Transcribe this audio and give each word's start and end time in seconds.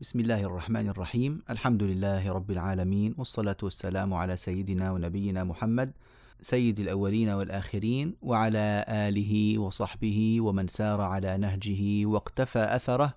بسم 0.00 0.20
الله 0.20 0.42
الرحمن 0.44 0.88
الرحيم 0.88 1.42
الحمد 1.50 1.82
لله 1.82 2.32
رب 2.32 2.50
العالمين 2.50 3.14
والصلاة 3.18 3.56
والسلام 3.62 4.14
على 4.14 4.36
سيدنا 4.36 4.92
ونبينا 4.92 5.44
محمد 5.44 5.92
سيد 6.40 6.78
الأولين 6.78 7.28
والآخرين 7.28 8.14
وعلى 8.22 8.84
آله 8.88 9.58
وصحبه 9.58 10.40
ومن 10.40 10.66
سار 10.68 11.00
على 11.00 11.36
نهجه 11.36 12.06
واقتفى 12.06 12.58
أثره 12.58 13.14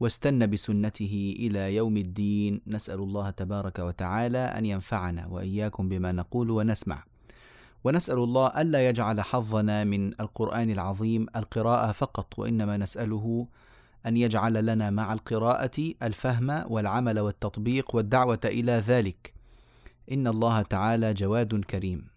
واستنى 0.00 0.46
بسنته 0.46 1.36
إلى 1.38 1.76
يوم 1.76 1.96
الدين 1.96 2.60
نسأل 2.66 2.98
الله 2.98 3.30
تبارك 3.30 3.78
وتعالى 3.78 4.38
أن 4.38 4.66
ينفعنا 4.66 5.26
وإياكم 5.26 5.88
بما 5.88 6.12
نقول 6.12 6.50
ونسمع 6.50 7.04
ونسأل 7.84 8.18
الله 8.18 8.46
ألا 8.46 8.88
يجعل 8.88 9.20
حظنا 9.20 9.84
من 9.84 10.20
القرآن 10.20 10.70
العظيم 10.70 11.26
القراءة 11.36 11.92
فقط 11.92 12.38
وإنما 12.38 12.76
نسأله 12.76 13.46
أن 14.06 14.16
يجعل 14.16 14.66
لنا 14.66 14.90
مع 14.90 15.12
القراءة 15.12 15.94
الفهم 16.02 16.64
والعمل 16.72 17.20
والتطبيق 17.20 17.94
والدعوة 17.94 18.40
إلى 18.44 18.72
ذلك. 18.72 19.34
إن 20.12 20.26
الله 20.26 20.62
تعالى 20.62 21.14
جواد 21.14 21.64
كريم 21.64 22.08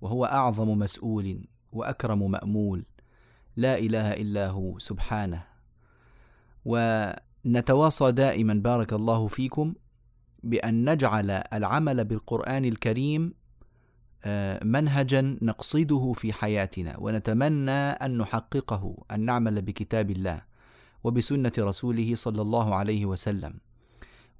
وهو 0.00 0.24
أعظم 0.24 0.78
مسؤول 0.78 1.48
وأكرم 1.72 2.30
مأمول. 2.30 2.84
لا 3.56 3.78
إله 3.78 4.12
إلا 4.12 4.48
هو 4.48 4.78
سبحانه. 4.78 5.42
ونتواصى 6.64 8.12
دائما 8.12 8.54
بارك 8.54 8.92
الله 8.92 9.26
فيكم 9.26 9.74
بأن 10.42 10.90
نجعل 10.90 11.30
العمل 11.30 12.04
بالقرآن 12.04 12.64
الكريم 12.64 13.34
آه، 14.24 14.64
منهجا 14.64 15.38
نقصده 15.42 16.12
في 16.12 16.32
حياتنا 16.32 16.96
ونتمنى 16.98 17.70
أن 17.70 18.18
نحققه 18.18 19.04
أن 19.10 19.20
نعمل 19.20 19.62
بكتاب 19.62 20.10
الله. 20.10 20.42
وبسنة 21.06 21.52
رسوله 21.58 22.14
صلى 22.14 22.42
الله 22.42 22.74
عليه 22.74 23.06
وسلم 23.06 23.54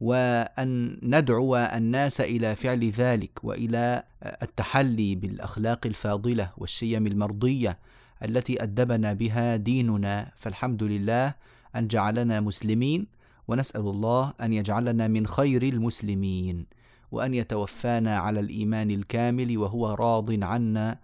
وأن 0.00 0.98
ندعو 1.02 1.56
الناس 1.56 2.20
إلى 2.20 2.54
فعل 2.56 2.90
ذلك 2.90 3.30
وإلى 3.42 4.02
التحلي 4.22 5.14
بالأخلاق 5.14 5.86
الفاضلة 5.86 6.50
والشيم 6.56 7.06
المرضية 7.06 7.78
التي 8.24 8.62
أدبنا 8.62 9.12
بها 9.12 9.56
ديننا 9.56 10.32
فالحمد 10.36 10.82
لله 10.82 11.34
أن 11.76 11.88
جعلنا 11.88 12.40
مسلمين 12.40 13.06
ونسأل 13.48 13.80
الله 13.80 14.32
أن 14.40 14.52
يجعلنا 14.52 15.08
من 15.08 15.26
خير 15.26 15.62
المسلمين 15.62 16.66
وأن 17.12 17.34
يتوفانا 17.34 18.18
على 18.18 18.40
الإيمان 18.40 18.90
الكامل 18.90 19.58
وهو 19.58 19.94
راض 19.94 20.44
عنا 20.44 20.98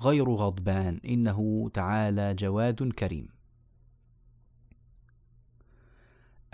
غير 0.00 0.30
غضبان 0.30 1.00
إنه 1.04 1.70
تعالى 1.74 2.34
جواد 2.34 2.92
كريم. 2.92 3.31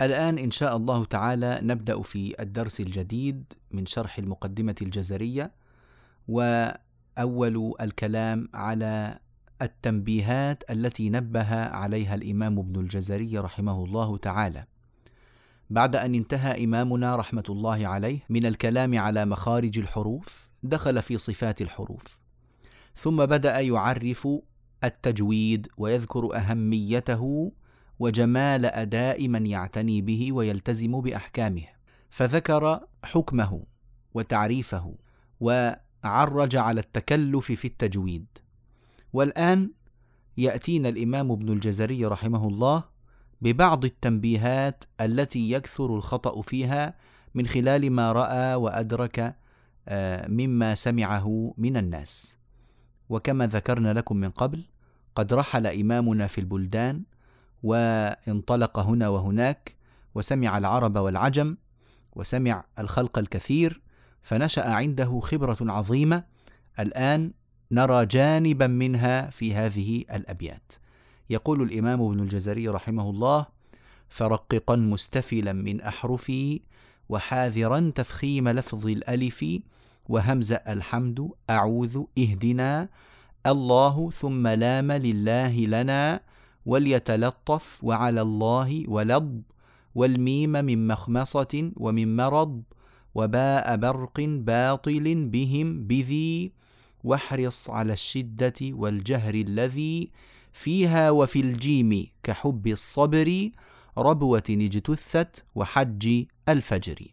الآن 0.01 0.37
إن 0.37 0.51
شاء 0.51 0.77
الله 0.77 1.05
تعالى 1.05 1.59
نبدأ 1.63 2.01
في 2.01 2.41
الدرس 2.41 2.79
الجديد 2.79 3.53
من 3.71 3.85
شرح 3.85 4.17
المقدمة 4.17 4.75
الجزرية 4.81 5.51
وأول 6.27 7.73
الكلام 7.81 8.49
على 8.53 9.19
التنبيهات 9.61 10.63
التي 10.71 11.09
نبه 11.09 11.65
عليها 11.65 12.15
الإمام 12.15 12.59
ابن 12.59 12.79
الجزري 12.79 13.37
رحمه 13.37 13.83
الله 13.85 14.17
تعالى. 14.17 14.65
بعد 15.69 15.95
أن 15.95 16.15
انتهى 16.15 16.63
إمامنا 16.63 17.15
رحمة 17.15 17.43
الله 17.49 17.87
عليه 17.87 18.19
من 18.29 18.45
الكلام 18.45 18.99
على 18.99 19.25
مخارج 19.25 19.79
الحروف، 19.79 20.49
دخل 20.63 21.01
في 21.01 21.17
صفات 21.17 21.61
الحروف. 21.61 22.19
ثم 22.95 23.25
بدأ 23.25 23.59
يعرف 23.59 24.27
التجويد 24.83 25.67
ويذكر 25.77 26.35
أهميته 26.35 27.51
وجمال 27.99 28.65
أداء 28.65 29.27
من 29.27 29.45
يعتني 29.45 30.01
به 30.01 30.31
ويلتزم 30.31 31.01
بأحكامه 31.01 31.63
فذكر 32.09 32.79
حكمه 33.03 33.63
وتعريفه 34.13 34.95
وعرج 35.39 36.55
على 36.55 36.79
التكلف 36.79 37.51
في 37.51 37.65
التجويد. 37.65 38.25
والآن 39.13 39.71
يأتينا 40.37 40.89
الإمام 40.89 41.31
ابن 41.31 41.49
الجزري 41.49 42.05
رحمه 42.05 42.47
الله 42.47 42.83
ببعض 43.41 43.85
التنبيهات 43.85 44.83
التي 45.01 45.51
يكثر 45.51 45.95
الخطأ 45.95 46.41
فيها 46.41 46.93
من 47.35 47.47
خلال 47.47 47.91
ما 47.91 48.11
رأى 48.11 48.55
وأدرك 48.55 49.35
آه، 49.87 50.27
مما 50.27 50.75
سمعه 50.75 51.53
من 51.57 51.77
الناس. 51.77 52.35
وكما 53.09 53.47
ذكرنا 53.47 53.93
لكم 53.93 54.17
من 54.17 54.29
قبل 54.29 54.63
قد 55.15 55.33
رحل 55.33 55.67
إمامنا 55.67 56.27
في 56.27 56.37
البلدان 56.37 57.03
وانطلق 57.63 58.79
هنا 58.79 59.07
وهناك 59.07 59.75
وسمع 60.15 60.57
العرب 60.57 60.97
والعجم 60.97 61.57
وسمع 62.15 62.63
الخلق 62.79 63.17
الكثير 63.17 63.81
فنشأ 64.21 64.69
عنده 64.69 65.19
خبرة 65.19 65.57
عظيمة. 65.61 66.23
الآن 66.79 67.31
نرى 67.71 68.05
جانبا 68.05 68.67
منها 68.67 69.29
في 69.29 69.55
هذه 69.55 70.05
الأبيات. 70.13 70.73
يقول 71.29 71.61
الإمام 71.61 72.01
ابن 72.01 72.19
الجزري 72.19 72.67
رحمه 72.67 73.09
الله 73.09 73.45
فرققا 74.09 74.75
مستفلا 74.75 75.53
من 75.53 75.81
أحرفي 75.81 76.61
وحاذرا 77.09 77.91
تفخيم 77.95 78.49
لفظ 78.49 78.87
الألف 78.87 79.45
وهمز 80.09 80.51
الحمد 80.51 81.29
أعوذ 81.49 82.03
اهدنا 82.17 82.89
الله 83.45 84.11
ثم 84.11 84.47
لام 84.47 84.91
لله 84.91 85.57
لنا 85.57 86.21
وليتلطف 86.65 87.83
وعلى 87.83 88.21
الله 88.21 88.83
ولض 88.87 89.41
والميم 89.95 90.51
من 90.51 90.87
مخمصة 90.87 91.71
ومن 91.77 92.15
مرض 92.15 92.63
وباء 93.15 93.75
برق 93.75 94.19
باطل 94.19 95.25
بهم 95.25 95.87
بذي. 95.87 96.51
واحرص 97.03 97.69
على 97.69 97.93
الشدة 97.93 98.53
والجهر 98.61 99.33
الذي 99.33 100.11
فيها 100.53 101.11
وفي 101.11 101.39
الجيم 101.39 102.07
كحب 102.23 102.67
الصبر 102.67 103.49
ربوة 103.97 104.43
اجتثت 104.49 105.45
وحج 105.55 106.25
الفجر. 106.49 107.07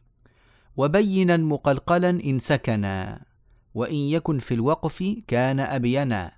وبينا 0.77 1.37
مقلقلا 1.37 2.11
إن 2.11 2.39
سكنا 2.39 3.25
وإن 3.75 3.95
يكن 3.95 4.39
في 4.39 4.55
الوقف 4.55 5.17
كان 5.29 5.61
أبينا. 5.61 6.33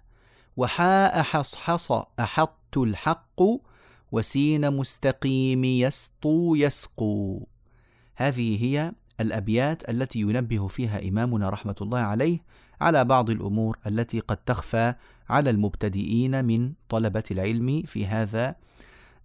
وحاء 0.56 1.22
حصحص 1.22 1.92
أحط 2.20 2.57
الحق 2.76 3.42
وسين 4.12 4.70
مستقيم 4.70 5.64
يسطو 5.64 6.54
يسقو. 6.54 7.40
هذه 8.16 8.64
هي 8.64 8.92
الأبيات 9.20 9.90
التي 9.90 10.20
ينبه 10.20 10.68
فيها 10.68 11.08
إمامنا 11.08 11.50
رحمة 11.50 11.74
الله 11.80 11.98
عليه 11.98 12.38
على 12.80 13.04
بعض 13.04 13.30
الأمور 13.30 13.78
التي 13.86 14.20
قد 14.20 14.36
تخفى 14.36 14.94
على 15.28 15.50
المبتدئين 15.50 16.44
من 16.44 16.72
طلبة 16.88 17.22
العلم 17.30 17.82
في 17.86 18.06
هذا 18.06 18.54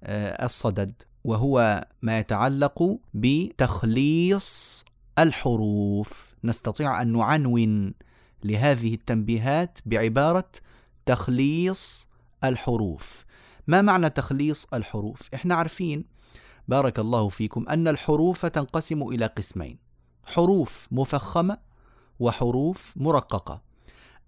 آه، 0.03 0.45
الصدد 0.45 0.93
وهو 1.23 1.85
ما 2.01 2.19
يتعلق 2.19 2.99
بتخليص 3.13 4.85
الحروف. 5.19 6.33
نستطيع 6.43 7.01
أن 7.01 7.13
نعنون 7.13 7.93
لهذه 8.43 8.93
التنبيهات 8.93 9.79
بعبارة 9.85 10.49
تخليص 11.05 12.07
الحروف. 12.43 13.25
ما 13.67 13.81
معنى 13.81 14.09
تخليص 14.09 14.67
الحروف؟ 14.73 15.29
إحنا 15.33 15.55
عارفين 15.55 16.05
بارك 16.67 16.99
الله 16.99 17.29
فيكم 17.29 17.69
أن 17.69 17.87
الحروف 17.87 18.45
تنقسم 18.45 19.03
إلى 19.03 19.25
قسمين 19.25 19.79
حروف 20.25 20.87
مفخمة 20.91 21.57
وحروف 22.19 22.93
مرققة. 22.95 23.61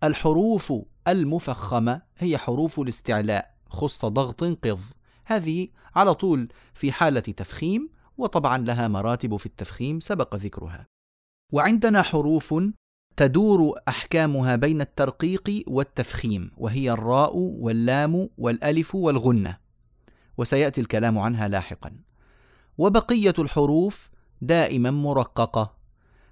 الحروف 0.03 0.73
المفخمة 1.07 2.01
هي 2.17 2.37
حروف 2.37 2.79
الاستعلاء 2.79 3.55
خص 3.69 4.05
ضغط 4.05 4.43
قض. 4.43 4.79
هذه 5.25 5.67
على 5.95 6.13
طول 6.13 6.47
في 6.73 6.91
حالة 6.91 7.19
تفخيم 7.19 7.89
وطبعا 8.17 8.57
لها 8.57 8.87
مراتب 8.87 9.37
في 9.37 9.45
التفخيم 9.45 9.99
سبق 9.99 10.35
ذكرها. 10.35 10.87
وعندنا 11.53 12.01
حروف 12.01 12.53
تدور 13.17 13.79
أحكامها 13.87 14.55
بين 14.55 14.81
الترقيق 14.81 15.63
والتفخيم 15.67 16.51
وهي 16.57 16.91
الراء 16.91 17.37
واللام 17.37 18.29
والألف 18.37 18.95
والغنة. 18.95 19.57
وسيأتي 20.37 20.81
الكلام 20.81 21.17
عنها 21.17 21.47
لاحقا. 21.47 21.91
وبقية 22.77 23.33
الحروف 23.39 24.09
دائما 24.41 24.91
مرققة. 24.91 25.75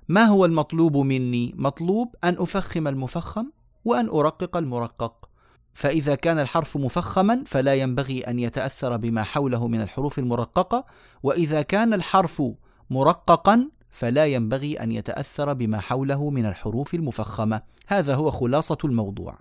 ما 0.07 0.23
هو 0.23 0.45
المطلوب 0.45 0.97
مني؟ 0.97 1.53
مطلوب 1.57 2.15
أن 2.23 2.35
أفخم 2.39 2.87
المفخم 2.87 3.51
وأن 3.85 4.09
أرقق 4.09 4.57
المرقق. 4.57 5.29
فإذا 5.73 6.15
كان 6.15 6.39
الحرف 6.39 6.77
مفخما 6.77 7.43
فلا 7.45 7.75
ينبغي 7.75 8.21
أن 8.21 8.39
يتأثر 8.39 8.97
بما 8.97 9.23
حوله 9.23 9.67
من 9.67 9.81
الحروف 9.81 10.19
المرققة. 10.19 10.85
وإذا 11.23 11.61
كان 11.61 11.93
الحرف 11.93 12.43
مرققا 12.89 13.69
فلا 13.93 14.25
ينبغي 14.25 14.79
أن 14.79 14.91
يتأثر 14.91 15.53
بما 15.53 15.79
حوله 15.79 16.29
من 16.29 16.45
الحروف 16.45 16.93
المفخمة. 16.93 17.61
هذا 17.87 18.15
هو 18.15 18.31
خلاصة 18.31 18.77
الموضوع. 18.85 19.39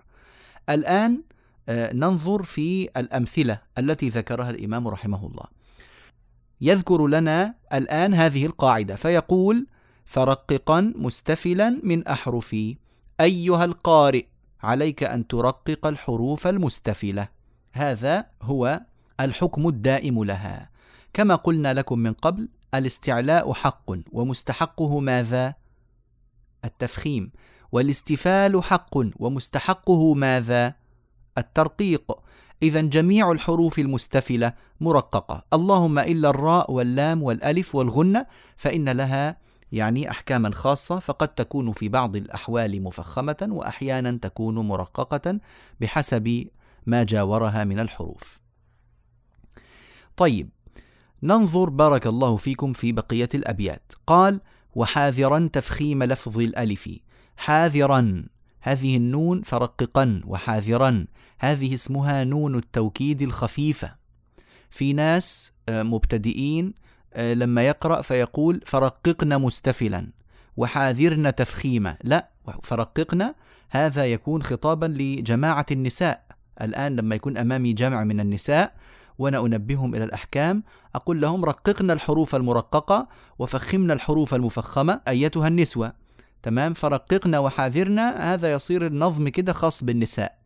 الآن 0.69 1.21
آه، 1.69 1.93
ننظر 1.93 2.43
في 2.43 2.89
الأمثلة 2.97 3.59
التي 3.77 4.09
ذكرها 4.09 4.49
الإمام 4.49 4.87
رحمه 4.87 5.27
الله. 5.27 5.45
يذكر 6.61 7.07
لنا 7.07 7.55
الآن 7.73 8.13
هذه 8.13 8.45
القاعدة 8.45 8.95
فيقول 8.95 9.67
فرققا 10.05 10.93
مستفلا 10.95 11.79
من 11.83 12.07
أحرفي 12.07 12.77
أيها 13.21 13.65
القارئ 13.65 14.25
عليك 14.63 15.03
أن 15.03 15.27
ترقق 15.27 15.87
الحروف 15.87 16.47
المستفلة. 16.47 17.27
هذا 17.71 18.25
هو 18.41 18.81
الحكم 19.19 19.67
الدائم 19.67 20.23
لها. 20.23 20.69
كما 21.13 21.35
قلنا 21.35 21.73
لكم 21.73 21.99
من 21.99 22.13
قبل 22.13 22.49
الاستعلاء 22.75 23.53
حق 23.53 23.91
ومستحقه 24.11 24.99
ماذا؟ 24.99 25.55
التفخيم. 26.65 27.31
والاستفال 27.71 28.63
حق 28.63 28.97
ومستحقه 29.15 30.13
ماذا؟ 30.13 30.75
الترقيق. 31.37 32.11
إذا 32.63 32.81
جميع 32.81 33.31
الحروف 33.31 33.79
المستفلة 33.79 34.53
مرققة. 34.81 35.43
اللهم 35.53 35.99
إلا 35.99 36.29
الراء 36.29 36.71
واللام 36.71 37.23
والألف 37.23 37.75
والغنة 37.75 38.25
فإن 38.57 38.89
لها 38.89 39.37
يعني 39.71 40.11
أحكاما 40.11 40.51
خاصة 40.51 40.99
فقد 40.99 41.27
تكون 41.27 41.71
في 41.71 41.89
بعض 41.89 42.15
الأحوال 42.15 42.83
مفخمة 42.83 43.47
وأحيانا 43.49 44.19
تكون 44.21 44.55
مرققة 44.55 45.39
بحسب 45.81 46.47
ما 46.85 47.03
جاورها 47.03 47.63
من 47.63 47.79
الحروف. 47.79 48.39
طيب 50.17 50.49
ننظر 51.23 51.69
بارك 51.69 52.07
الله 52.07 52.37
فيكم 52.37 52.73
في 52.73 52.91
بقية 52.91 53.29
الأبيات. 53.33 53.91
قال 54.07 54.41
وحاذرا 54.75 55.49
تفخيم 55.53 56.03
لفظ 56.03 56.39
الألف. 56.39 56.89
حاذرا 57.37 58.25
هذه 58.61 58.97
النون 58.97 59.41
فرققا. 59.41 60.21
وحاذرا 60.25 61.05
هذه 61.39 61.73
اسمها 61.73 62.23
نون 62.23 62.55
التوكيد 62.55 63.21
الخفيفة. 63.21 63.95
في 64.69 64.93
ناس 64.93 65.51
آه، 65.69 65.83
مبتدئين 65.83 66.73
آه، 67.13 67.33
لما 67.33 67.61
يقرأ 67.67 68.01
فيقول 68.01 68.61
فرققنا 68.65 69.37
مستفلا. 69.37 70.11
وحاذرنا 70.57 71.29
تفخيما 71.29 71.97
لا 72.03 72.29
فرققنا 72.61 73.35
هذا 73.69 74.05
يكون 74.05 74.43
خطابا 74.43 74.85
لجماعة 74.85 75.65
النساء. 75.71 76.23
الآن 76.61 76.95
لما 76.95 77.15
يكون 77.15 77.37
أمامي 77.37 77.73
جمع 77.73 78.03
من 78.03 78.19
النساء 78.19 78.75
وأنا 79.17 79.39
أنبههم 79.39 79.95
إلى 79.95 80.03
الأحكام 80.03 80.63
أقول 80.95 81.21
لهم 81.21 81.45
رققنا 81.45 81.93
الحروف 81.93 82.35
المرققة 82.35 83.07
وفخمنا 83.39 83.93
الحروف 83.93 84.33
المفخمة 84.33 85.01
أيتها 85.07 85.47
النسوة. 85.47 85.93
تمام؟ 86.43 86.73
فرققنا 86.73 87.39
وحاذرنا 87.39 88.33
هذا 88.33 88.51
يصير 88.51 88.87
النظم 88.87 89.29
كده 89.29 89.53
خاص 89.53 89.83
بالنساء. 89.83 90.37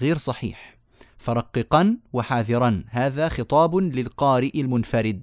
غير 0.00 0.18
صحيح. 0.18 0.76
فرققا 1.18 1.96
وحاذرا 2.12 2.84
هذا 2.88 3.28
خطاب 3.28 3.76
للقارئ 3.76 4.60
المنفرد. 4.60 5.22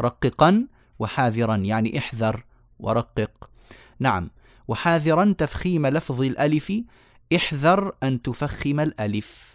رققا 0.00 0.66
وحاذرا 0.98 1.56
يعني 1.56 1.98
احذر 1.98 2.44
ورقق. 2.80 3.50
نعم. 3.98 4.30
وحاذرا 4.68 5.34
تفخيم 5.38 5.86
لفظ 5.86 6.22
الألف 6.22 6.72
احذر 7.36 7.92
أن 8.02 8.22
تفخم 8.22 8.80
الألف. 8.80 9.53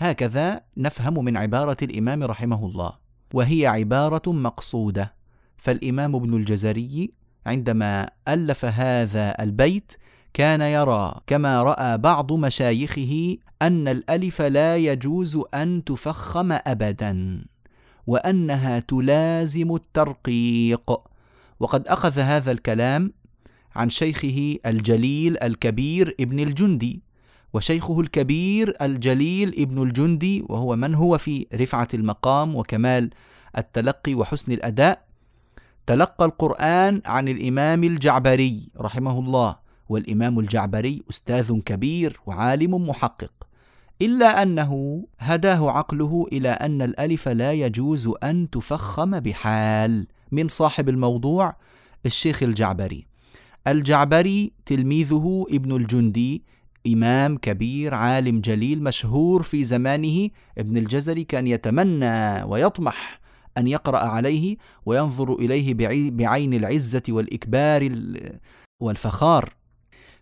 هكذا 0.00 0.60
نفهم 0.76 1.24
من 1.24 1.36
عبارة 1.36 1.76
الإمام 1.82 2.22
رحمه 2.22 2.66
الله 2.66 2.92
وهي 3.34 3.66
عبارة 3.66 4.22
مقصودة. 4.26 5.14
فالإمام 5.56 6.16
ابن 6.16 6.34
الجزري 6.34 7.12
عندما 7.46 8.10
ألف 8.28 8.64
هذا 8.64 9.42
البيت 9.42 9.92
كان 10.34 10.60
يرى 10.60 11.14
كما 11.26 11.62
رأى 11.62 11.98
بعض 11.98 12.32
مشايخه 12.32 13.36
أن 13.62 13.88
الألف 13.88 14.42
لا 14.42 14.76
يجوز 14.76 15.38
أن 15.54 15.84
تفخم 15.84 16.52
أبدا 16.52 17.44
وأنها 18.06 18.78
تلازم 18.78 19.74
الترقيق. 19.74 20.90
وقد 21.60 21.88
أخذ 21.88 22.18
هذا 22.18 22.52
الكلام 22.52 23.12
عن 23.74 23.88
شيخه 23.88 24.56
الجليل 24.66 25.42
الكبير 25.42 26.16
ابن 26.20 26.40
الجندي. 26.40 27.02
وشيخه 27.52 28.00
الكبير 28.00 28.76
الجليل 28.82 29.48
ابن 29.58 29.82
الجندي 29.82 30.44
وهو 30.48 30.76
من 30.76 30.94
هو 30.94 31.18
في 31.18 31.46
رفعة 31.54 31.88
المقام 31.94 32.56
وكمال 32.56 33.10
التلقي 33.58 34.14
وحسن 34.14 34.52
الأداء 34.52 35.04
تلقى 35.86 36.24
القرآن 36.24 37.02
عن 37.06 37.28
الإمام 37.28 37.84
الجعبري 37.84 38.68
رحمه 38.80 39.18
الله. 39.18 39.56
والإمام 39.88 40.38
الجعبري 40.38 41.02
أستاذ 41.10 41.58
كبير 41.58 42.20
وعالم 42.26 42.88
محقق. 42.88 43.32
إلا 44.02 44.42
أنه 44.42 45.04
هداه 45.18 45.70
عقله 45.70 46.26
إلى 46.32 46.48
أن 46.48 46.82
الألف 46.82 47.28
لا 47.28 47.52
يجوز 47.52 48.12
أن 48.22 48.50
تفخم 48.50 49.20
بحال 49.20 50.06
من 50.32 50.48
صاحب 50.48 50.88
الموضوع 50.88 51.56
الشيخ 52.06 52.42
الجعبري. 52.42 53.06
الجعبري 53.66 54.52
تلميذه 54.66 55.46
ابن 55.50 55.76
الجندي 55.76 56.42
إمام 56.86 57.36
كبير 57.36 57.94
عالم 57.94 58.40
جليل 58.40 58.82
مشهور 58.82 59.42
في 59.42 59.64
زمانه. 59.64 60.28
ابن 60.58 60.76
الجزري 60.76 61.24
كان 61.24 61.46
يتمنى 61.46 62.42
ويطمح 62.42 63.20
أن 63.58 63.68
يقرأ 63.68 63.98
عليه 63.98 64.56
وينظر 64.86 65.34
إليه 65.34 65.74
بعين 66.10 66.54
العزة 66.54 67.02
والإكبار 67.08 67.98
والفخار. 68.82 69.54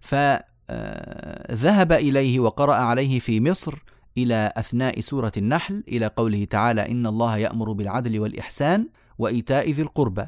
فذهب 0.00 1.92
إليه 1.92 2.40
وقرأ 2.40 2.74
عليه 2.74 3.18
في 3.18 3.40
مصر 3.40 3.74
إلى 4.18 4.52
أثناء 4.56 5.00
سورة 5.00 5.32
النحل 5.36 5.84
إلى 5.88 6.06
قوله 6.06 6.44
تعالى 6.44 6.90
إن 6.90 7.06
الله 7.06 7.36
يأمر 7.36 7.72
بالعدل 7.72 8.20
والإحسان 8.20 8.88
وإيتاء 9.18 9.70
ذي 9.70 9.82
القربى. 9.82 10.26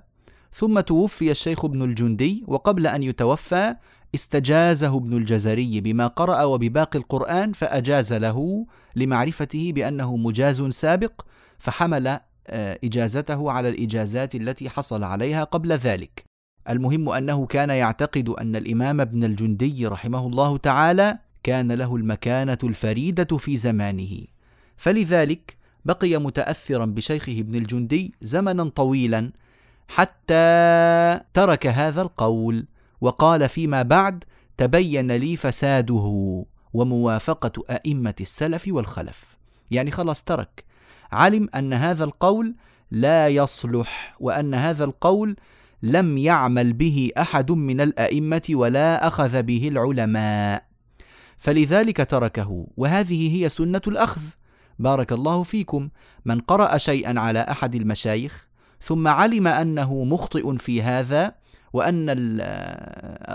ثم 0.52 0.80
توفي 0.80 1.30
الشيخ 1.30 1.64
ابن 1.64 1.82
الجندي 1.82 2.44
وقبل 2.46 2.86
أن 2.86 3.02
يتوفى 3.02 3.74
استجازه 4.14 4.96
ابن 4.96 5.16
الجزري 5.16 5.80
بما 5.80 6.06
قرأ 6.06 6.42
وبباقي 6.42 6.98
القرآن 6.98 7.52
فأجاز 7.52 8.12
له 8.12 8.66
لمعرفته 8.96 9.72
بأنه 9.72 10.16
مجاز 10.16 10.62
سابق 10.62 11.20
فحمل 11.58 12.20
آه، 12.46 12.78
إجازته 12.84 13.50
على 13.50 13.68
الإجازات 13.68 14.34
التي 14.34 14.68
حصل 14.68 15.04
عليها 15.04 15.44
قبل 15.44 15.72
ذلك. 15.72 16.24
المهم 16.70 17.08
أنه 17.08 17.46
كان 17.46 17.70
يعتقد 17.70 18.28
أن 18.28 18.56
الإمام 18.56 19.00
ابن 19.00 19.24
الجندي 19.24 19.86
رحمه 19.86 20.26
الله 20.26 20.56
تعالى 20.56 21.18
كان 21.42 21.72
له 21.72 21.96
المكانة 21.96 22.58
الفريدة 22.64 23.36
في 23.36 23.56
زمانه، 23.56 24.24
فلذلك 24.76 25.56
بقي 25.84 26.18
متأثرا 26.18 26.84
بشيخه 26.84 27.40
ابن 27.40 27.54
الجندي 27.54 28.14
زمنا 28.22 28.68
طويلا 28.68 29.32
حتى 29.88 31.20
ترك 31.34 31.66
هذا 31.66 32.02
القول 32.02 32.66
وقال 33.00 33.48
فيما 33.48 33.82
بعد 33.82 34.24
تبين 34.56 35.12
لي 35.12 35.36
فساده 35.36 36.44
وموافقة 36.72 37.64
أئمة 37.70 38.14
السلف 38.20 38.64
والخلف. 38.68 39.36
يعني 39.70 39.90
خلاص 39.90 40.22
ترك. 40.22 40.64
علم 41.12 41.48
أن 41.54 41.72
هذا 41.72 42.04
القول 42.04 42.54
لا 42.90 43.28
يصلح 43.28 44.16
وأن 44.20 44.54
هذا 44.54 44.84
القول 44.84 45.36
لم 45.82 46.18
يعمل 46.18 46.72
به 46.72 47.10
أحد 47.18 47.50
من 47.50 47.80
الأئمة 47.80 48.42
ولا 48.50 49.06
أخذ 49.06 49.42
به 49.42 49.68
العلماء. 49.68 50.64
فلذلك 51.38 52.10
تركه. 52.10 52.66
وهذه 52.76 53.36
هي 53.36 53.48
سنة 53.48 53.82
الأخذ. 53.86 54.22
بارك 54.78 55.12
الله 55.12 55.42
فيكم. 55.42 55.88
من 56.24 56.40
قرأ 56.40 56.78
شيئا 56.78 57.20
على 57.20 57.38
أحد 57.38 57.74
المشايخ 57.74 58.46
ثم 58.82 59.08
علم 59.08 59.46
أنه 59.46 60.04
مخطئ 60.04 60.56
في 60.56 60.82
هذا 60.82 61.34
وأن 61.72 62.06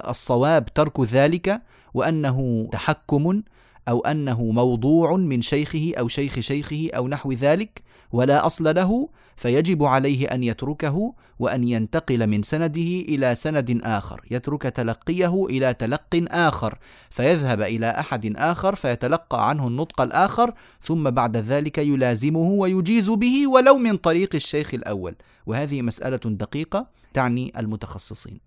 الصواب 0.09 0.65
ترك 0.73 0.99
ذلك 0.99 1.61
وأنه 1.93 2.69
تحكم 2.71 3.41
أو 3.87 3.99
أنه 3.99 4.43
موضوع 4.43 5.15
من 5.15 5.41
شيخه 5.41 5.93
أو 5.99 6.07
شيخ 6.07 6.39
شيخه 6.39 6.89
أو 6.95 7.07
نحو 7.07 7.31
ذلك 7.31 7.81
ولا 8.11 8.45
أصل 8.45 8.75
له 8.75 9.09
فيجب 9.35 9.83
عليه 9.83 10.27
أن 10.27 10.43
يتركه 10.43 11.13
وأن 11.39 11.63
ينتقل 11.63 12.27
من 12.27 12.43
سنده 12.43 12.81
إلى 12.81 13.35
سند 13.35 13.81
آخر 13.83 14.21
يترك 14.31 14.61
تلقيه 14.61 15.45
إلى 15.45 15.73
تلق 15.73 16.25
آخر 16.31 16.77
فيذهب 17.09 17.61
إلى 17.61 17.89
أحد 17.89 18.33
آخر 18.35 18.75
فيتلقى 18.75 19.49
عنه 19.49 19.67
النطق 19.67 20.01
الآخر 20.01 20.53
ثم 20.81 21.09
بعد 21.09 21.37
ذلك 21.37 21.77
يلازمه 21.77 22.51
ويجيز 22.51 23.09
به 23.09 23.47
ولو 23.47 23.77
من 23.77 23.97
طريق 23.97 24.35
الشيخ 24.35 24.73
الأول. 24.73 25.15
وهذه 25.45 25.81
مسألة 25.81 26.19
دقيقة. 26.25 26.87
تعني 27.15 27.53
المتخصصين. 27.59 28.39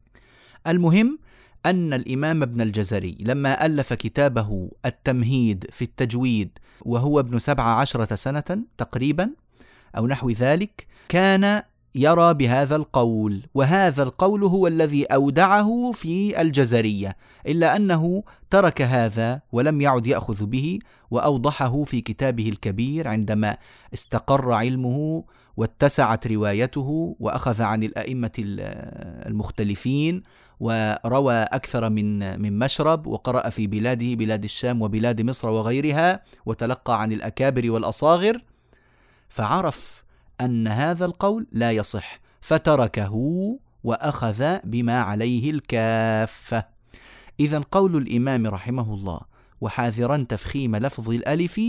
المهم 0.67 1.19
أن 1.67 1.93
الإمام 1.93 2.43
ابن 2.43 2.61
الجزري 2.61 3.17
لما 3.21 3.67
ألف 3.67 3.93
كتابه 3.93 4.71
التمهيد 4.87 5.67
في 5.73 5.83
التجويد 5.83 6.59
وهو 6.83 7.21
ابن 7.21 7.39
سبع 7.39 7.63
عشرة 7.65 8.15
سنة 8.15 8.65
تقريبا 8.79 9.31
أو 9.97 10.07
نحو 10.07 10.31
ذلك 10.31 10.87
كان 11.09 11.63
يرى 11.95 12.35
بهذا 12.35 12.77
القول 12.77 13.43
وهذا 13.55 14.03
القول 14.03 14.45
هو 14.45 14.67
الذي 14.67 15.05
أودعه 15.05 15.93
في 15.93 16.41
الجزرية 16.41 17.17
إلا 17.47 17.77
أنه 17.77 18.23
ترك 18.51 18.83
هذا 18.83 19.41
ولم 19.53 19.81
يعد 19.81 20.07
يأخذ 20.07 20.47
به 20.47 20.79
وأوضحه 21.11 21.85
في 21.85 22.01
كتابه 22.01 22.49
الكبير 22.49 23.09
عندما 23.09 23.57
استقر 23.95 24.53
علمه 24.53 25.25
واتسعت 25.59 26.27
روايته 26.27 27.17
وأخذ 27.21 27.63
عن 27.63 27.83
الأئمة 27.83 28.31
المختلفين 29.27 30.23
وروى 30.61 31.35
أكثر 31.35 31.91
من 31.91 32.41
من 32.43 32.59
مشرب 32.59 33.07
وقرأ 33.07 33.49
في 33.49 33.67
بلاده 33.67 34.15
بلاد 34.15 34.45
الشام 34.45 34.83
وبلاد 34.83 35.21
مصر 35.23 35.49
وغيرها 35.49 36.23
وتلقى 36.47 37.03
عن 37.03 37.13
الأكابر 37.13 37.71
والأصاغر. 37.71 38.43
فعرف 39.29 40.05
أن 40.41 40.69
هذا 40.69 41.05
القول 41.05 41.47
لا 41.53 41.73
يصح 41.73 42.21
فتركه 42.41 43.15
وأخذ 43.85 44.59
بما 44.65 45.01
عليه 45.01 45.51
الكافة. 45.51 46.65
اذا 47.41 47.63
قول 47.71 47.97
الإمام 47.97 48.47
رحمه 48.47 48.95
الله 48.95 49.21
وحاذرا 49.61 50.27
تفخيم 50.29 50.77
لفظ 50.77 51.11
الألف 51.11 51.61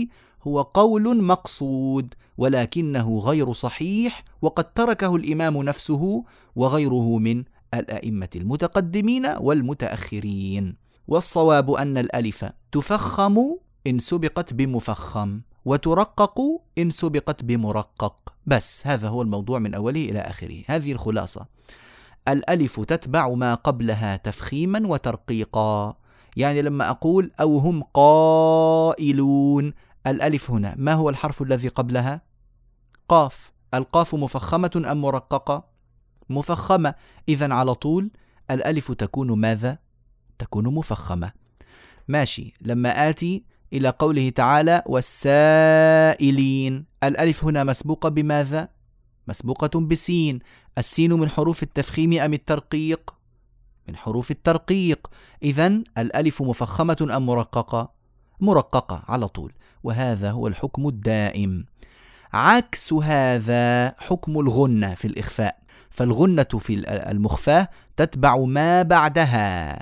هو 0.42 0.62
قول 0.62 1.22
مقصود. 1.22 2.14
ولكنه 2.38 3.18
غير 3.18 3.52
صحيح 3.52 4.24
وقد 4.42 4.72
تركه 4.72 5.16
الإمام 5.16 5.62
نفسه 5.62 6.24
وغيره 6.56 7.18
من 7.18 7.44
الأئمة 7.74 8.28
المتقدمين 8.36 9.26
والمتأخرين. 9.26 10.76
والصواب 11.08 11.70
أن 11.70 11.98
الألف 11.98 12.44
تفخم 12.72 13.38
إن 13.86 13.98
سبقت 13.98 14.52
بمفخم 14.52 15.40
وترقق 15.64 16.40
إن 16.78 16.90
سبقت 16.90 17.44
بمرقق. 17.44 18.32
بس 18.46 18.86
هذا 18.86 19.08
هو 19.08 19.22
الموضوع 19.22 19.58
من 19.58 19.74
أوله 19.74 20.04
إلى 20.04 20.18
آخره. 20.18 20.62
هذه 20.66 20.92
الخلاصة. 20.92 21.46
الألف 22.28 22.80
تتبع 22.80 23.28
ما 23.28 23.54
قبلها 23.54 24.16
تفخيما 24.16 24.86
وترقيقا. 24.86 25.96
يعني 26.36 26.62
لما 26.62 26.90
أقول 26.90 27.30
أو 27.40 27.58
هم 27.58 27.82
قائلون 27.82 29.72
الألف 30.06 30.50
هنا 30.50 30.74
ما 30.78 30.92
هو 30.92 31.10
الحرف 31.10 31.42
الذي 31.42 31.68
قبلها؟ 31.68 32.22
قاف 33.08 33.52
القاف 33.74 34.14
مفخمة 34.14 34.82
أم 34.90 35.00
مرققة؟ 35.00 35.64
مفخمة 36.30 36.94
إذا 37.28 37.54
على 37.54 37.74
طول 37.74 38.10
الألف 38.50 38.92
تكون 38.92 39.32
ماذا؟ 39.32 39.78
تكون 40.38 40.74
مفخمة 40.74 41.32
ماشي 42.08 42.54
لما 42.60 43.08
آتي 43.08 43.44
إلى 43.72 43.88
قوله 43.88 44.30
تعالى 44.30 44.82
والسائلين 44.86 46.84
الألف 47.04 47.44
هنا 47.44 47.64
مسبوقة 47.64 48.08
بماذا؟ 48.08 48.68
مسبوقة 49.28 49.80
بسين 49.80 50.38
السين 50.78 51.12
من 51.12 51.28
حروف 51.28 51.62
التفخيم 51.62 52.12
أم 52.12 52.32
الترقيق؟ 52.32 53.14
من 53.88 53.96
حروف 53.96 54.30
الترقيق 54.30 55.06
إذا 55.42 55.66
الألف 55.98 56.42
مفخمة 56.42 57.08
أم 57.16 57.26
مرققة؟ 57.26 57.92
مرققة 58.40 59.02
على 59.08 59.28
طول 59.28 59.52
وهذا 59.82 60.30
هو 60.30 60.46
الحكم 60.46 60.88
الدائم. 60.88 61.64
عكس 62.32 62.92
هذا 62.92 63.94
حكم 63.98 64.40
الغنة 64.40 64.94
في 64.94 65.04
الإخفاء. 65.04 65.60
فالغنة 65.90 66.42
في 66.42 66.84
المخفاة 67.10 67.68
تتبع 67.96 68.36
ما 68.36 68.82
بعدها. 68.82 69.78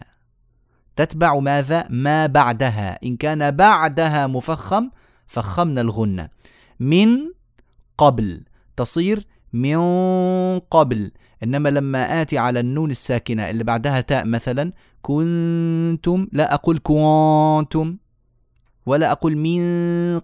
تتبع 0.97 1.39
ماذا؟ 1.39 1.87
ما 1.91 2.27
بعدها. 2.27 2.99
إن 3.05 3.17
كان 3.17 3.51
بعدها 3.51 4.27
مفخم 4.27 4.91
فخمنا 5.27 5.81
الغنة. 5.81 6.29
من 6.81 7.19
قبل. 7.99 8.45
تصير 8.77 9.27
من 9.53 9.79
قبل. 10.59 11.11
إنما 11.43 11.69
لما 11.69 12.23
آتي 12.23 12.39
على 12.39 12.61
النون 12.61 12.91
الساكنة 12.91 13.51
اللي 13.51 13.65
بعدها 13.65 14.01
تاء 14.01 14.27
مثلا 14.27 14.73
كنتم 15.03 16.29
لا 16.33 16.55
أقول 16.55 16.81
كنتم. 16.83 17.97
ولا 18.89 19.13
أقول 19.13 19.37
من 19.37 19.61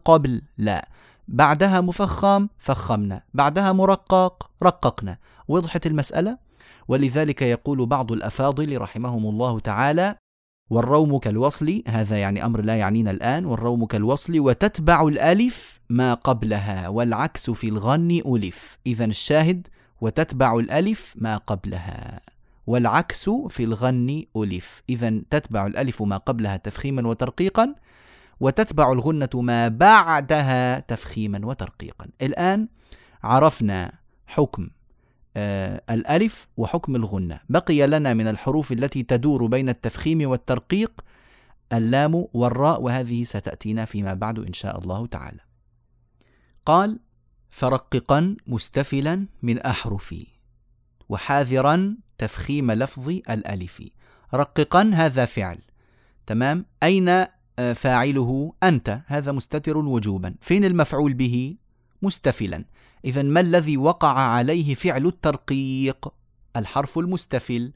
قبل 0.04 0.42
لا. 0.58 0.88
بعدها 1.28 1.80
مفخم 1.80 2.48
فخمنا. 2.58 3.22
بعدها 3.34 3.72
مرقق 3.72 4.50
رققنا. 4.62 5.18
وضحت 5.48 5.86
المسألة؟ 5.86 6.38
ولذلك 6.88 7.42
يقول 7.42 7.86
بعض 7.86 8.12
الأفاضل 8.12 8.78
رحمهم 8.78 9.26
الله 9.26 9.60
تعالى 9.60 10.16
والروم 10.70 11.18
كالوصل 11.18 11.82
هذا 11.88 12.16
يعني 12.18 12.44
أمر 12.44 12.60
لا 12.60 12.76
يعنينا 12.76 13.10
الآن. 13.10 13.44
والروم 13.44 13.84
كالوصل 13.84 14.38
وتتبع 14.38 15.08
الألف 15.08 15.80
ما 15.90 16.14
قبلها 16.14 16.88
والعكس 16.88 17.50
في 17.50 17.68
الغن 17.68 18.20
ألف. 18.26 18.78
إذا 18.86 19.04
الشاهد 19.04 19.66
وتتبع 20.00 20.58
الألف 20.58 21.14
ما 21.16 21.36
قبلها 21.36 22.20
والعكس 22.66 23.30
في 23.30 23.64
الغن 23.64 24.24
ألف. 24.36 24.82
إذا 24.88 25.22
تتبع 25.30 25.66
الألف 25.66 26.02
ما 26.02 26.16
قبلها 26.16 26.56
تفخيما 26.56 27.08
وترقيقا. 27.08 27.74
وتتبع 28.40 28.92
الغنة 28.92 29.28
ما 29.34 29.68
بعدها 29.68 30.80
تفخيما 30.80 31.46
وترقيقا. 31.46 32.06
الآن 32.22 32.68
عرفنا 33.22 33.92
حكم 34.26 34.68
آه، 35.36 35.82
الألف 35.90 36.48
وحكم 36.56 36.96
الغنة. 36.96 37.40
بقي 37.48 37.86
لنا 37.86 38.14
من 38.14 38.28
الحروف 38.28 38.72
التي 38.72 39.02
تدور 39.02 39.46
بين 39.46 39.68
التفخيم 39.68 40.30
والترقيق 40.30 41.00
اللام 41.72 42.26
والراء 42.34 42.82
وهذه 42.82 43.24
ستأتينا 43.24 43.84
فيما 43.84 44.14
بعد 44.14 44.38
إن 44.38 44.52
شاء 44.52 44.78
الله 44.78 45.06
تعالى. 45.06 45.40
قال 46.66 47.00
فرققا 47.50 48.36
مستفلا 48.46 49.26
من 49.42 49.58
أحرفي 49.58 50.26
وحاذرا 51.08 51.96
تفخيم 52.18 52.72
لفظ 52.72 53.08
الألف. 53.08 53.82
رققا 54.34 54.90
هذا 54.94 55.24
فعل 55.24 55.58
تمام؟ 56.26 56.66
أين 56.82 57.26
فاعله 57.74 58.52
أنت 58.62 59.00
هذا 59.06 59.32
مستتر 59.32 59.76
وجوبا 59.76 60.34
فين 60.40 60.64
المفعول 60.64 61.14
به 61.14 61.56
مستفلا 62.02 62.64
إذا 63.04 63.22
ما 63.22 63.40
الذي 63.40 63.76
وقع 63.76 64.18
عليه 64.18 64.74
فعل 64.74 65.06
الترقيق؟ 65.06 66.08
الحرف 66.56 66.98
المستفل. 66.98 67.72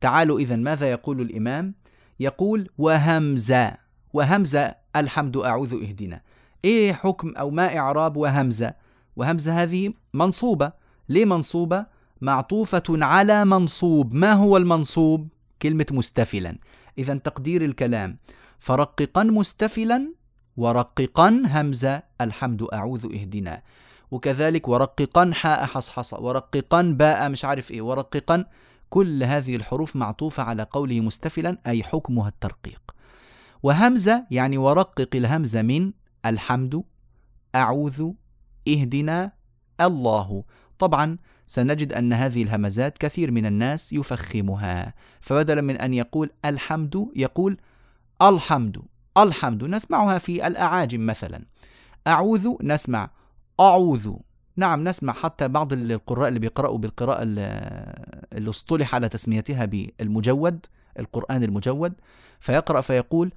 تعالوا 0.00 0.40
إذا 0.40 0.56
ماذا 0.56 0.90
يقول 0.90 1.20
الإمام؟ 1.20 1.74
يقول 2.20 2.68
وهمزة 2.78 3.76
وهمزة 4.12 4.74
الحمد 4.96 5.36
أعوذ 5.36 5.74
اهدنا. 5.74 6.20
إيه 6.64 6.92
حكم 6.92 7.34
أو 7.36 7.50
ما 7.50 7.78
إعراب 7.78 8.16
وهمزة؟ 8.16 8.74
وهمزة 9.16 9.62
هذه 9.62 9.92
منصوبة. 10.14 10.72
ليه 11.08 11.24
منصوبة؟ 11.24 11.86
معطوفة 12.20 12.82
على 12.88 13.44
منصوب، 13.44 14.14
ما 14.14 14.32
هو 14.32 14.56
المنصوب؟ 14.56 15.28
كلمة 15.62 15.86
مستفلا. 15.90 16.58
إذا 16.98 17.14
تقدير 17.14 17.64
الكلام 17.64 18.18
فرققا 18.60 19.22
مستفلا 19.22 20.14
ورققا 20.56 21.42
همزة 21.46 22.02
الحمد 22.20 22.62
أعوذ 22.72 23.04
اهدنا. 23.14 23.62
وكذلك 24.10 24.68
ورققا 24.68 25.30
حاء 25.34 25.64
حصحصة 25.64 26.20
ورققا 26.20 26.82
باء 26.82 27.28
مش 27.28 27.44
عارف 27.44 27.70
إيه 27.70 27.82
ورققا 27.82 28.44
كل 28.90 29.22
هذه 29.22 29.56
الحروف 29.56 29.96
معطوفة 29.96 30.42
على 30.42 30.62
قوله 30.62 31.00
مستفلا 31.00 31.58
أي 31.66 31.82
حكمها 31.82 32.28
الترقيق. 32.28 32.82
وهمزة 33.62 34.24
يعني 34.30 34.58
ورقق 34.58 35.08
الهمزة 35.14 35.62
من 35.62 35.92
الحمد 36.26 36.82
أعوذ 37.54 38.10
اهدنا 38.68 39.32
الله. 39.80 40.44
طبعا 40.78 41.18
سنجد 41.46 41.92
أن 41.92 42.12
هذه 42.12 42.42
الهمزات 42.42 42.98
كثير 42.98 43.30
من 43.30 43.46
الناس 43.46 43.92
يفخمها. 43.92 44.94
فبدلا 45.20 45.60
من 45.60 45.76
أن 45.76 45.94
يقول 45.94 46.30
الحمد 46.44 47.08
يقول 47.16 47.56
الحمد 48.22 48.82
الحمد 49.18 49.64
نسمعها 49.64 50.18
في 50.18 50.46
الأعاجم 50.46 51.06
مثلا. 51.06 51.44
أعوذ 52.06 52.48
نسمع. 52.62 53.10
أعوذ. 53.60 54.12
نعم 54.56 54.88
نسمع 54.88 55.12
حتى 55.12 55.48
بعض 55.48 55.72
القراء 55.72 56.28
اللي 56.28 56.38
بيقرأوا 56.38 56.78
بالقراءة 56.78 57.22
اللي 57.22 58.50
اصطلح 58.50 58.94
على 58.94 59.08
تسميتها 59.08 59.64
بالمجود 59.64 60.66
القرآن 60.98 61.42
المجود. 61.42 61.92
فيقرأ 62.40 62.80
فيقول 62.80 63.32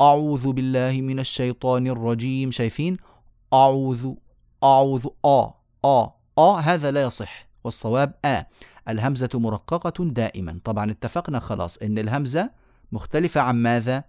أعوذ 0.00 0.52
بالله 0.52 1.00
من 1.00 1.18
الشيطان 1.20 1.86
الرجيم. 1.86 2.50
شايفين؟ 2.50 2.96
أعوذ 3.52 4.14
أعوذ 4.64 5.06
آ 5.24 5.54
آ 5.84 6.10
آ 6.38 6.58
هذا 6.60 6.90
لا 6.90 7.02
يصح. 7.02 7.48
والصواب 7.64 8.14
آ. 8.24 8.42
الهمزة 8.88 9.30
مرققة 9.34 10.04
دائما. 10.04 10.60
طبعا 10.64 10.90
اتفقنا 10.90 11.40
خلاص 11.40 11.76
إن 11.76 11.98
الهمزة 11.98 12.50
مختلفة 12.92 13.40
عن 13.40 13.56
ماذا؟ 13.62 14.04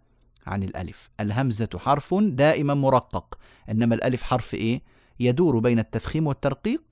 عن 0.47 0.63
الألف. 0.63 1.09
الهمزة 1.19 1.69
حرف 1.77 2.13
دائما 2.13 2.73
مرقق. 2.73 3.37
إنما 3.69 3.95
الألف 3.95 4.23
حرف 4.23 4.53
إيه؟ 4.53 4.81
يدور 5.19 5.59
بين 5.59 5.79
التفخيم 5.79 6.27
والترقيق 6.27 6.83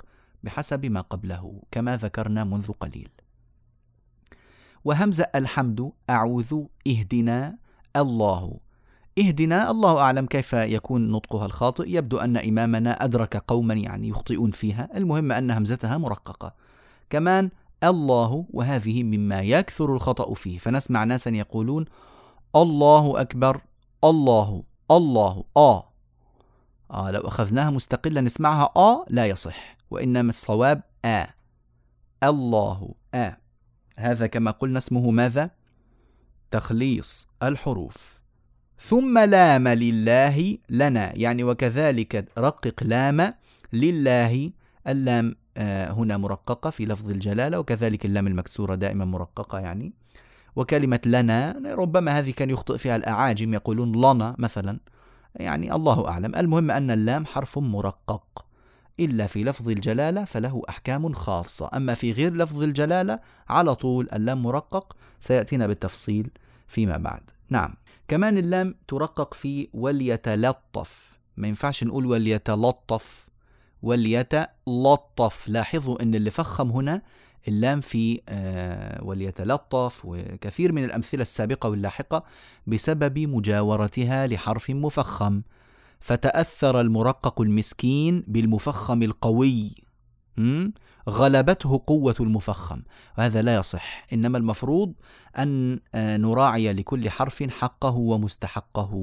بحسب 0.44 0.86
ما 0.86 1.02
قبله 1.02 1.62
كما 1.72 1.98
ذكرنا 1.98 2.44
منذ 2.44 2.72
قليل. 2.72 3.10
وهمزة 4.86 5.28
الحمد 5.36 5.92
أعوذ 6.10 6.64
اهدنا 6.88 7.58
الله. 7.96 8.60
اهدنا 9.20 9.72
الله 9.72 10.00
أعلم 10.00 10.26
كيف 10.26 10.54
يكون 10.54 11.12
نطقها 11.12 11.46
الخاطئ. 11.46 11.84
يبدو 11.88 12.18
أن 12.18 12.38
إمامنا 12.38 13.04
أدرك 13.04 13.38
قوما 13.38 13.74
يعني 13.74 14.08
يخطئون 14.08 14.52
فيها. 14.52 14.90
المهم 14.96 15.32
أن 15.32 15.52
همزتها 15.52 15.98
مرققة. 15.98 16.54
كمان 17.10 17.50
الله 17.84 18.46
وهذه 18.50 19.04
مما 19.04 19.42
يكثر 19.42 19.94
الخطأ 19.94 20.34
فيه. 20.34 20.58
فنسمع 20.58 21.04
ناسا 21.04 21.32
يقولون 21.32 21.86
الله 22.56 23.22
أكبر 23.22 23.62
الله 24.04 24.64
الله 24.92 25.44
آه 25.58 25.90
آه 26.92 27.12
لو 27.12 27.22
أخذناها 27.22 27.70
مستقلة 27.70 28.22
نسمعها 28.22 28.72
آه 28.76 29.06
لا 29.10 29.26
يصح 29.26 29.78
وإنما 29.92 30.30
الصواب 30.30 30.82
آ. 31.06 31.26
الله 32.24 32.94
آ. 33.14 33.32
هذا 33.98 34.28
كما 34.28 34.52
قلنا 34.52 34.78
اسمه 34.78 35.12
ماذا؟ 35.12 35.52
تخليص 36.52 37.28
الحروف. 37.44 38.20
ثم 38.80 39.20
لام 39.20 39.68
لله 39.68 40.58
لنا 40.70 41.20
يعني 41.20 41.44
وكذلك 41.44 42.28
رقق 42.38 42.84
لام 42.84 43.34
لله. 43.74 44.52
اللام 44.88 45.36
آه، 45.58 45.92
هنا 45.92 46.18
مرققة 46.18 46.70
في 46.70 46.86
لفظ 46.86 47.10
الجلالة 47.10 47.60
وكذلك 47.60 48.06
اللام 48.06 48.28
المكسورة 48.28 48.76
دائما 48.76 49.06
مرققة 49.06 49.60
يعني. 49.60 49.94
وكلمة 50.56 51.00
لنا 51.06 51.62
ربما 51.66 52.20
هذه 52.20 52.32
كان 52.32 52.50
يخطئ 52.50 52.78
فيها 52.78 52.96
الأعاجم 52.96 53.54
يقولون 53.54 53.92
لنا 53.92 54.36
مثلا. 54.40 54.80
يعني 55.36 55.76
الله 55.76 56.08
أعلم. 56.08 56.36
المهم 56.36 56.72
أن 56.72 56.92
اللام 56.92 57.26
حرف 57.26 57.58
مرقق. 57.58 58.46
إلا 59.00 59.28
في 59.28 59.44
لفظ 59.44 59.70
الجلالة 59.70 60.24
فله 60.24 60.62
أحكام 60.70 61.14
خاصة. 61.14 61.70
أما 61.74 61.94
في 61.94 62.12
غير 62.12 62.34
لفظ 62.34 62.64
الجلالة 62.64 63.20
على 63.50 63.76
طول 63.76 64.10
اللام 64.14 64.44
مرقق. 64.44 64.96
سيأتينا 65.20 65.68
بالتفصيل 65.68 66.30
فيما 66.68 66.98
بعد. 66.98 67.22
نعم. 67.50 67.76
كمان 68.08 68.38
اللام 68.38 68.76
ترقق 68.88 69.34
في 69.34 69.70
وليتلطف. 69.74 71.20
ما 71.38 71.48
ينفعش 71.48 71.84
نقول 71.84 72.06
وليتلطف. 72.06 73.28
وليتلطف. 73.82 75.48
لاحظوا 75.48 76.04
أن 76.04 76.16
اللي 76.16 76.32
فخم 76.32 76.72
هنا 76.72 77.02
اللام 77.48 77.82
في 77.82 78.22
آه، 78.30 79.04
وليتلطف 79.04 80.02
وكثير 80.06 80.72
من 80.72 80.84
الأمثلة 80.84 81.22
السابقة 81.22 81.70
واللاحقة 81.70 82.24
بسبب 82.68 83.20
مجاورتها 83.20 84.28
لحرف 84.28 84.70
مفخم. 84.70 85.42
فتأثر 86.00 86.82
المرقق 86.82 87.42
المسكين 87.42 88.24
بالمفخم 88.28 89.04
القوي. 89.04 89.76
غلبته 91.10 91.82
قوة 91.88 92.16
المفخم. 92.20 92.82
وهذا 93.18 93.42
لا 93.42 93.56
يصح. 93.56 94.08
إنما 94.14 94.38
المفروض 94.38 94.94
أن 95.38 95.80
آه، 95.96 96.18
نراعي 96.18 96.74
لكل 96.74 97.10
حرف 97.10 97.44
حقه 97.44 97.96
ومستحقه. 97.96 98.94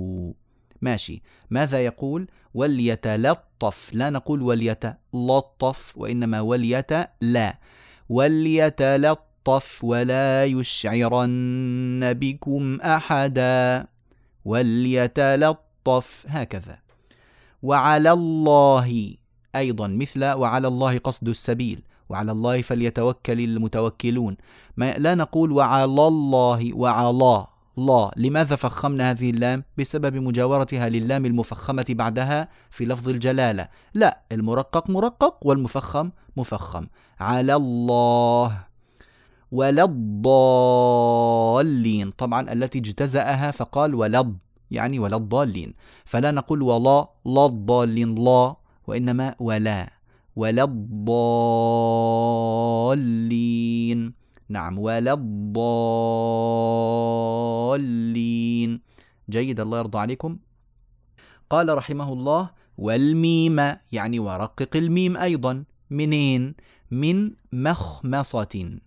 ماشي. 0.82 1.22
ماذا 1.50 1.84
يقول؟ 1.84 2.28
وليتلطف. 2.54 3.90
لا 3.92 4.10
نقول 4.10 4.42
وليتلطف 4.42 5.92
وإنما 5.96 6.40
وليت 6.40 6.92
لا. 7.20 7.58
وليتلطف 8.08 9.84
ولا 9.84 10.44
يشعرن 10.44 12.12
بكم 12.12 12.80
أحدا 12.80 13.86
وليتلطف 14.44 16.26
هكذا. 16.28 16.78
وعلى 17.62 18.12
الله 18.12 19.14
أيضا 19.56 19.86
مثل 19.88 20.24
وعلى 20.24 20.68
الله 20.68 20.98
قصد 20.98 21.28
السبيل. 21.28 21.82
وعلى 22.08 22.32
الله 22.32 22.62
فليتوكل 22.62 23.40
المتوكلون. 23.40 24.36
ما 24.76 24.92
لا 24.98 25.14
نقول 25.14 25.52
وعلى 25.52 26.06
الله 26.06 26.74
وعلى 26.74 27.10
الله 27.78 28.10
لماذا 28.16 28.56
فخمنا 28.56 29.10
هذه 29.10 29.30
اللام؟ 29.30 29.64
بسبب 29.78 30.16
مجاورتها 30.16 30.88
للام 30.88 31.26
المفخمة 31.26 31.84
بعدها 31.88 32.48
في 32.70 32.84
لفظ 32.84 33.08
الجلالة. 33.08 33.68
لا 33.94 34.20
المرقق 34.32 34.90
مرقق 34.90 35.46
والمفخم 35.46 36.10
مفخم. 36.36 36.86
على 37.20 37.54
الله 37.54 38.64
ولا 39.52 39.84
الضالين. 39.84 40.90
طبعا 42.10 42.52
التي 42.52 42.78
اجتزأها 42.78 43.50
فقال 43.50 43.94
ولض 43.94 44.36
يعني 44.70 44.98
ولا 44.98 45.16
الضالين. 45.16 45.74
فلا 46.04 46.30
نقول 46.30 46.62
ولا 46.62 47.08
لا 47.26 47.46
الضالين 47.46 48.14
لا 48.14 48.56
وإنما 48.86 49.34
ولا. 49.40 49.90
ولا 50.36 50.64
الضالين. 50.64 51.06
نعم 54.48 54.78
ولا 54.78 55.12
الضالين. 55.12 55.66
جيد 59.30 59.60
الله 59.60 59.78
يرضى 59.78 59.98
عليكم. 59.98 60.38
قال 61.50 61.78
رحمه 61.78 62.12
الله 62.12 62.50
والميم 62.78 63.76
يعني 63.92 64.18
ورقق 64.18 64.76
الميم 64.76 65.16
أيضا. 65.16 65.64
منين؟ 65.90 66.54
من 66.90 67.30
مخمصة. 67.52 68.78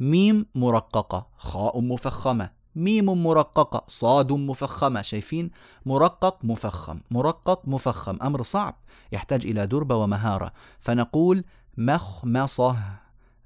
ميم 0.00 0.46
مرققة 0.54 1.26
خاء 1.38 1.80
مفخمة. 1.80 2.50
ميم 2.76 3.22
مرققة 3.24 3.84
صاد 3.88 4.32
مفخمة. 4.32 5.02
شايفين؟ 5.02 5.50
مرقق 5.86 6.38
مفخم 6.44 7.00
مرقق 7.10 7.68
مفخم. 7.68 8.18
أمر 8.22 8.42
صعب 8.42 8.76
يحتاج 9.12 9.46
إلى 9.46 9.66
دربة 9.66 9.96
ومهارة. 9.96 10.52
فنقول 10.80 11.44
مخمصة 11.76 12.76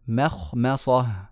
مخمصة. 0.09 1.32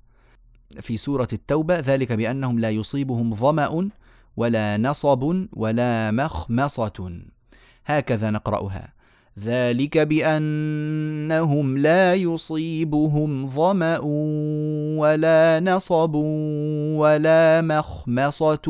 في 0.80 0.96
سورة 0.96 1.28
التوبة 1.33 1.78
ذلك 1.78 2.12
بأنهم 2.12 2.59
لا 2.59 2.70
يصيبهم 2.70 3.35
ظمأ 3.35 3.90
ولا 4.37 4.76
نصب 4.76 5.46
ولا 5.52 6.11
مخمصة. 6.11 7.20
هكذا 7.87 8.30
نقرأها. 8.30 8.92
ذلك 9.38 9.98
بأنهم 9.98 11.78
لا 11.78 12.14
يصيبهم 12.14 13.48
ظمأ 13.48 13.98
ولا 14.98 15.61
نصب 15.64 16.14
ولا 16.94 17.61
مخمصة 17.62 18.66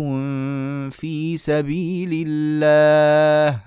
في 0.90 1.36
سبيل 1.36 2.24
الله 2.28 3.60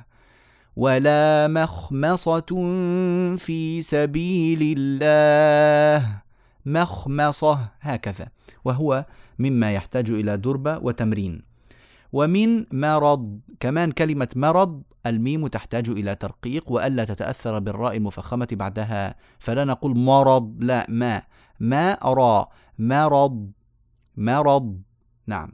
ولا 0.75 1.47
مخمصة 1.47 2.51
في 3.35 3.81
سبيل 3.81 4.75
الله. 4.77 6.23
مخمصة 6.65 7.69
هكذا 7.81 8.27
وهو 8.65 9.05
مما 9.39 9.71
يحتاج 9.73 10.09
إلى 10.09 10.37
دربة 10.37 10.77
وتمرين. 10.77 11.41
ومن 12.13 12.65
مرض 12.73 13.39
كمان 13.59 13.91
كلمة 13.91 14.27
مرض 14.35 14.83
الميم 15.05 15.47
تحتاج 15.47 15.89
إلى 15.89 16.15
ترقيق 16.15 16.71
وألا 16.71 17.03
تتأثر 17.03 17.59
بالراء 17.59 17.97
المفخمة 17.97 18.47
بعدها. 18.51 19.15
فلا 19.39 19.63
نقول 19.63 19.97
مرض 19.97 20.55
لا 20.59 20.85
ما. 20.89 21.21
ما 21.59 21.91
أرى 21.91 22.47
مرض 22.79 23.51
مرض 24.17 24.81
نعم. 25.27 25.51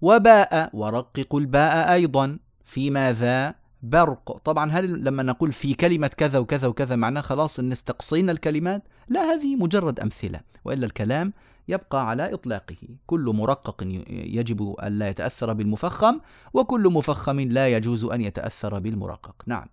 وباء 0.00 0.70
ورقق 0.72 1.34
الباء 1.34 1.92
أيضا. 1.92 2.38
في 2.64 2.90
ماذا 2.90 3.59
برق. 3.82 4.38
طبعا 4.44 4.70
هل 4.70 5.04
لما 5.04 5.22
نقول 5.22 5.52
في 5.52 5.74
كلمة 5.74 6.06
كذا 6.06 6.38
وكذا 6.38 6.68
وكذا 6.68 6.96
معناه 6.96 7.20
خلاص 7.20 7.58
إن 7.58 7.72
استقصينا 7.72 8.32
الكلمات؟ 8.32 8.82
لا 9.08 9.20
هذه 9.20 9.56
مجرد 9.56 10.00
أمثلة 10.00 10.40
وإلا 10.64 10.86
الكلام 10.86 11.32
يبقى 11.68 12.08
على 12.08 12.34
إطلاقه. 12.34 12.76
كل 13.06 13.32
مرقق 13.34 13.82
يجب 14.10 14.74
أن 14.82 14.92
لا 14.98 15.08
يتأثر 15.08 15.52
بالمفخم 15.52 16.20
وكل 16.54 16.92
مفخم 16.92 17.40
لا 17.40 17.68
يجوز 17.68 18.04
أن 18.04 18.20
يتأثر 18.20 18.78
بالمرقق. 18.78 19.34
نعم. 19.46 19.66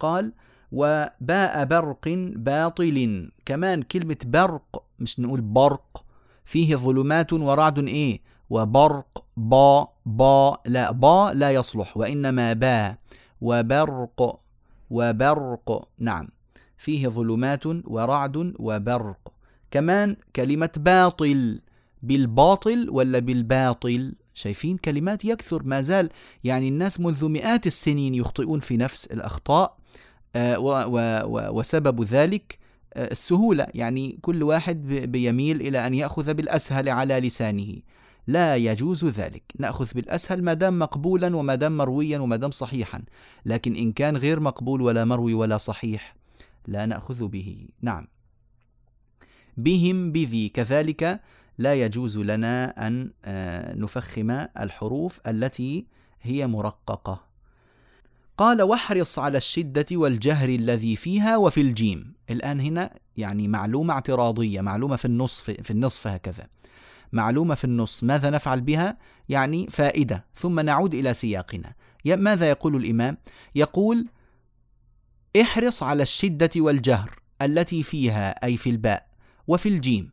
قال 0.00 0.32
وباء 0.72 1.64
برق 1.64 2.08
باطل. 2.36 3.30
كمان 3.44 3.82
كلمة 3.82 4.16
برق 4.24 4.84
مش 4.98 5.20
نقول 5.20 5.40
برق 5.40 6.04
فيه 6.44 6.76
ظلمات 6.76 7.32
ورعد 7.32 7.78
إيه؟ 7.78 8.20
وبرق 8.50 9.24
با 9.36 9.88
با 10.06 10.58
لا 10.66 10.90
با 10.90 11.32
لا 11.32 11.50
يصلح 11.50 11.96
وإنما 11.96 12.54
با 12.54 12.94
وبرق 13.44 14.40
وبرق 14.90 15.88
نعم. 15.98 16.28
فيه 16.76 17.08
ظلمات 17.08 17.66
ورعد 17.66 18.54
وبرق. 18.58 19.32
كمان 19.70 20.16
كلمة 20.36 20.70
باطل 20.76 21.60
بالباطل 22.02 22.90
ولا 22.90 23.18
بالباطل؟ 23.18 24.14
شايفين 24.34 24.76
كلمات 24.76 25.24
يكثر 25.24 25.62
ما 25.62 25.80
زال. 25.80 26.10
يعني 26.44 26.68
الناس 26.68 27.00
منذ 27.00 27.28
مئات 27.28 27.66
السنين 27.66 28.14
يخطئون 28.14 28.60
في 28.60 28.76
نفس 28.76 29.06
الأخطاء 29.06 29.76
آه، 30.36 30.56
وسبب 31.50 32.04
ذلك 32.04 32.58
آه، 32.94 33.12
السهولة. 33.12 33.66
يعني 33.74 34.18
كل 34.22 34.42
واحد 34.42 34.86
بيميل 34.86 35.60
إلى 35.60 35.86
أن 35.86 35.94
يأخذ 35.94 36.34
بالأسهل 36.34 36.88
على 36.88 37.20
لسانه. 37.20 37.76
لا 38.26 38.56
يجوز 38.56 39.04
ذلك. 39.04 39.42
نأخذ 39.58 39.88
بالأسهل 39.94 40.42
ما 40.42 40.54
دام 40.54 40.78
مقبولا 40.78 41.36
وما 41.36 41.54
دام 41.54 41.76
مرويا 41.76 42.18
وما 42.18 42.36
دام 42.36 42.50
صحيحا. 42.50 43.02
لكن 43.46 43.76
إن 43.76 43.92
كان 43.92 44.16
غير 44.16 44.40
مقبول 44.40 44.80
ولا 44.80 45.04
مروي 45.04 45.34
ولا 45.34 45.58
صحيح 45.58 46.16
لا 46.66 46.86
نأخذ 46.86 47.28
به. 47.28 47.68
نعم. 47.82 48.06
بهم 49.56 50.12
بذي. 50.12 50.48
كذلك 50.48 51.20
لا 51.58 51.74
يجوز 51.74 52.18
لنا 52.18 52.86
أن 52.86 53.10
آه، 53.24 53.74
نفخم 53.74 54.30
الحروف 54.60 55.20
التي 55.26 55.86
هي 56.22 56.46
مرققة. 56.46 57.34
قال 58.38 58.62
واحرص 58.62 59.18
على 59.18 59.38
الشدة 59.38 59.86
والجهر 59.92 60.48
الذي 60.48 60.96
فيها 60.96 61.36
وفي 61.36 61.60
الجيم. 61.60 62.14
الآن 62.30 62.60
هنا 62.60 62.90
يعني 63.16 63.48
معلومة 63.48 63.94
اعتراضية 63.94 64.60
معلومة 64.60 64.96
في 64.96 65.04
النصف 65.04 65.50
في 65.50 65.70
النصف 65.70 66.06
هكذا. 66.06 66.46
معلومة 67.14 67.54
في 67.54 67.64
النص 67.64 68.04
ماذا 68.04 68.30
نفعل 68.30 68.60
بها؟ 68.60 68.98
يعني 69.28 69.66
فائدة. 69.70 70.24
ثم 70.34 70.60
نعود 70.60 70.94
إلى 70.94 71.14
سياقنا. 71.14 71.74
ماذا 72.06 72.48
يقول 72.48 72.76
الإمام؟ 72.76 73.18
يقول 73.54 74.08
احرص 75.40 75.82
على 75.82 76.02
الشدة 76.02 76.50
والجهر 76.56 77.20
التي 77.42 77.82
فيها 77.82 78.44
أي 78.44 78.56
في 78.56 78.70
الباء 78.70 79.06
وفي 79.46 79.68
الجيم. 79.68 80.12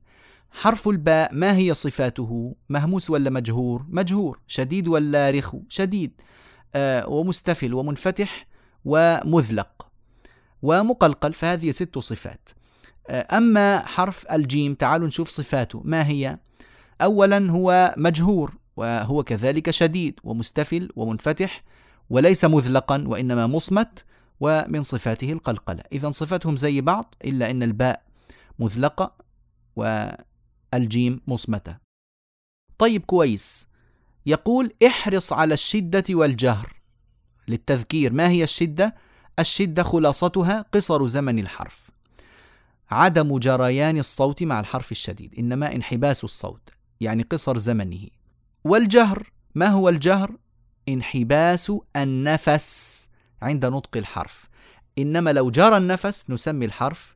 حرف 0.52 0.88
الباء 0.88 1.34
ما 1.34 1.56
هي 1.56 1.74
صفاته؟ 1.74 2.56
مهموس 2.70 3.10
ولا 3.10 3.30
مجهور؟ 3.30 3.86
مجهور. 3.90 4.40
شديد 4.48 4.88
ولا 4.88 5.32
رخو 5.32 5.62
شديد. 5.70 6.22
آه 6.76 7.08
ومستفل 7.08 7.74
ومنفتح 7.74 8.48
ومذلق 8.86 9.88
ومقلقل. 10.62 11.34
فهذه 11.34 11.72
ست 11.72 12.00
صفات. 12.00 12.50
آه 13.08 13.38
أما 13.38 13.80
حرف 13.80 14.32
الجيم 14.32 14.74
تعالوا 14.74 15.08
نشوف 15.08 15.30
صفاته. 15.30 15.82
ما 15.86 16.08
هي؟ 16.08 16.40
اولا 17.02 17.52
هو 17.52 17.96
مجهور 17.98 18.54
وهو 18.78 19.24
كذلك 19.24 19.70
شديد 19.70 20.20
ومستفل 20.24 20.90
ومنفتح 20.96 21.64
وليس 22.10 22.46
مذلقا 22.46 23.04
وإنما 23.08 23.48
مصمت 23.48 24.06
ومن 24.40 24.84
صفاته 24.84 25.32
القلقلة. 25.32 25.84
اذا 25.92 26.12
صفاتهم 26.12 26.56
زي 26.56 26.82
بعض 26.82 27.16
إلا 27.26 27.52
أن 27.52 27.64
الباء 27.64 28.04
مذلقة 28.60 29.16
والجيم 29.76 31.22
مصمتة. 31.28 31.78
طيب 32.78 33.06
كويس. 33.06 33.68
يقول 34.26 34.74
احرص 34.88 35.34
على 35.34 35.54
الشدة 35.54 36.04
والجهر. 36.10 36.82
للتذكير 37.48 38.14
ما 38.14 38.30
هي 38.30 38.44
الشدة؟ 38.44 38.96
الشدة 39.40 39.84
خلاصتها 39.84 40.66
قصر 40.74 41.08
زمن 41.08 41.40
الحرف. 41.40 41.92
عدم 42.92 43.38
جريان 43.38 43.98
الصوت 43.98 44.44
مع 44.44 44.60
الحرف 44.60 44.92
الشديد 44.92 45.36
إنما 45.40 45.76
انحباس 45.76 46.24
الصوت. 46.24 46.70
يعني 47.02 47.24
قصر 47.24 47.58
زمنه. 47.58 48.08
والجهر 48.64 49.32
ما 49.56 49.68
هو 49.68 49.90
الجهر؟ 49.90 50.38
انحباس 50.90 51.72
النفس 51.96 53.10
عند 53.42 53.66
نطق 53.66 53.98
الحرف. 53.98 54.50
إنما 54.98 55.34
لو 55.34 55.52
جرى 55.52 55.78
النفس 55.78 56.30
نسمي 56.30 56.66
الحرف 56.66 57.16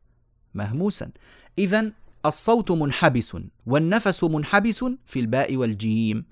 مهموسا. 0.54 1.12
اذا 1.60 1.92
الصوت 2.26 2.72
منحبس 2.72 3.38
والنفس 3.66 4.24
منحبس 4.24 4.86
في 5.06 5.20
الباء 5.20 5.56
والجيم. 5.56 6.26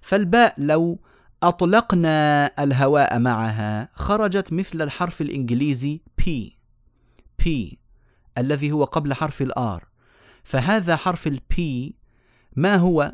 فالباء 0.00 0.54
لو 0.58 1.00
أطلقنا 1.42 2.46
الهواء 2.64 3.18
معها 3.18 3.88
خرجت 3.94 4.52
مثل 4.52 4.82
الحرف 4.82 5.20
الإنجليزي 5.20 6.00
P. 6.22 6.24
P 7.42 7.48
الذي 8.38 8.72
هو 8.72 8.84
قبل 8.84 9.14
حرف 9.14 9.42
ال 9.42 9.57
R. 9.57 9.88
فهذا 10.44 10.96
حرف 10.96 11.26
ال 11.26 11.60
P 11.60 11.94
ما 12.56 12.76
هو؟ 12.76 13.12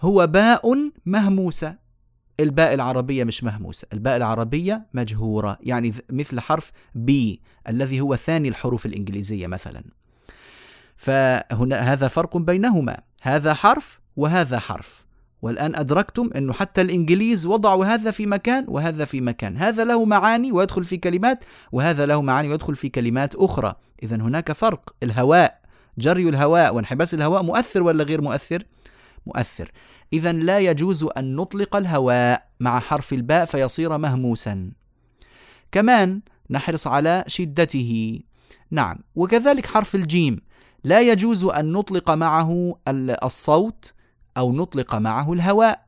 هو 0.00 0.26
باء 0.26 0.92
مهموسة 1.06 1.84
الباء 2.40 2.74
العربية 2.74 3.24
مش 3.24 3.44
مهموسة 3.44 3.86
الباء 3.92 4.16
العربية 4.16 4.86
مجهورة 4.94 5.58
يعني 5.60 5.94
مثل 6.10 6.40
حرف 6.40 6.72
B 6.94 7.40
الذي 7.68 8.00
هو 8.00 8.16
ثاني 8.16 8.48
الحروف 8.48 8.86
الإنجليزية 8.86 9.46
مثلا. 9.46 9.84
فهنا 10.96 11.76
هذا 11.76 12.08
فرق 12.08 12.36
بينهما 12.36 13.00
هذا 13.22 13.54
حرف 13.54 14.00
وهذا 14.16 14.58
حرف. 14.58 15.04
والآن 15.42 15.76
أدركتم 15.76 16.30
أنه 16.36 16.52
حتى 16.52 16.80
الإنجليز 16.80 17.46
وضعوا 17.46 17.86
هذا 17.86 18.10
في 18.10 18.26
مكان 18.26 18.64
وهذا 18.68 19.04
في 19.04 19.20
مكان. 19.20 19.56
هذا 19.56 19.84
له 19.84 20.04
معاني 20.04 20.52
ويدخل 20.52 20.84
في 20.84 20.96
كلمات 20.96 21.44
وهذا 21.72 22.06
له 22.06 22.22
معاني 22.22 22.48
ويدخل 22.48 22.76
في 22.76 22.88
كلمات 22.88 23.34
أخرى. 23.34 23.74
إذا 24.02 24.16
هناك 24.16 24.52
فرق 24.52 24.94
الهواء 25.02 25.63
جري 25.98 26.28
الهواء 26.28 26.74
وانحباس 26.74 27.14
الهواء 27.14 27.42
مؤثر 27.42 27.82
ولا 27.82 28.04
غير 28.04 28.20
مؤثر؟ 28.20 28.64
مؤثر. 29.26 29.72
إذا 30.12 30.32
لا 30.32 30.58
يجوز 30.58 31.04
أن 31.04 31.36
نطلق 31.36 31.76
الهواء 31.76 32.48
مع 32.60 32.80
حرف 32.80 33.12
الباء 33.12 33.44
فيصير 33.44 33.98
مهموسا. 33.98 34.72
كمان 35.72 36.20
نحرص 36.50 36.86
على 36.86 37.24
شدته. 37.26 38.20
نعم. 38.70 38.98
وكذلك 39.14 39.66
حرف 39.66 39.94
الجيم. 39.94 40.40
لا 40.84 41.00
يجوز 41.00 41.44
أن 41.44 41.72
نطلق 41.72 42.10
معه 42.10 42.78
الصوت 43.24 43.92
أو 44.36 44.52
نطلق 44.52 44.94
معه 44.94 45.32
الهواء. 45.32 45.84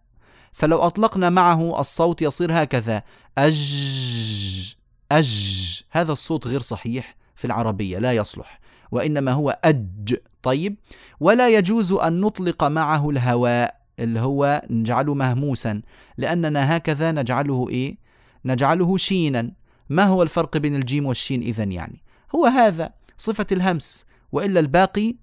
فلو 0.53 0.79
أطلقنا 0.79 1.31
معه 1.31 1.81
الصوت 1.81 2.23
يصير 2.23 2.62
هكذا. 2.62 3.03
أج 3.38 4.77
أج. 5.12 5.83
هذا 5.90 6.12
الصوت 6.12 6.47
غير 6.47 6.61
صحيح 6.61 7.16
في 7.37 7.45
العربية 7.45 7.99
لا 7.99 8.12
يصلح. 8.12 8.61
وإنما 8.90 9.33
هو 9.33 9.59
أج. 9.64 10.16
طيب. 10.42 10.77
ولا 11.20 11.49
يجوز 11.49 11.92
أن 11.92 12.20
نطلق 12.20 12.64
معه 12.64 13.11
الهواء 13.11 13.81
اللي 13.99 14.20
هو 14.20 14.62
نجعله 14.70 15.14
مهموسا. 15.14 15.83
لأننا 16.18 16.77
هكذا 16.77 17.12
نجعله 17.12 17.68
إيه؟ 17.68 17.99
نجعله 18.44 18.96
شينا. 18.96 19.53
ما 19.88 20.05
هو 20.05 20.22
الفرق 20.22 20.57
بين 20.57 20.75
الجيم 20.75 21.07
والشين 21.07 21.42
إذا 21.42 21.64
يعني؟ 21.64 22.03
هو 22.35 22.46
هذا 22.46 22.90
صفة 23.16 23.46
الهمس. 23.53 24.07
وإلا 24.33 24.61
الباقي 24.61 25.14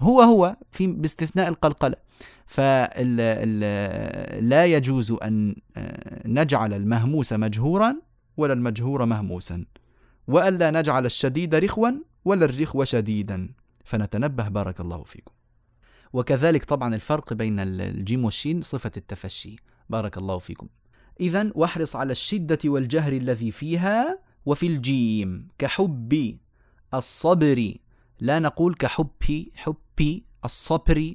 هو 0.00 0.20
هو 0.20 0.56
في 0.70 0.86
باستثناء 0.86 1.48
القلقلة. 1.48 1.96
فلا 2.46 3.06
يجوز 4.66 5.12
أن 5.12 5.56
آه، 5.76 6.28
نجعل 6.28 6.74
المهموس 6.74 7.32
مجهورا 7.32 7.96
ولا 8.36 8.52
المجهور 8.52 9.04
مهموسا. 9.04 9.64
وألا 10.28 10.70
نجعل 10.70 11.06
الشديد 11.06 11.54
رخوا 11.54 11.88
ولا 12.24 12.44
الرخو 12.44 12.84
شديدا 12.84 13.54
فنتنبه 13.84 14.48
بارك 14.48 14.80
الله 14.80 15.02
فيكم. 15.02 15.32
وكذلك 16.12 16.64
طبعا 16.64 16.94
الفرق 16.94 17.32
بين 17.32 17.60
الجيم 17.60 18.24
والشين 18.24 18.62
صفة 18.62 18.92
التفشي. 18.96 19.56
بارك 19.90 20.18
الله 20.18 20.38
فيكم. 20.38 20.68
إذا 21.20 21.50
واحرص 21.54 21.96
على 21.96 22.12
الشدة 22.12 22.58
والجهر 22.64 23.12
الذي 23.12 23.50
فيها 23.50 24.18
وفي 24.46 24.66
الجيم. 24.66 25.48
كحب 25.58 26.38
الصبر. 26.94 27.74
لا 28.20 28.38
نقول 28.38 28.74
كحبي 28.74 29.52
حبي 29.54 30.24
الصبر. 30.44 31.14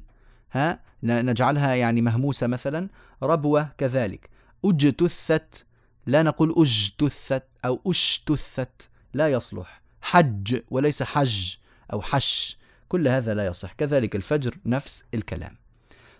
ها 0.51 0.79
نجعلها 1.03 1.75
يعني 1.75 2.01
مهموسة 2.01 2.47
مثلا. 2.47 2.89
ربوة 3.23 3.63
كذلك. 3.77 4.29
أجتثت 4.65 5.65
لا 6.05 6.23
نقول 6.23 6.55
أجتثت 6.57 7.43
أو 7.65 7.81
أشتثت. 7.85 8.89
لا 9.13 9.31
يصلح. 9.31 9.81
حج 10.01 10.59
وليس 10.71 11.03
حج 11.03 11.55
أو 11.93 12.01
حش. 12.01 12.57
كل 12.89 13.07
هذا 13.07 13.33
لا 13.33 13.45
يصح. 13.45 13.73
كذلك 13.73 14.15
الفجر 14.15 14.57
نفس 14.65 15.03
الكلام. 15.13 15.57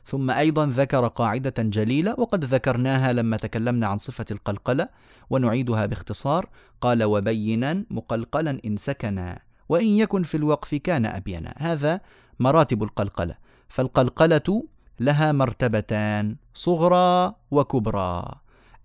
ثم 0.06 0.32
أيضا 0.32 0.66
ذكر 0.66 1.08
قاعدة 1.08 1.54
جليلة 1.64 2.16
وقد 2.18 2.46
ذكرناها 2.46 3.14
لما 3.14 3.38
تكلمنا 3.38 3.88
عن 3.88 3.98
صفة 3.98 4.26
القلقلة 4.32 4.90
ونعيدها 5.30 5.86
باختصار. 5.86 6.50
قال 6.82 7.04
وبينا 7.04 7.84
مقلقلا 7.90 8.60
إن 8.66 8.78
سكنا 8.78 9.40
وإن 9.70 9.88
يكن 9.88 10.24
في 10.24 10.38
الوقف 10.38 10.76
كان 10.76 11.06
أبينا. 11.06 11.54
هذا 11.58 12.02
مراتب 12.40 12.84
القلقلة. 12.84 13.36
فالقلقلة 13.70 14.64
لها 15.00 15.32
مرتبتان 15.32 16.36
صغرى 16.54 17.36
وكبرى. 17.52 18.36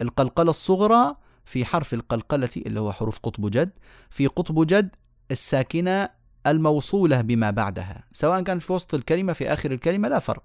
القلقلة 0.00 0.50
الصغرى 0.50 1.16
في 1.44 1.64
حرف 1.64 1.94
القلقلة 1.94 2.48
اللي 2.57 2.81
هو 2.81 2.92
حروف 2.92 3.18
قطب 3.18 3.50
جد 3.50 3.70
في 4.11 4.26
قطب 4.26 4.66
جد 4.66 4.90
الساكنة 5.31 6.09
الموصولة 6.46 7.20
بما 7.20 7.50
بعدها 7.50 8.05
سواء 8.12 8.42
كانت 8.42 8.62
في 8.62 8.72
وسط 8.72 8.94
الكلمة 8.94 9.33
في 9.33 9.52
آخر 9.52 9.70
الكلمة 9.70 10.09
لا 10.09 10.18
فرق. 10.18 10.42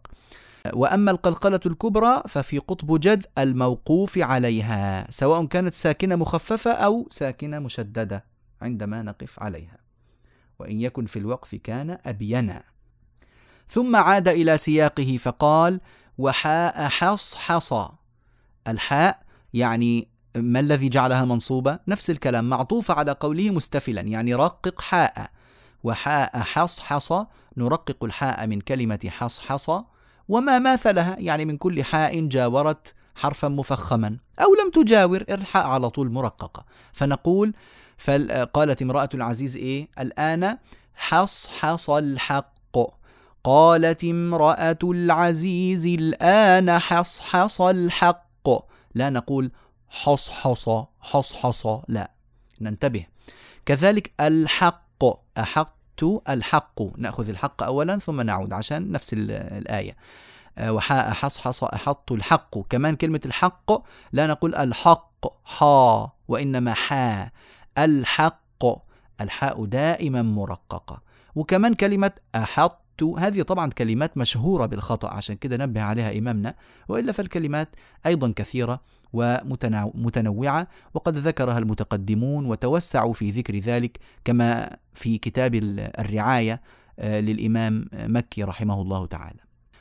وأما 0.73 1.11
القلقلة 1.11 1.59
الكبرى 1.65 2.23
ففي 2.27 2.57
قطب 2.57 2.99
جد 2.99 3.25
الموقوف 3.37 4.17
عليها 4.17 5.11
سواء 5.11 5.45
كانت 5.45 5.73
ساكنة 5.73 6.15
مخففة 6.15 6.71
أو 6.71 7.07
ساكنة 7.11 7.59
مشددة 7.59 8.25
عندما 8.61 9.01
نقف 9.01 9.39
عليها. 9.39 9.77
وإن 10.59 10.81
يكن 10.81 11.05
في 11.05 11.19
الوقف 11.19 11.55
كان 11.55 11.97
أبينا. 12.05 12.63
ثم 13.69 13.95
عاد 13.95 14.27
إلى 14.27 14.57
سياقه 14.57 15.17
فقال 15.17 15.81
وحاء 16.17 16.87
حص 16.89 17.35
حصى 17.35 17.89
الحاء 18.67 19.23
يعني 19.53 20.07
ما 20.37 20.59
الذي 20.59 20.89
جعلها 20.89 21.25
منصوبة؟ 21.25 21.79
نفس 21.87 22.09
الكلام 22.09 22.49
معطوفة 22.49 22.93
على 22.93 23.11
قوله 23.11 23.51
مستفلا 23.51 24.01
يعني 24.01 24.35
رقق 24.35 24.81
حاء. 24.81 25.29
وحاء 25.83 26.39
حصحص 26.39 27.11
نرقق 27.57 28.03
الحاء 28.03 28.47
من 28.47 28.61
كلمة 28.61 28.99
حصحص. 29.07 29.69
وما 30.29 30.59
ماثلها؟ 30.59 31.15
يعني 31.19 31.45
من 31.45 31.57
كل 31.57 31.83
حاء 31.83 32.27
جاورت 32.27 32.93
حرفا 33.15 33.47
مفخما. 33.47 34.17
أو 34.39 34.55
لم 34.63 34.83
تجاور 34.83 35.23
الحاء 35.29 35.65
على 35.65 35.89
طول 35.89 36.11
مرققة. 36.11 36.65
فنقول 36.93 37.53
قالت 38.53 38.81
امرأة 38.81 39.09
العزيز 39.13 39.55
إيه؟ 39.55 39.89
الآن 39.99 40.57
حصحص 40.95 41.89
الحق. 41.89 42.77
قالت 43.43 44.03
امرأة 44.03 44.77
العزيز 44.83 45.85
الآن 45.87 46.79
حصحص 46.79 47.61
الحق. 47.61 48.27
لا 48.95 49.09
نقول 49.09 49.51
حصحص 49.89 50.69
حصحص 51.01 51.67
لا 51.87 52.11
ننتبه. 52.61 53.05
كذلك 53.65 54.11
الحق 54.19 55.03
أحقت 55.37 56.03
الحق 56.29 56.81
نأخذ 56.97 57.29
الحق 57.29 57.63
أولا 57.63 57.99
ثم 57.99 58.21
نعود 58.21 58.53
عشان 58.53 58.91
نفس 58.91 59.13
الآية. 59.13 59.95
آه، 60.57 60.73
وحاء 60.73 61.13
حصحص 61.13 61.63
أحط 61.63 62.11
الحق. 62.11 62.59
كمان 62.59 62.95
كلمة 62.95 63.21
الحق 63.25 63.71
لا 64.11 64.27
نقول 64.27 64.55
الحق 64.55 65.25
حا 65.45 66.09
وإنما 66.27 66.73
حا 66.73 67.29
الحق. 67.77 68.63
الحاء 69.21 69.65
دائما 69.65 70.21
مرققة. 70.21 71.01
وكمان 71.35 71.73
كلمة 71.73 72.11
أحط 72.35 73.03
هذه 73.17 73.41
طبعا 73.41 73.69
كلمات 73.69 74.17
مشهورة 74.17 74.65
بالخطأ 74.65 75.09
عشان 75.09 75.35
كده 75.35 75.57
نبه 75.65 75.81
عليها 75.81 76.17
إمامنا. 76.17 76.55
وإلا 76.87 77.11
فالكلمات 77.11 77.69
أيضا 78.05 78.33
كثيرة. 78.35 78.81
ومتنوعة 79.13 80.67
وقد 80.93 81.17
ذكرها 81.17 81.57
المتقدمون 81.57 82.45
وتوسعوا 82.45 83.13
في 83.13 83.31
ذكر 83.31 83.57
ذلك 83.57 83.99
كما 84.25 84.77
في 84.93 85.17
كتاب 85.17 85.55
الرعاية 85.99 86.61
آه، 86.99 87.19
للإمام 87.19 87.85
مكي 87.93 88.43
رحمه 88.43 88.81
الله 88.81 89.05
تعالى. 89.05 89.39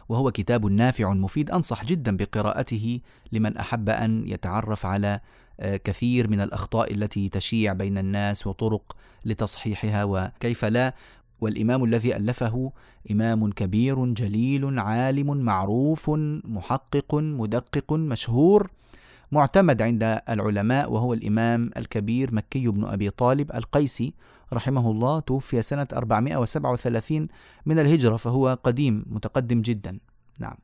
وهو 0.08 0.30
كتاب 0.30 0.66
نافع 0.66 1.14
مفيد 1.14 1.50
أنصح 1.50 1.84
جدا 1.84 2.16
بقراءته 2.16 3.00
لمن 3.32 3.56
أحب 3.56 3.88
أن 3.88 4.28
يتعرف 4.28 4.86
على 4.86 5.20
آه، 5.60 5.76
كثير 5.76 6.28
من 6.30 6.40
الأخطاء 6.40 6.94
التي 6.94 7.28
تشيع 7.28 7.72
بين 7.72 7.98
الناس 7.98 8.46
وطرق 8.46 8.96
لتصحيحها 9.24 10.04
وكيف 10.04 10.64
لا. 10.64 10.94
والإمام 11.40 11.84
الذي 11.84 12.16
ألفه 12.16 12.72
إمام 13.10 13.52
كبير 13.52 14.06
جليل 14.06 14.78
عالم 14.78 15.36
معروف 15.36 16.10
محقق 16.44 17.14
مدقق 17.14 17.92
مشهور. 17.92 18.70
معتمد 19.32 19.82
عند 19.82 20.20
العلماء 20.28 20.92
وهو 20.92 21.12
الإمام 21.12 21.70
الكبير 21.76 22.34
مكي 22.34 22.68
بن 22.68 22.84
أبي 22.84 23.10
طالب 23.10 23.52
القيسي 23.52 24.14
رحمه 24.52 24.90
الله 24.90 25.20
توفي 25.20 25.62
سنة 25.62 25.86
437 25.92 27.28
من 27.66 27.78
الهجرة 27.78 28.16
فهو 28.16 28.58
قديم 28.62 29.04
متقدم 29.06 29.62
جدا. 29.62 29.98
نعم. 30.38 30.56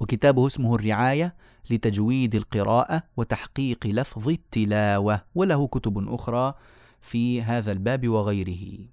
وكتابه 0.00 0.46
اسمه 0.46 0.74
الرعاية 0.74 1.34
لتجويد 1.70 2.34
القراءة 2.34 3.02
وتحقيق 3.16 3.86
لفظ 3.86 4.28
التلاوة 4.28 5.20
وله 5.34 5.66
كتب 5.66 6.08
أخرى 6.08 6.54
في 7.00 7.42
هذا 7.42 7.72
الباب 7.72 8.08
وغيره. 8.08 8.86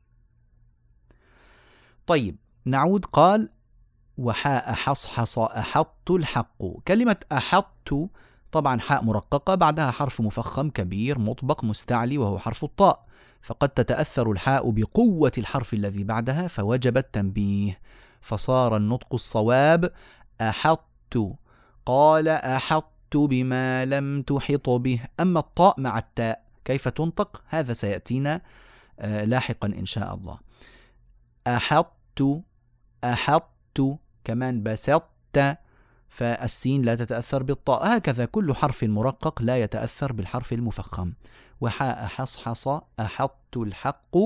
طيب 2.07 2.37
نعود 2.65 3.05
قال 3.05 3.49
وحاء 4.17 4.73
حصحص 4.73 5.39
أحط 5.39 6.11
الحق. 6.11 6.63
كلمة 6.87 7.15
أحط 7.31 7.93
طبعا 8.51 8.79
حاء 8.79 9.03
مرققة 9.03 9.55
بعدها 9.55 9.91
حرف 9.91 10.21
مفخم 10.21 10.69
كبير 10.69 11.19
مطبق 11.19 11.63
مستعلي 11.63 12.17
وهو 12.17 12.39
حرف 12.39 12.63
الطاء. 12.63 13.01
فقد 13.41 13.69
تتأثر 13.69 14.31
الحاء 14.31 14.71
بقوة 14.71 15.31
الحرف 15.37 15.73
الذي 15.73 16.03
بعدها 16.03 16.47
فوجب 16.47 16.97
التنبيه. 16.97 17.79
فصار 18.21 18.77
النطق 18.77 19.13
الصواب 19.13 19.91
أحط. 20.41 21.17
قال 21.85 22.27
أحط 22.27 23.17
بما 23.17 23.85
لم 23.85 24.21
تحط 24.21 24.69
به. 24.69 24.99
أما 25.19 25.39
الطاء 25.39 25.79
مع 25.79 25.97
التاء 25.97 26.43
كيف 26.65 26.87
تنطق؟ 26.87 27.41
هذا 27.47 27.73
سيأتينا 27.73 28.41
آه، 28.99 29.25
لاحقا 29.25 29.67
إن 29.67 29.85
شاء 29.85 30.15
الله. 30.15 30.37
أحط 31.47 32.21
أحط 33.03 33.50
كمان 34.23 34.63
بسطت 34.63 35.57
فالسين 36.09 36.81
لا 36.81 36.95
تتأثر 36.95 37.43
بالطاء. 37.43 37.97
هكذا 37.97 38.25
كل 38.25 38.55
حرف 38.55 38.83
مرقق 38.83 39.41
لا 39.41 39.57
يتأثر 39.57 40.13
بالحرف 40.13 40.53
المفخم. 40.53 41.13
وحاء 41.61 42.05
حصحص 42.05 42.67
أحط 42.99 43.57
الحق 43.57 44.17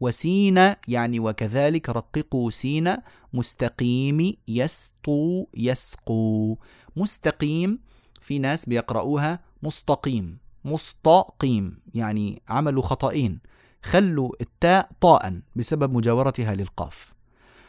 وسين 0.00 0.74
يعني 0.88 1.20
وكذلك 1.20 1.88
رققوا 1.88 2.50
سين. 2.50 2.96
مستقيم 3.32 4.36
يسطو 4.48 5.46
يسقو. 5.54 6.56
مستقيم 6.96 7.78
في 8.20 8.38
ناس 8.38 8.66
بيقرأوها 8.66 9.40
مستقيم 9.62 10.38
مستقيم 10.64 11.80
يعني 11.94 12.42
عملوا 12.48 12.82
خطأين 12.82 13.40
خلوا 13.82 14.32
التاء 14.40 14.90
طاء 15.00 15.40
بسبب 15.56 15.92
مجاورتها 15.92 16.54
للقاف. 16.54 17.17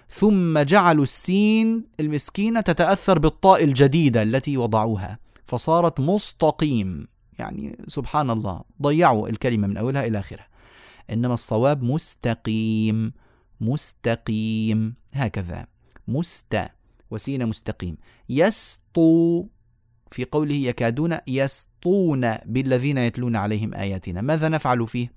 ثم 0.10 0.60
جعلوا 0.60 1.04
السين 1.04 1.84
المسكينة 2.00 2.62
تتأثر 2.62 3.20
بالطاء 3.20 3.64
الجديدة 3.64 4.24
التي 4.24 4.58
وضعوها 4.58 5.20
فصارت 5.46 6.00
مستقيم. 6.00 7.08
يعني 7.40 7.78
سبحان 7.88 8.30
الله 8.30 8.62
ضيعوا 8.82 9.30
الكلمة 9.30 9.68
من 9.68 9.78
أولها 9.78 10.08
إلى 10.08 10.20
آخرها. 10.20 10.48
إنما 11.10 11.34
الصواب 11.34 11.84
مستقيم 11.84 13.14
مستقيم. 13.62 14.96
هكذا. 15.14 15.68
مست 16.08 16.58
وسين 17.12 17.46
مستقيم. 17.46 17.98
يسطو 18.30 19.46
في 20.12 20.26
قوله 20.26 20.56
يكادون 20.56 21.18
يسطون 21.28 22.34
بالذين 22.46 22.98
يتلون 22.98 23.36
عليهم 23.36 23.74
آياتنا. 23.74 24.22
ماذا 24.22 24.50
نفعل 24.50 24.88
فيه؟ 24.88 25.12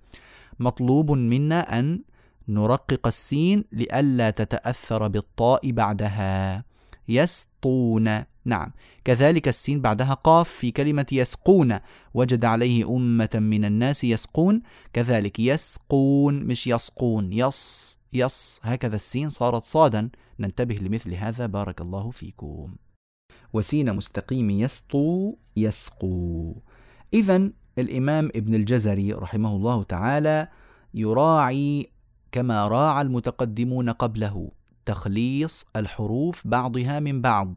مطلوب 0.61 1.11
منا 1.11 1.78
أن 1.78 2.00
نرقق 2.48 3.07
السين 3.07 3.64
لئلا 3.72 4.31
تتأثر 4.31 5.09
بالطاء 5.09 5.70
بعدها. 5.70 6.64
يسطون 7.09 8.24
نعم. 8.44 8.72
كذلك 9.05 9.48
السين 9.48 9.81
بعدها 9.81 10.14
قاف 10.14 10.48
في 10.48 10.70
كلمة 10.70 11.07
يسقون. 11.12 11.78
وجد 12.14 12.44
عليه 12.44 12.96
أمة 12.96 13.31
من 13.35 13.64
الناس 13.64 14.05
يسقون. 14.05 14.62
كذلك 14.92 15.40
يسقون 15.40 16.44
مش 16.44 16.66
يسقون 16.66 17.33
يص 17.33 17.98
يص. 18.12 18.61
هكذا 18.62 18.96
السين 18.96 19.28
صارت 19.28 19.64
صادا. 19.64 20.11
ننتبه 20.40 20.74
لمثل 20.74 21.14
هذا. 21.14 21.46
بارك 21.46 21.81
الله 21.81 22.11
فيكم. 22.11 22.74
وسين 23.52 23.96
مستقيم 23.96 24.50
يسطو 24.50 25.35
يسقو. 25.57 26.55
إذا 27.14 27.50
الإمام 27.78 28.31
ابن 28.37 28.55
الجزري 28.55 29.12
رحمه 29.12 29.57
الله 29.57 29.83
تعالى 29.83 30.48
يراعي 30.94 31.92
كما 32.32 32.68
راعى 32.68 33.02
المتقدمون 33.02 33.90
قبله 33.90 34.50
تخليص 34.86 35.66
الحروف 35.76 36.46
بعضها 36.46 37.00
من 37.00 37.20
بعض 37.22 37.54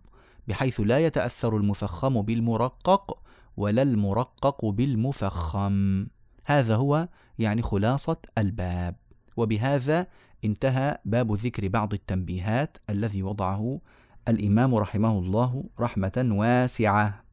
بحيث 0.47 0.79
لا 0.79 0.99
يتأثر 0.99 1.57
المفخم 1.57 2.21
بالمرقق 2.21 3.19
ولا 3.57 3.81
المرقق 3.81 4.65
بالمفخم. 4.65 6.07
هذا 6.45 6.75
هو 6.75 7.07
يعني 7.39 7.61
خلاصة 7.61 8.17
الباب. 8.37 8.95
وبهذا 9.37 10.07
انتهى 10.45 10.97
باب 11.05 11.35
ذكر 11.35 11.67
بعض 11.67 11.93
التنبيهات 11.93 12.77
الذي 12.89 13.23
وضعه 13.23 13.79
الإمام 14.27 14.75
رحمه 14.75 15.19
الله 15.19 15.63
رحمة 15.79 16.27
واسعة. 16.31 17.23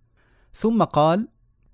ثم 0.55 0.83
قال 0.83 1.29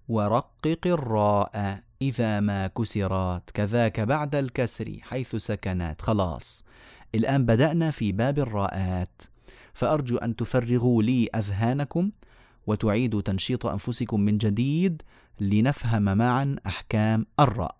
ورقق 0.09 0.81
الراء 0.87 1.83
إذا 2.03 2.41
ما 2.41 2.67
كسرت 2.67 3.51
كذاك 3.51 4.01
بعد 4.01 4.35
الكسر 4.35 4.99
حيث 5.03 5.37
سكنت. 5.37 6.01
خلاص. 6.01 6.65
الآن 7.15 7.47
بدأنا 7.47 7.91
في 7.91 8.13
باب 8.13 8.39
الراءات. 8.39 9.23
فأرجو 9.75 10.17
أن 10.17 10.37
تفرغوا 10.37 11.03
لي 11.03 11.29
أذهانكم 11.35 12.11
وتعيدوا 12.67 13.21
تنشيط 13.21 13.67
أنفسكم 13.67 14.21
من 14.21 14.39
جديد 14.39 15.03
لنفهم 15.41 16.03
معا 16.03 16.57
أحكام 16.67 17.27
الراء. 17.41 17.77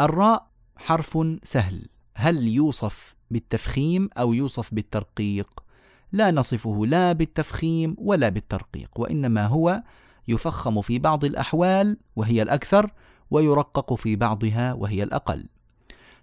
الراء 0.00 0.46
حرف 0.76 1.18
سهل. 1.42 1.88
هل 2.14 2.48
يوصف 2.48 3.14
بالتفخيم 3.30 4.08
أو 4.18 4.32
يوصف 4.32 4.74
بالترقيق؟ 4.74 5.62
لا 6.12 6.30
نصفه 6.30 6.86
لا 6.86 7.12
بالتفخيم 7.12 7.96
ولا 7.98 8.28
بالترقيق 8.28 9.00
وإنما 9.00 9.46
هو 9.46 9.82
يفخم 10.28 10.80
في 10.80 10.98
بعض 10.98 11.24
الأحوال 11.24 11.98
وهي 12.16 12.42
الأكثر 12.42 12.90
ويرقق 13.30 13.94
في 13.94 14.16
بعضها 14.16 14.72
وهي 14.72 15.02
الأقل. 15.02 15.48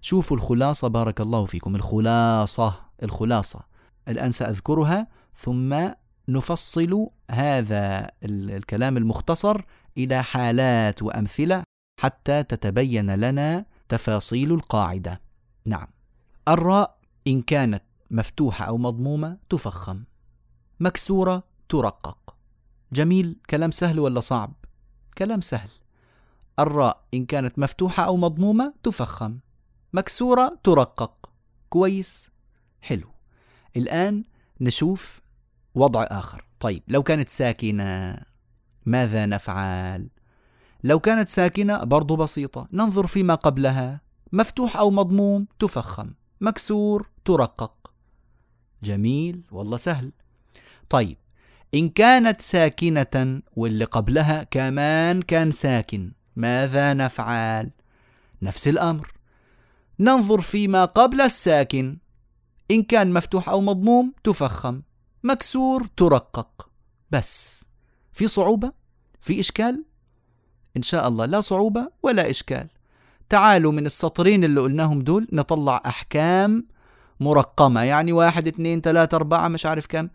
شوفوا 0.02 0.38
الخلاصة 0.38 0.88
بارك 0.88 1.22
الله 1.22 1.46
فيكم. 1.46 1.76
الخلاصة 1.76 2.80
الخلاصة. 3.04 3.60
الآن 4.08 4.32
سأذكرها. 4.32 5.08
ثم 5.38 5.90
نفصل 6.28 7.08
هذا 7.32 8.12
الكلام 8.24 8.98
المختصر 8.98 9.62
إلى 9.98 10.24
حالات 10.24 11.04
وأمثلة 11.04 11.64
حتى 12.00 12.44
تتبين 12.44 13.16
لنا 13.16 13.66
تفاصيل 13.90 14.54
القاعدة. 14.54 15.22
نعم. 15.66 15.88
الراء 16.48 16.98
إن 17.28 17.42
كانت 17.42 17.84
مفتوحة 18.12 18.66
أو 18.66 18.78
مضمومة 18.78 19.38
تفخم. 19.50 20.04
مكسورة 20.80 21.44
ترقق. 21.70 22.36
جميل. 22.94 23.40
كلام 23.50 23.72
سهل 23.72 24.00
ولا 24.00 24.20
صعب؟ 24.20 24.54
كلام 25.18 25.42
سهل. 25.42 25.70
الراء 26.60 27.04
إن 27.14 27.26
كانت 27.26 27.60
مفتوحة 27.60 28.04
أو 28.04 28.18
مضمومة 28.18 28.74
تفخم. 28.84 29.40
مكسورة 29.94 30.60
ترقق. 30.64 31.30
كويس. 31.70 32.30
حلو. 32.82 33.10
الآن 33.78 34.24
نشوف 34.62 35.22
وضع 35.76 36.04
آخر. 36.04 36.46
طيب 36.60 36.84
لو 36.88 37.04
كانت 37.04 37.30
ساكنة 37.30 38.18
ماذا 38.86 39.26
نفعل؟ 39.26 40.10
لو 40.84 41.00
كانت 41.00 41.30
ساكنة 41.30 41.84
برضو 41.84 42.16
بسيطة. 42.16 42.68
ننظر 42.74 43.08
فيما 43.08 43.36
قبلها. 43.36 44.02
مفتوح 44.32 44.78
أو 44.78 44.92
مضموم 44.92 45.48
تفخم. 45.60 46.14
مكسور 46.42 47.10
ترقق. 47.26 47.94
جميل. 48.84 49.42
والله 49.52 49.78
سهل. 49.78 50.12
طيب 50.90 51.18
إن 51.74 51.90
كانت 51.90 52.42
ساكنة 52.42 53.42
واللي 53.56 53.86
قبلها 53.86 54.44
كمان 54.44 55.22
كان 55.22 55.52
ساكن. 55.52 56.12
ماذا 56.36 56.94
نفعل؟ 56.94 57.70
نفس 58.42 58.68
الأمر. 58.68 59.14
ننظر 60.00 60.42
فيما 60.42 60.86
قبل 60.86 61.22
الساكن. 61.22 61.98
إن 62.72 62.84
كان 62.84 63.14
مفتوح 63.14 63.50
أو 63.50 63.62
مضموم 63.62 64.14
تفخم. 64.24 64.82
مكسور 65.24 65.88
ترقق. 65.98 66.70
بس. 67.12 67.66
في 68.14 68.28
صعوبة؟ 68.28 68.72
في 69.22 69.40
إشكال؟ 69.40 69.86
إن 70.78 70.82
شاء 70.82 71.08
الله 71.08 71.26
لا 71.26 71.42
صعوبة 71.42 71.92
ولا 72.04 72.30
إشكال. 72.30 72.68
تعالوا 73.30 73.72
من 73.72 73.86
السطرين 73.86 74.44
اللي 74.44 74.62
قلناهم 74.62 75.02
دول 75.02 75.28
نطلع 75.32 75.82
أحكام 75.86 76.68
مرقمة. 77.20 77.82
يعني 77.82 78.12
واحد 78.12 78.48
اثنين 78.48 78.82
ثلاثة 78.82 79.16
أربعة 79.16 79.48
مش 79.48 79.66
عارف 79.66 79.88
كم. 79.88 80.10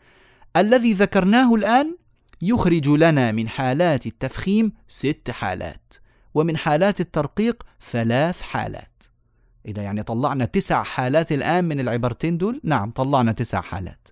الذي 0.57 0.93
ذكرناه 0.93 1.55
الآن 1.55 1.97
يخرج 2.43 2.89
لنا 2.89 3.33
من 3.33 3.49
حالات 3.49 4.07
التفخيم 4.07 4.73
ست 4.89 5.31
حالات. 5.31 5.95
ومن 6.39 6.57
حالات 6.57 7.01
الترقيق 7.01 7.63
ثلاث 7.91 8.43
حالات. 8.43 9.03
إذا 9.67 9.83
يعني 9.83 10.03
طلعنا 10.03 10.45
تسع 10.45 10.83
حالات 10.83 11.33
الآن 11.33 11.65
من 11.65 11.81
العبارتين 11.81 12.39
دول؟ 12.39 12.61
نعم 12.65 12.91
طلعنا 12.91 13.33
تسع 13.33 13.61
حالات. 13.61 14.09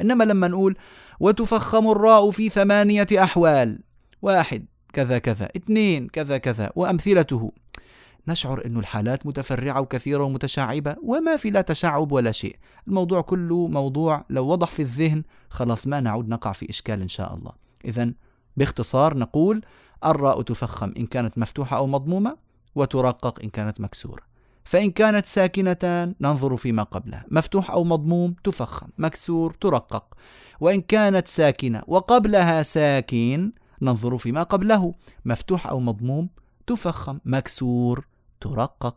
إنما 0.00 0.24
لما 0.24 0.48
نقول 0.48 0.76
وتفخم 1.20 1.88
الراء 1.90 2.30
في 2.30 2.48
ثمانية 2.48 3.06
أحوال 3.12 3.80
واحد 4.22 4.66
كذا 4.92 5.18
كذا 5.18 5.48
اثنين 5.56 6.08
كذا 6.08 6.38
كذا 6.38 6.70
وأمثلته. 6.76 7.52
نشعر 8.28 8.66
أن 8.66 8.78
الحالات 8.78 9.26
متفرعة 9.26 9.80
وكثيرة 9.80 10.22
ومتشعبة 10.22 10.96
وما 11.02 11.36
في 11.36 11.50
لا 11.50 11.60
تشعب 11.60 12.12
ولا 12.12 12.32
شيء. 12.32 12.56
الموضوع 12.88 13.20
كله 13.20 13.66
موضوع 13.66 14.24
لو 14.30 14.46
وضح 14.46 14.70
في 14.70 14.82
الذهن 14.82 15.22
خلاص 15.50 15.86
ما 15.86 16.00
نعود 16.00 16.28
نقع 16.28 16.52
في 16.52 16.70
إشكال 16.70 17.00
إن 17.00 17.08
شاء 17.08 17.34
الله. 17.34 17.52
إذا 17.84 18.12
باختصار 18.56 19.18
نقول 19.18 19.64
الراء 20.06 20.42
تفخم 20.42 20.94
إن 20.96 21.06
كانت 21.06 21.38
مفتوحة 21.38 21.76
أو 21.76 21.86
مضمومة 21.86 22.36
وترقق 22.74 23.40
إن 23.42 23.48
كانت 23.48 23.80
مكسورة. 23.80 24.22
فإن 24.64 24.90
كانت 24.90 25.26
ساكنة 25.26 26.14
ننظر 26.20 26.56
فيما 26.56 26.82
قبلها. 26.82 27.24
مفتوح 27.30 27.70
أو 27.70 27.84
مضموم 27.84 28.34
تفخم 28.44 28.88
مكسور 28.98 29.52
ترقق. 29.52 30.14
وإن 30.60 30.80
كانت 30.80 31.28
ساكنة 31.28 31.82
وقبلها 31.86 32.62
ساكن 32.62 33.52
ننظر 33.82 34.18
فيما 34.18 34.42
قبله. 34.42 34.94
مفتوح 35.24 35.66
أو 35.66 35.80
مضموم 35.80 36.28
تفخم 36.66 37.18
مكسور 37.24 38.06
ترقق. 38.40 38.96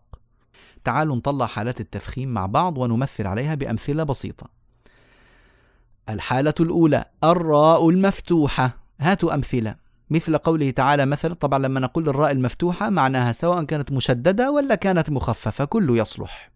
تعالوا 0.83 1.15
نطلع 1.15 1.45
حالات 1.45 1.81
التفخيم 1.81 2.29
مع 2.29 2.45
بعض 2.45 2.77
ونمثل 2.77 3.27
عليها 3.27 3.55
بأمثلة 3.55 4.03
بسيطة. 4.03 4.47
الحالة 6.09 6.53
الأولى 6.59 7.05
الراء 7.23 7.89
المفتوحة. 7.89 8.77
هاتوا 8.99 9.33
أمثلة. 9.33 9.86
مثل 10.09 10.37
قوله 10.37 10.69
تعالى 10.69 11.05
مثلا 11.05 11.33
طبعا 11.33 11.59
لما 11.59 11.79
نقول 11.79 12.09
الراء 12.09 12.31
المفتوحة 12.31 12.89
معناها 12.89 13.31
سواء 13.31 13.63
كانت 13.63 13.91
مشددة 13.91 14.51
ولا 14.51 14.75
كانت 14.75 15.09
مخففة 15.09 15.65
كله 15.65 15.97
يصلح. 15.97 16.51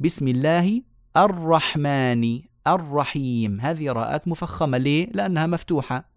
بسم 0.00 0.28
الله 0.28 0.82
الرحمن 1.16 2.40
الرحيم. 2.66 3.60
هذه 3.60 3.92
راءات 3.92 4.28
مفخمة. 4.28 4.78
ليه؟ 4.78 5.10
لأنها 5.12 5.46
مفتوحة. 5.46 6.10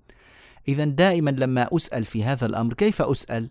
إذا 0.68 0.84
دائما 0.84 1.30
لما 1.30 1.68
أسأل 1.72 2.06
في 2.06 2.24
هذا 2.24 2.46
الأمر 2.46 2.74
كيف 2.74 3.02
أسأل؟ 3.02 3.50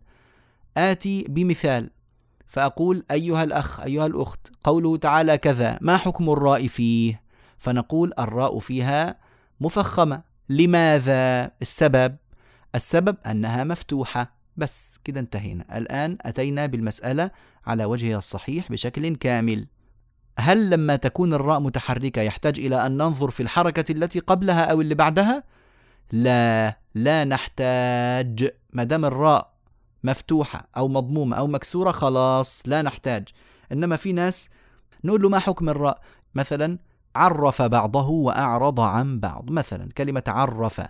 آتي 0.77 1.25
بمثال. 1.29 1.91
فأقول 2.47 3.05
أيها 3.11 3.45
الأخ 3.45 3.81
أيها 3.81 4.07
الأخت 4.07 4.41
قوله 4.65 4.97
تعالى 4.97 5.39
كذا 5.39 5.79
ما 5.81 5.97
حكم 5.97 6.31
الراء 6.31 6.67
فيه؟ 6.67 7.23
فنقول 7.59 8.13
الراء 8.19 8.59
فيها 8.59 9.19
مفخمة. 9.61 10.23
لماذا؟ 10.49 11.51
السبب. 11.63 12.17
السبب 12.75 13.17
أنها 13.27 13.65
مفتوحة. 13.65 14.43
بس 14.57 14.99
كده 15.05 15.21
انتهينا. 15.21 15.79
الآن 15.79 16.19
أتينا 16.21 16.67
بالمسألة 16.67 17.31
على 17.67 17.85
وجهها 17.85 18.19
الصحيح 18.19 18.73
بشكل 18.73 19.17
كامل. 19.17 19.67
هل 20.39 20.71
لما 20.71 20.97
تكون 20.97 21.35
الراء 21.35 21.61
متحركة 21.61 22.23
يحتاج 22.23 22.59
إلى 22.59 22.87
أن 22.87 22.97
ننظر 22.97 23.31
في 23.31 23.43
الحركة 23.43 23.93
التي 23.93 24.19
قبلها 24.19 24.65
أو 24.65 24.81
اللي 24.81 24.95
بعدها؟ 24.95 25.45
لا 26.13 26.79
لا 26.95 27.25
نحتاج. 27.25 28.51
ما 28.73 28.85
دام 28.85 29.05
الراء 29.05 29.53
مفتوحة 30.05 30.69
أو 30.77 30.89
مضمومة 30.89 31.37
أو 31.37 31.47
مكسورة 31.47 31.91
خلاص 31.91 32.63
لا 32.67 32.83
نحتاج. 32.83 33.29
إنما 33.73 33.97
في 33.97 34.13
ناس 34.13 34.51
نقول 35.05 35.23
له 35.23 35.29
ما 35.29 35.39
حكم 35.39 35.69
الراء؟ 35.69 36.01
مثلا 36.35 36.79
عرف 37.17 37.63
بعضه 37.63 38.09
وأعرض 38.09 38.81
عن 38.81 39.21
بعض. 39.21 39.51
مثلا 39.51 39.89
كلمة 39.97 40.23
عرف. 40.27 40.81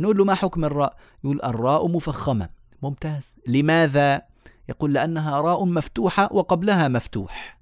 نقول 0.00 0.16
له 0.16 0.24
ما 0.24 0.34
حكم 0.34 0.64
الراء؟ 0.64 0.96
يقول 1.24 1.40
الراء 1.44 1.88
مفخمة. 1.88 2.48
ممتاز. 2.82 3.36
لماذا؟ 3.46 4.22
يقول 4.68 4.92
لأنها 4.92 5.40
راء 5.40 5.64
مفتوحة 5.64 6.28
وقبلها 6.32 6.88
مفتوح. 6.88 7.58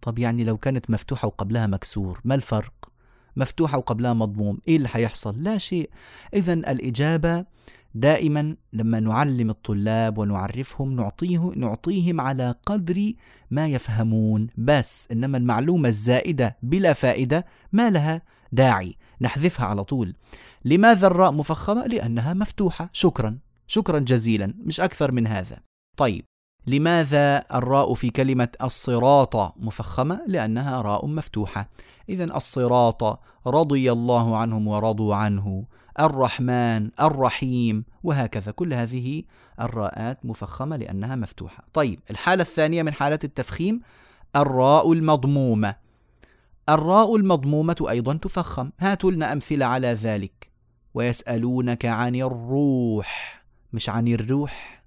طب 0.00 0.18
يعني 0.18 0.44
لو 0.44 0.56
كانت 0.56 0.90
مفتوحة 0.90 1.26
وقبلها 1.26 1.66
مكسور 1.66 2.20
ما 2.24 2.34
الفرق؟ 2.34 2.72
مفتوحة 3.36 3.78
وقبلها 3.78 4.12
مضموم 4.12 4.58
إيه 4.68 4.76
اللي 4.76 4.88
حيحصل؟ 4.88 5.42
لا 5.42 5.58
شيء. 5.58 5.90
إذا 6.34 6.52
الإجابة 6.52 7.44
دائما 7.94 8.56
لما 8.72 9.00
نعلم 9.00 9.50
الطلاب 9.50 10.18
ونعرفهم 10.18 10.96
نعطيه 10.96 11.52
نعطيهم 11.56 12.20
على 12.20 12.54
قدر 12.66 13.12
ما 13.50 13.68
يفهمون. 13.68 14.46
بس 14.56 15.08
إنما 15.12 15.38
المعلومة 15.38 15.88
الزائدة 15.88 16.56
بلا 16.62 16.92
فائدة 16.92 17.46
ما 17.72 17.90
لها 17.90 18.22
داعي 18.54 18.96
نحذفها 19.20 19.66
على 19.66 19.84
طول. 19.84 20.14
لماذا 20.64 21.06
الراء 21.06 21.32
مفخمة؟ 21.32 21.86
لأنها 21.86 22.34
مفتوحة. 22.34 22.90
شكرا. 22.92 23.38
شكرا 23.66 23.98
جزيلا. 23.98 24.54
مش 24.58 24.80
أكثر 24.80 25.12
من 25.12 25.26
هذا. 25.26 25.58
طيب. 25.96 26.24
لماذا 26.66 27.44
الراء 27.54 27.94
في 27.94 28.10
كلمة 28.10 28.48
الصراط 28.62 29.58
مفخمة؟ 29.58 30.20
لأنها 30.26 30.82
راء 30.82 31.06
مفتوحة. 31.06 31.68
اذا 32.08 32.24
الصراط 32.24 33.20
رضي 33.46 33.92
الله 33.92 34.36
عنهم 34.36 34.68
ورضوا 34.68 35.14
عنه. 35.14 35.64
الرحمن 36.00 36.90
الرحيم. 37.00 37.84
وهكذا. 38.02 38.50
كل 38.50 38.74
هذه 38.74 39.22
الراءات 39.60 40.26
مفخمة 40.26 40.76
لأنها 40.76 41.16
مفتوحة. 41.16 41.64
طيب. 41.72 42.00
الحالة 42.10 42.42
الثانية 42.42 42.82
من 42.82 42.92
حالات 42.92 43.24
التفخيم. 43.24 43.80
الراء 44.36 44.92
المضمومة. 44.92 45.83
الراء 46.68 47.16
المضمومة 47.16 47.86
أيضا 47.90 48.14
تفخم. 48.14 48.70
هاتوا 48.80 49.10
لنا 49.10 49.32
أمثلة 49.32 49.66
على 49.66 49.88
ذلك. 49.88 50.50
ويسألونك 50.94 51.84
عن 51.84 52.14
الروح. 52.14 53.42
مش 53.72 53.88
عن 53.88 54.08
الروح. 54.08 54.84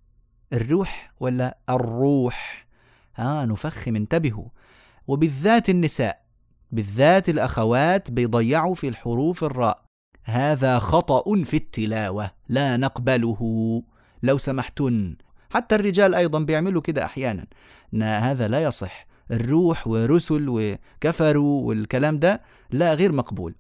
الروح 0.54 1.14
ولا 1.20 1.58
الروح؟ 1.70 2.68
ها 3.16 3.46
نفخم. 3.46 3.96
انتبهوا. 3.96 4.48
وبالذات 5.08 5.70
النساء. 5.70 6.22
بالذات 6.72 7.30
الأخوات 7.30 8.12
بيضيعوا 8.12 8.76
في 8.76 8.88
الحروف 8.88 9.44
الراء. 9.44 9.84
هذا 10.24 10.80
خطأ 10.80 11.44
في 11.44 11.58
التلاوة. 11.58 12.32
لا 12.50 12.78
نقبله. 12.78 13.84
لو 14.24 14.38
سمحتن. 14.38 15.16
حتى 15.50 15.76
الرجال 15.76 16.16
أيضا 16.16 16.40
بيعملوا 16.40 16.82
كده 16.82 17.06
أحيانا. 17.06 17.46
هذا 18.04 18.48
لا 18.48 18.64
يصح. 18.64 19.07
الروح 19.32 19.88
ورسل 19.88 20.46
وكفروا 20.50 21.68
والكلام 21.68 22.20
ده 22.20 22.42
لا 22.72 22.94
غير 22.94 23.12
مقبول. 23.12 23.56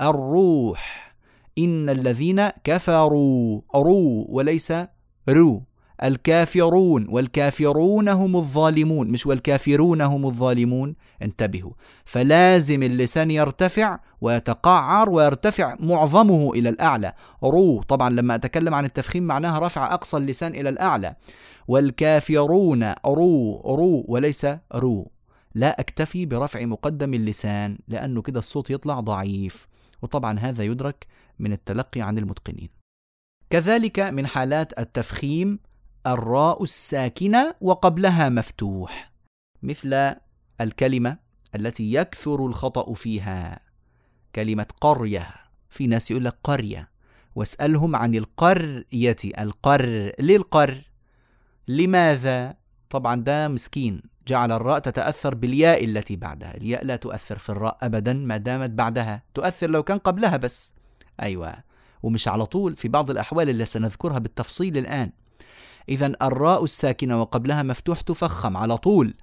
الروح 0.00 1.14
إن 1.58 1.88
الذين 1.90 2.48
كفروا 2.64 3.60
رو 3.74 4.26
وليس 4.28 4.72
رو. 5.28 5.62
الكافرون 6.02 7.06
والكافرون 7.08 8.08
هم 8.08 8.36
الظالمون 8.36 9.08
مش 9.08 9.26
والكافرون 9.26 10.00
هم 10.00 10.26
الظالمون. 10.26 10.94
انتبهوا. 11.22 11.72
فلازم 12.04 12.82
اللسان 12.82 13.30
يرتفع 13.30 13.98
ويتقعر 14.20 15.10
ويرتفع 15.10 15.76
معظمه 15.80 16.52
إلى 16.52 16.68
الأعلى. 16.68 17.12
رو 17.44 17.82
طبعا 17.82 18.10
لما 18.10 18.34
أتكلم 18.34 18.74
عن 18.74 18.84
التفخيم 18.84 19.22
معناها 19.22 19.66
رفع 19.66 19.94
أقصى 19.94 20.16
اللسان 20.16 20.54
إلى 20.54 20.68
الأعلى. 20.68 21.14
والكافرون 21.68 22.94
رو 23.06 23.60
رو 23.60 24.04
وليس 24.08 24.46
رو. 24.74 25.10
لا 25.54 25.80
أكتفي 25.80 26.26
برفع 26.26 26.64
مقدم 26.64 27.14
اللسان 27.14 27.78
لأنه 27.88 28.22
كده 28.22 28.38
الصوت 28.38 28.70
يطلع 28.70 29.00
ضعيف. 29.00 29.68
وطبعا 30.02 30.38
هذا 30.38 30.64
يدرك 30.64 31.06
من 31.38 31.52
التلقي 31.52 32.00
عن 32.00 32.18
المتقنين. 32.18 32.68
كذلك 33.50 34.00
من 34.00 34.26
حالات 34.26 34.78
التفخيم 34.78 35.58
الراء 36.06 36.62
الساكنة 36.62 37.54
وقبلها 37.60 38.28
مفتوح 38.28 39.12
مثل 39.62 40.14
الكلمة 40.60 41.16
التي 41.54 41.92
يكثر 41.92 42.46
الخطأ 42.46 42.94
فيها 42.94 43.60
كلمة 44.34 44.66
قرية 44.80 45.26
في 45.70 45.86
ناس 45.86 46.10
يقول 46.10 46.24
لك 46.24 46.36
قرية 46.44 46.90
واسألهم 47.34 47.96
عن 47.96 48.14
القرية 48.14 49.16
القر 49.38 50.12
للقر 50.20 50.82
لماذا؟ 51.68 52.54
طبعا 52.90 53.14
ده 53.14 53.48
مسكين 53.48 54.02
جعل 54.28 54.52
الراء 54.52 54.78
تتأثر 54.78 55.34
بالياء 55.34 55.84
التي 55.84 56.16
بعدها 56.16 56.56
الياء 56.56 56.84
لا 56.84 56.96
تؤثر 56.96 57.38
في 57.38 57.48
الراء 57.50 57.78
أبدا 57.82 58.12
ما 58.12 58.36
دامت 58.36 58.70
بعدها 58.70 59.22
تؤثر 59.34 59.70
لو 59.70 59.82
كان 59.82 59.98
قبلها 59.98 60.36
بس 60.36 60.74
أيوة 61.22 61.54
ومش 62.02 62.28
على 62.28 62.46
طول 62.46 62.76
في 62.76 62.88
بعض 62.88 63.10
الأحوال 63.10 63.48
اللي 63.48 63.64
سنذكرها 63.64 64.18
بالتفصيل 64.18 64.78
الآن 64.78 65.12
إذا 65.90 66.12
الراء 66.22 66.64
الساكنة 66.64 67.20
وقبلها 67.20 67.62
مفتوح 67.62 68.00
تفخم 68.00 68.56
على 68.56 68.76
طول. 68.76 69.14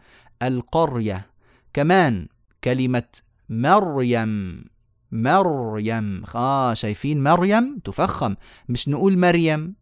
القرية. 0.44 1.26
كمان 1.74 2.28
كلمة 2.64 3.04
مريم. 3.50 4.66
مريم. 5.12 6.24
آه 6.36 6.74
شايفين 6.74 7.24
مريم؟ 7.24 7.80
تفخم. 7.84 8.36
مش 8.70 8.90
نقول 8.90 9.18
مريم. 9.18 9.76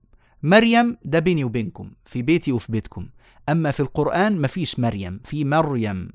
مريم 0.43 0.97
ده 1.05 1.19
بيني 1.19 1.43
وبينكم 1.43 1.91
في 2.05 2.21
بيتي 2.21 2.51
وفي 2.51 2.71
بيتكم. 2.71 3.07
أما 3.49 3.71
في 3.71 3.79
القرآن 3.79 4.41
مفيش 4.41 4.79
مريم 4.79 5.19
في 5.23 5.45
مريم. 5.45 6.09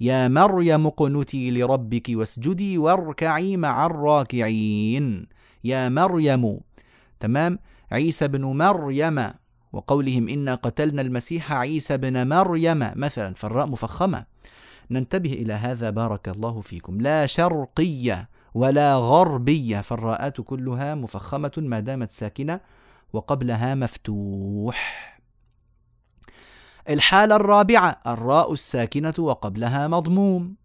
يا 0.00 0.28
مريم 0.28 0.86
اقنتي 0.86 1.50
لربك 1.50 2.06
واسجدي 2.10 2.78
واركعي 2.78 3.56
مع 3.56 3.86
الراكعين. 3.86 5.26
يا 5.64 5.88
مريم. 5.88 6.60
تمام؟ 7.20 7.58
عيسى 7.92 8.28
بن 8.28 8.44
مريم. 8.44 9.39
وقولهم 9.72 10.28
إنا 10.28 10.54
قتلنا 10.54 11.02
المسيح 11.02 11.52
عيسى 11.52 11.96
بن 11.96 12.28
مريم 12.28 12.90
مثلا 12.96 13.34
فالراء 13.34 13.66
مفخمة. 13.66 14.24
ننتبه 14.90 15.32
إلى 15.32 15.52
هذا 15.52 15.90
بارك 15.90 16.28
الله 16.28 16.60
فيكم. 16.60 17.00
لا 17.00 17.26
شرقية 17.26 18.28
ولا 18.54 18.96
غربية 18.96 19.80
فالراءات 19.80 20.40
كلها 20.40 20.94
مفخمة 20.94 21.52
ما 21.56 21.80
دامت 21.80 22.12
ساكنة 22.12 22.60
وقبلها 23.12 23.74
مفتوح. 23.74 25.10
الحالة 26.88 27.36
الرابعة 27.36 28.00
الراء 28.06 28.52
الساكنة 28.52 29.14
وقبلها 29.18 29.88
مضموم. 29.88 30.59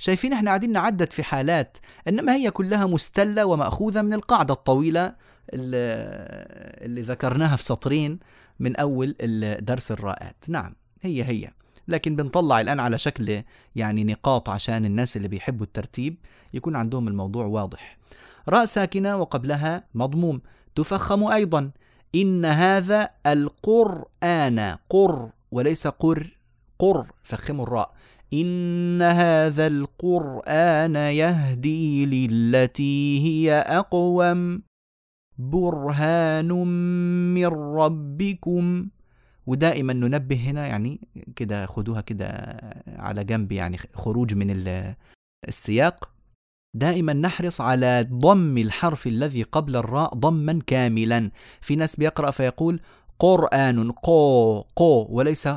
شايفين 0.00 0.32
إحنا 0.32 0.50
قاعدين 0.50 0.72
نعدد 0.72 1.12
في 1.12 1.22
حالات 1.22 1.76
إنما 2.08 2.34
هي 2.34 2.50
كلها 2.50 2.86
مستلة 2.86 3.44
ومأخوذة 3.44 4.02
من 4.02 4.12
القاعدة 4.12 4.54
الطويلة 4.54 5.14
اللي 5.52 7.02
ذكرناها 7.02 7.56
في 7.56 7.62
سطرين 7.62 8.18
من 8.60 8.76
أول 8.76 9.14
درس 9.60 9.90
الراءات 9.90 10.44
نعم 10.48 10.74
هي 11.02 11.24
هي. 11.24 11.50
لكن 11.88 12.16
بنطلع 12.16 12.60
الآن 12.60 12.80
على 12.80 12.98
شكل 12.98 13.42
يعني 13.76 14.04
نقاط 14.04 14.48
عشان 14.48 14.84
الناس 14.84 15.16
اللي 15.16 15.28
بيحبوا 15.28 15.66
الترتيب 15.66 16.16
يكون 16.54 16.76
عندهم 16.76 17.08
الموضوع 17.08 17.46
واضح. 17.46 17.98
راء 18.48 18.64
ساكنة 18.64 19.16
وقبلها 19.16 19.84
مضموم. 19.94 20.40
تفخم 20.74 21.24
أيضا. 21.24 21.70
إن 22.14 22.44
هذا 22.44 23.10
القرآن 23.26 24.76
قر 24.90 25.30
وليس 25.50 25.86
قر 25.86 26.36
قر 26.78 27.06
فخموا 27.22 27.64
الراء. 27.64 27.94
إن 28.32 29.02
هذا 29.02 29.66
القرآن 29.66 30.96
يهدي 30.96 32.06
للتي 32.06 33.20
هي 33.26 33.52
أقوم 33.52 34.62
برهان 35.38 36.48
من 37.34 37.46
ربكم. 37.46 38.88
ودائما 39.46 39.92
ننبه 39.92 40.36
هنا 40.36 40.66
يعني 40.66 41.00
كده 41.36 41.66
خدوها 41.66 42.00
كده 42.00 42.26
على 42.86 43.24
جنب 43.24 43.52
يعني 43.52 43.78
خروج 43.94 44.34
من 44.34 44.50
السياق. 45.48 46.10
دائما 46.74 47.12
نحرص 47.12 47.60
على 47.60 48.08
ضم 48.12 48.58
الحرف 48.58 49.06
الذي 49.06 49.42
قبل 49.42 49.76
الراء 49.76 50.14
ضما 50.14 50.60
كاملا. 50.66 51.30
في 51.60 51.76
ناس 51.76 51.96
بيقرأ 51.96 52.30
فيقول 52.30 52.80
قرآن 53.18 53.90
قو 53.92 54.60
قو 54.60 55.06
وليس 55.10 55.48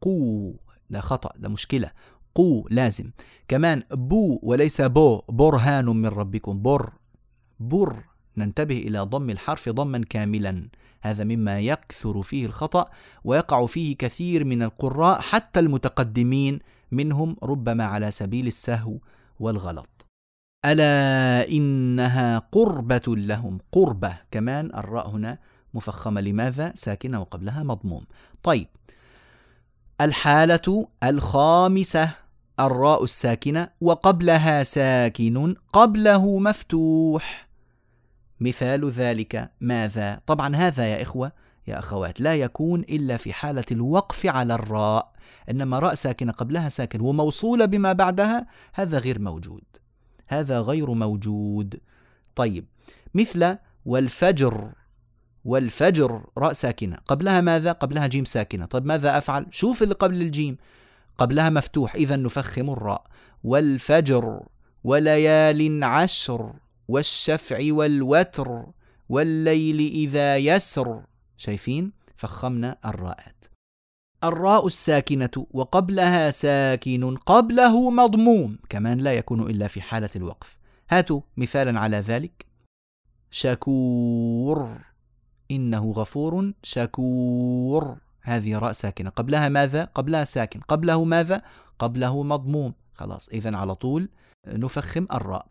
قو. 0.00 0.54
ده 0.90 1.00
خطأ 1.00 1.32
ده 1.36 1.48
مشكلة. 1.48 1.90
قو 2.34 2.68
لازم. 2.70 3.10
كمان 3.48 3.82
بو 3.90 4.38
وليس 4.42 4.80
بو 4.80 5.22
برهان 5.28 5.84
من 5.84 6.06
ربكم. 6.06 6.62
بر 6.62 6.92
بر. 7.60 7.96
ننتبه 8.36 8.76
إلى 8.76 8.98
ضم 8.98 9.30
الحرف 9.30 9.68
ضما 9.68 10.04
كاملا. 10.10 10.68
هذا 11.00 11.24
مما 11.24 11.60
يكثر 11.60 12.22
فيه 12.22 12.46
الخطأ 12.46 12.86
ويقع 13.24 13.66
فيه 13.66 13.96
كثير 13.96 14.44
من 14.44 14.62
القراء 14.62 15.20
حتى 15.20 15.60
المتقدمين 15.60 16.58
منهم 16.92 17.36
ربما 17.42 17.84
على 17.84 18.10
سبيل 18.10 18.46
السهو 18.46 18.98
والغلط. 19.40 20.06
ألا 20.64 21.48
إنها 21.48 22.38
قربة 22.38 23.02
لهم. 23.06 23.58
قربة. 23.72 24.16
كمان 24.30 24.66
الراء 24.74 25.10
هنا 25.10 25.38
مفخمة. 25.74 26.20
لماذا؟ 26.20 26.72
ساكنة 26.74 27.20
وقبلها 27.20 27.62
مضموم. 27.62 28.04
طيب. 28.42 28.68
الحالة 30.00 30.88
الخامسة. 31.04 32.21
الراء 32.60 33.04
الساكنة 33.04 33.68
وقبلها 33.80 34.62
ساكن 34.62 35.54
قبله 35.72 36.38
مفتوح. 36.38 37.48
مثال 38.40 38.90
ذلك 38.90 39.50
ماذا؟ 39.60 40.20
طبعا 40.26 40.56
هذا 40.56 40.86
يا 40.86 41.02
إخوة 41.02 41.32
يا 41.66 41.78
أخوات 41.78 42.20
لا 42.20 42.34
يكون 42.34 42.80
إلا 42.80 43.16
في 43.16 43.32
حالة 43.32 43.64
الوقف 43.70 44.26
على 44.26 44.54
الراء 44.54 45.12
إنما 45.50 45.78
راء 45.78 45.94
ساكنة 45.94 46.32
قبلها 46.32 46.68
ساكن 46.68 47.00
وموصولة 47.00 47.64
بما 47.64 47.92
بعدها 47.92 48.46
هذا 48.72 48.98
غير 48.98 49.18
موجود. 49.18 49.64
هذا 50.26 50.60
غير 50.60 50.90
موجود. 50.90 51.80
طيب 52.34 52.64
مثل 53.14 53.56
والفجر 53.86 54.72
والفجر 55.44 56.26
راء 56.38 56.52
ساكنة. 56.52 56.96
قبلها 56.96 57.40
ماذا؟ 57.40 57.72
قبلها 57.72 58.06
جيم 58.06 58.24
ساكنة. 58.24 58.66
طيب 58.66 58.86
ماذا 58.86 59.18
أفعل؟ 59.18 59.46
شوف 59.50 59.82
اللي 59.82 59.94
قبل 59.94 60.22
الجيم. 60.22 60.56
قبلها 61.18 61.50
مفتوح 61.50 61.94
إذا 61.94 62.16
نفخم 62.16 62.70
الراء. 62.70 63.06
والفجر 63.44 64.42
وليال 64.84 65.84
عشر 65.84 66.52
والشفع 66.88 67.58
والوتر 67.62 68.66
والليل 69.08 69.78
إذا 69.78 70.36
يسر. 70.36 71.02
شايفين؟ 71.36 71.92
فخمنا 72.16 72.78
الراءات. 72.84 73.44
الراء 74.24 74.66
الساكنة 74.66 75.46
وقبلها 75.50 76.30
ساكن 76.30 77.16
قبله 77.16 77.90
مضموم 77.90 78.58
كمان 78.68 78.98
لا 78.98 79.12
يكون 79.14 79.50
إلا 79.50 79.66
في 79.66 79.80
حالة 79.80 80.10
الوقف. 80.16 80.58
هاتوا 80.90 81.20
مثالا 81.36 81.80
على 81.80 81.96
ذلك. 81.96 82.46
شكور 83.30 84.78
إنه 85.50 85.92
غفور 85.92 86.52
شكور 86.62 87.96
هذه 88.22 88.58
راء 88.58 88.72
ساكنة. 88.72 89.10
قبلها 89.10 89.48
ماذا؟ 89.48 89.84
قبلها 89.84 90.24
ساكن. 90.24 90.60
قبله 90.60 91.04
ماذا؟ 91.04 91.42
قبله 91.78 92.22
مضموم. 92.22 92.74
خلاص 92.94 93.28
إذا 93.28 93.56
على 93.56 93.74
طول 93.74 94.08
نفخم 94.46 95.06
الراء. 95.12 95.46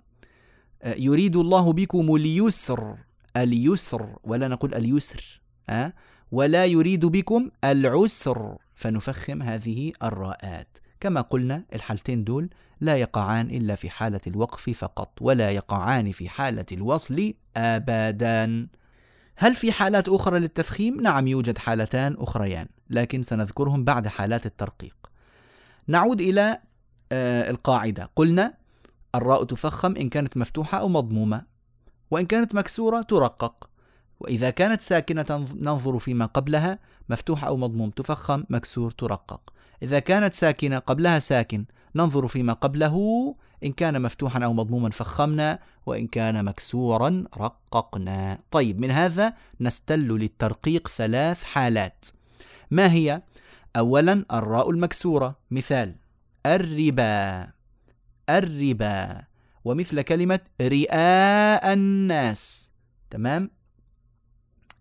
يريد 0.86 1.36
الله 1.36 1.74
بكم 1.74 2.16
اليسر. 2.16 2.96
اليسر 3.38 4.16
ولا 4.24 4.48
نقول 4.48 4.76
اليسر 4.76 5.42
أه؟ 5.70 5.94
ولا 6.32 6.66
يريد 6.66 7.06
بكم 7.06 7.50
العسر. 7.64 8.58
فنفخم 8.76 9.42
هذه 9.42 9.92
الراءات. 10.04 10.78
كما 11.00 11.22
قلنا 11.22 11.64
الحالتين 11.74 12.24
دول 12.24 12.50
لا 12.82 12.98
يقعان 12.98 13.50
إلا 13.50 13.76
في 13.76 13.90
حالة 13.90 14.22
الوقف 14.28 14.70
فقط 14.70 15.18
ولا 15.22 15.50
يقعان 15.50 16.12
في 16.12 16.30
حالة 16.30 16.66
الوصل 16.72 17.34
أبدا. 17.58 18.68
هل 19.36 19.56
في 19.56 19.72
حالات 19.72 20.10
أخرى 20.10 20.40
للتفخيم؟ 20.40 21.02
نعم 21.02 21.28
يوجد 21.28 21.58
حالتان 21.58 22.16
أخريان 22.20 22.68
لكن 22.90 23.24
سنذكرهم 23.24 23.84
بعد 23.84 24.08
حالات 24.08 24.46
الترقيق. 24.46 24.96
نعود 25.88 26.22
إلى 26.22 26.60
آه 27.12 27.50
القاعدة. 27.50 28.10
قلنا 28.16 28.54
الراء 29.16 29.44
تفخم 29.44 29.96
إن 29.96 30.10
كانت 30.10 30.38
مفتوحة 30.38 30.78
أو 30.78 30.90
مضمومة 30.90 31.44
وإن 32.12 32.26
كانت 32.26 32.56
مكسورة 32.56 33.02
ترقق. 33.02 33.70
وإذا 34.20 34.50
كانت 34.50 34.82
ساكنة 34.82 35.48
ننظر 35.62 36.00
فيما 36.00 36.26
قبلها 36.26 36.80
مفتوحة 37.10 37.48
أو 37.48 37.58
مضموم 37.58 37.90
تفخم 37.90 38.44
مكسور 38.50 38.92
ترقق. 38.92 39.42
إذا 39.84 40.00
كانت 40.00 40.34
ساكنة 40.34 40.80
قبلها 40.80 41.20
ساكن 41.20 41.66
ننظر 41.96 42.28
فيما 42.28 42.54
قبله. 42.54 43.36
إن 43.64 43.72
كان 43.72 44.02
مفتوحا 44.02 44.44
أو 44.44 44.54
مضموما 44.54 44.90
فخمنا 44.90 45.60
وإن 45.86 46.08
كان 46.08 46.46
مكسورا 46.46 47.24
رققنا. 47.38 48.40
طيب 48.52 48.80
من 48.80 48.92
هذا 48.92 49.34
نستل 49.62 50.08
للترقيق 50.08 50.88
ثلاث 50.88 51.44
حالات. 51.44 52.06
ما 52.72 52.92
هي؟ 52.92 53.22
أولا 53.78 54.26
الراء 54.32 54.70
المكسورة. 54.70 55.36
مثال 55.52 55.96
الربا. 56.46 57.48
الربا. 58.30 59.22
ومثل 59.66 60.02
كلمة 60.02 60.40
رئاء 60.62 61.74
الناس. 61.74 62.72
تمام؟ 63.10 63.52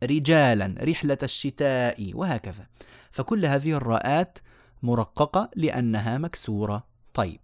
رجالا 0.02 0.74
رحلة 0.82 1.18
الشتاء 1.22 2.10
وهكذا. 2.14 2.66
فكل 3.10 3.46
هذه 3.46 3.72
الراءات 3.72 4.38
مرققة 4.82 5.50
لأنها 5.56 6.18
مكسورة. 6.18 6.89
طيب 7.14 7.40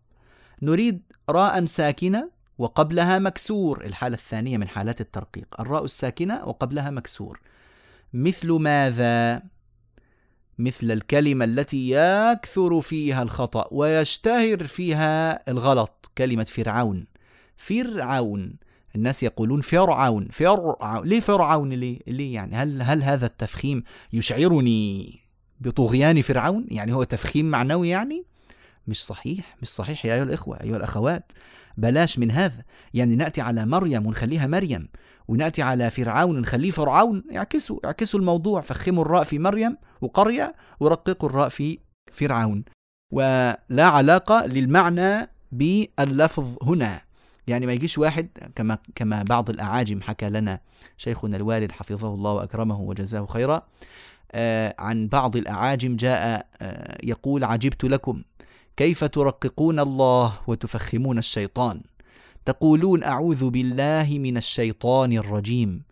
نريد 0.62 1.02
راء 1.30 1.64
ساكنة 1.64 2.30
وقبلها 2.58 3.18
مكسور 3.18 3.84
الحالة 3.84 4.14
الثانية 4.14 4.58
من 4.58 4.68
حالات 4.68 5.00
الترقيق 5.00 5.60
الراء 5.60 5.84
الساكنة 5.84 6.44
وقبلها 6.44 6.90
مكسور. 6.90 7.40
مثل 8.12 8.52
ماذا؟ 8.52 9.42
مثل 10.58 10.90
الكلمة 10.90 11.44
التي 11.44 11.90
يكثر 11.90 12.80
فيها 12.80 13.22
الخطأ 13.22 13.68
ويشتهر 13.70 14.66
فيها 14.66 15.50
الغلط 15.50 16.10
كلمة 16.18 16.44
فرعون. 16.44 17.06
فرعون 17.56 18.56
الناس 18.96 19.22
يقولون 19.22 19.60
فرعون 19.60 20.28
فرعون 20.28 21.08
ليه 21.08 21.20
فرعون؟ 21.20 21.70
ليه؟ 21.70 21.98
ليه 22.06 22.34
يعني؟ 22.34 22.56
هل 22.56 22.82
هل 22.82 23.02
هذا 23.02 23.26
التفخيم 23.26 23.82
يشعرني 24.12 25.20
بطغيان 25.60 26.22
فرعون؟ 26.22 26.66
يعني 26.70 26.94
هو 26.94 27.04
تفخيم 27.04 27.50
معنوي 27.50 27.88
يعني؟ 27.88 28.24
مش 28.88 29.04
صحيح 29.04 29.56
مش 29.62 29.68
صحيح 29.68 30.06
يا 30.06 30.14
أيها 30.14 30.22
الإخوة 30.22 30.60
أيها 30.62 30.76
الأخوات 30.76 31.32
بلاش 31.76 32.18
من 32.18 32.30
هذا. 32.30 32.62
يعني 32.94 33.16
نأتي 33.16 33.40
على 33.40 33.66
مريم 33.66 34.06
ونخليها 34.06 34.46
مريم 34.46 34.88
ونأتي 35.28 35.62
على 35.62 35.90
فرعون 35.90 36.40
نخليه 36.40 36.70
فرعون. 36.70 37.24
اعكسوا 37.36 37.80
اعكسوا 37.84 38.20
الموضوع. 38.20 38.60
فخموا 38.60 39.04
الراء 39.04 39.24
في 39.24 39.38
مريم 39.38 39.76
وقرية 40.00 40.54
ورققوا 40.80 41.28
الراء 41.28 41.48
في 41.48 41.78
فرعون. 42.12 42.64
ولا 43.12 43.84
علاقة 43.84 44.46
للمعنى 44.46 45.30
باللفظ 45.52 46.56
هنا. 46.62 47.00
يعني 47.46 47.66
ما 47.66 47.72
يجيش 47.72 47.98
واحد 47.98 48.28
كما 48.54 48.78
كما 48.94 49.22
بعض 49.22 49.50
الأعاجم 49.50 50.00
حكى 50.02 50.30
لنا 50.30 50.60
شيخنا 50.96 51.36
الوالد 51.36 51.72
حفظه 51.72 52.14
الله 52.14 52.32
وأكرمه 52.32 52.80
وجزاه 52.80 53.26
خيرا 53.26 53.62
آه 54.32 54.74
عن 54.78 55.08
بعض 55.08 55.36
الأعاجم 55.36 55.96
جاء 55.96 56.46
آه 56.62 56.98
يقول 57.02 57.44
عجبت 57.44 57.84
لكم. 57.84 58.22
كيف 58.76 59.04
ترققون 59.04 59.80
الله 59.80 60.38
وتفخمون 60.46 61.18
الشيطان؟ 61.18 61.82
تقولون 62.44 63.02
أعوذ 63.02 63.50
بالله 63.50 64.08
من 64.18 64.36
الشيطان 64.36 65.12
الرجيم. 65.12 65.82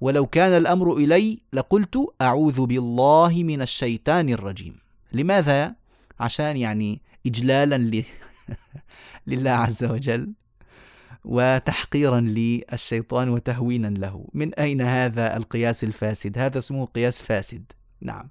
ولو 0.00 0.26
كان 0.26 0.52
الأمر 0.52 0.96
إلي 0.96 1.38
لقلت 1.52 1.96
أعوذ 2.22 2.66
بالله 2.66 3.42
من 3.44 3.62
الشيطان 3.62 4.28
الرجيم. 4.28 4.76
لماذا؟ 5.12 5.74
عشان 6.20 6.56
يعني 6.56 7.02
اجلالا 7.26 7.78
ل... 7.78 8.04
لله 9.30 9.50
عز 9.50 9.84
وجل 9.84 10.32
وتحقيرا 11.24 12.20
للشيطان 12.20 13.28
وتهوينا 13.28 13.88
له. 13.88 14.28
من 14.34 14.54
أين 14.54 14.80
هذا 14.80 15.36
القياس 15.36 15.84
الفاسد؟ 15.84 16.38
هذا 16.38 16.58
اسمه 16.58 16.84
قياس 16.84 17.22
فاسد. 17.22 17.72
نعم. 18.00 18.28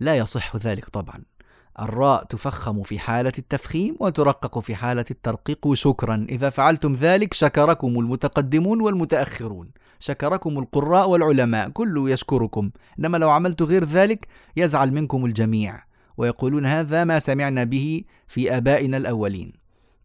لا 0.00 0.16
يصح 0.16 0.56
ذلك 0.56 0.88
طبعا. 0.88 1.35
الراء 1.80 2.24
تفخم 2.24 2.82
في 2.82 2.98
حالة 2.98 3.32
التفخيم 3.38 3.96
وترقق 4.00 4.58
في 4.58 4.74
حالة 4.74 5.04
الترقيق 5.10 5.72
شكرا. 5.72 6.26
إذا 6.28 6.50
فعلتم 6.50 6.92
ذلك 6.92 7.34
شكركم 7.34 7.98
المتقدمون 7.98 8.80
والمتأخرون. 8.80 9.70
شكركم 9.98 10.58
القراء 10.58 11.08
والعلماء. 11.08 11.68
كل 11.68 12.06
يشكركم. 12.10 12.70
إنما 12.98 13.18
لو 13.18 13.30
عملت 13.30 13.62
غير 13.62 13.84
ذلك 13.84 14.28
يزعل 14.56 14.92
منكم 14.92 15.24
الجميع. 15.24 15.82
ويقولون 16.16 16.66
هذا 16.66 17.04
ما 17.04 17.18
سمعنا 17.18 17.64
به 17.64 18.04
في 18.26 18.56
آبائنا 18.56 18.96
الأولين. 18.96 19.52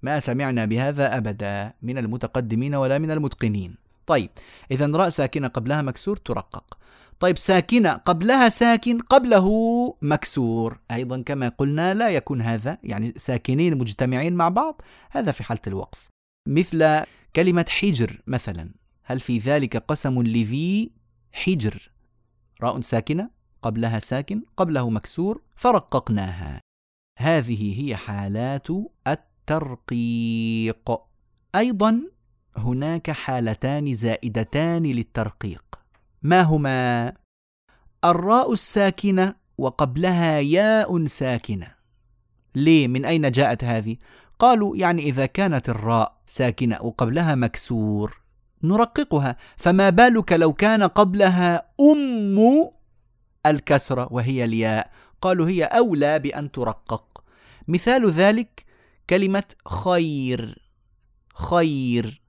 ما 0.04 0.20
سمعنا 0.20 0.66
بهذا 0.66 1.18
أبدا 1.18 1.74
من 1.82 1.98
المتقدمين 1.98 2.76
ولا 2.76 2.98
من 2.98 3.12
المتقنين. 3.12 3.76
طيب 4.06 4.30
إذا 4.72 4.88
راء 4.88 5.10
ساكنة 5.10 5.48
قبلها 5.48 5.82
مكسور 5.82 6.18
ترقق. 6.18 6.78
طيب 7.22 7.38
ساكنة 7.38 7.94
قبلها 7.94 8.50
ساكن 8.50 9.00
قبله 9.00 9.48
مكسور. 10.02 10.80
أيضا 10.92 11.22
كما 11.22 11.50
قلنا 11.50 11.94
لا 11.94 12.10
يكون 12.10 12.42
هذا 12.42 12.78
يعني 12.84 13.14
ساكنين 13.18 13.78
مجتمعين 13.78 14.34
مع 14.34 14.50
بعض 14.50 14.82
هذا 15.12 15.32
في 15.32 15.44
حالة 15.44 15.62
الوقف. 15.68 16.08
مثل 16.48 17.04
كلمة 17.36 17.66
حجر 17.70 18.22
مثلا 18.28 18.72
هل 19.04 19.20
في 19.20 19.38
ذلك 19.38 19.78
قسم 19.78 20.22
لذي 20.22 20.92
حجر؟ 21.32 21.92
راء 22.62 22.82
ساكنة 22.82 23.30
قبلها 23.62 24.00
ساكن 24.00 24.44
قبله 24.58 24.90
مكسور 24.90 25.42
فرققناها. 25.56 26.60
هذه 27.20 27.82
هي 27.82 27.96
حالات 27.96 28.68
الترقيق. 29.08 30.92
أيضا 31.56 32.02
هناك 32.58 33.12
حالتان 33.12 33.94
زائدتان 33.94 34.84
للترقيق. 34.84 35.81
ما 36.24 36.42
هما؟ 36.42 37.14
الراء 38.06 38.54
الساكنة 38.54 39.36
وقبلها 39.58 40.40
ياء 40.40 41.06
ساكنة. 41.06 41.68
ليه؟ 42.56 42.88
من 42.88 43.06
أين 43.06 43.32
جاءت 43.32 43.64
هذه؟ 43.64 43.98
قالوا 44.40 44.78
يعني 44.78 45.02
إذا 45.02 45.26
كانت 45.26 45.70
الراء 45.70 46.22
ساكنة 46.26 46.82
وقبلها 46.82 47.36
مكسور 47.36 48.22
نرققها. 48.64 49.36
فما 49.58 49.90
بالك 49.90 50.34
لو 50.34 50.54
كان 50.54 50.84
قبلها 50.84 51.66
أم 51.80 52.70
الكسرة 53.46 54.08
وهي 54.12 54.46
الياء؟ 54.46 54.92
قالوا 55.22 55.48
هي 55.48 55.64
أولى 55.64 56.20
بأن 56.20 56.52
ترقق. 56.52 57.24
مثال 57.68 58.10
ذلك 58.12 58.66
كلمة 59.10 59.44
خير. 59.68 60.62
خير. 61.36 62.21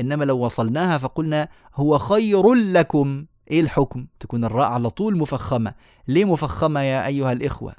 إنما 0.00 0.24
لو 0.24 0.38
وصلناها 0.38 0.98
فقلنا 0.98 1.48
هو 1.74 1.98
خير 1.98 2.54
لكم. 2.54 3.26
إيه 3.50 3.60
الحكم؟ 3.60 4.06
تكون 4.20 4.44
الراء 4.44 4.70
على 4.70 4.90
طول 4.90 5.18
مفخمة. 5.18 5.74
ليه 6.08 6.24
مفخمة 6.24 6.80
يا 6.80 7.06
أيها 7.06 7.32
الإخوة؟ 7.32 7.74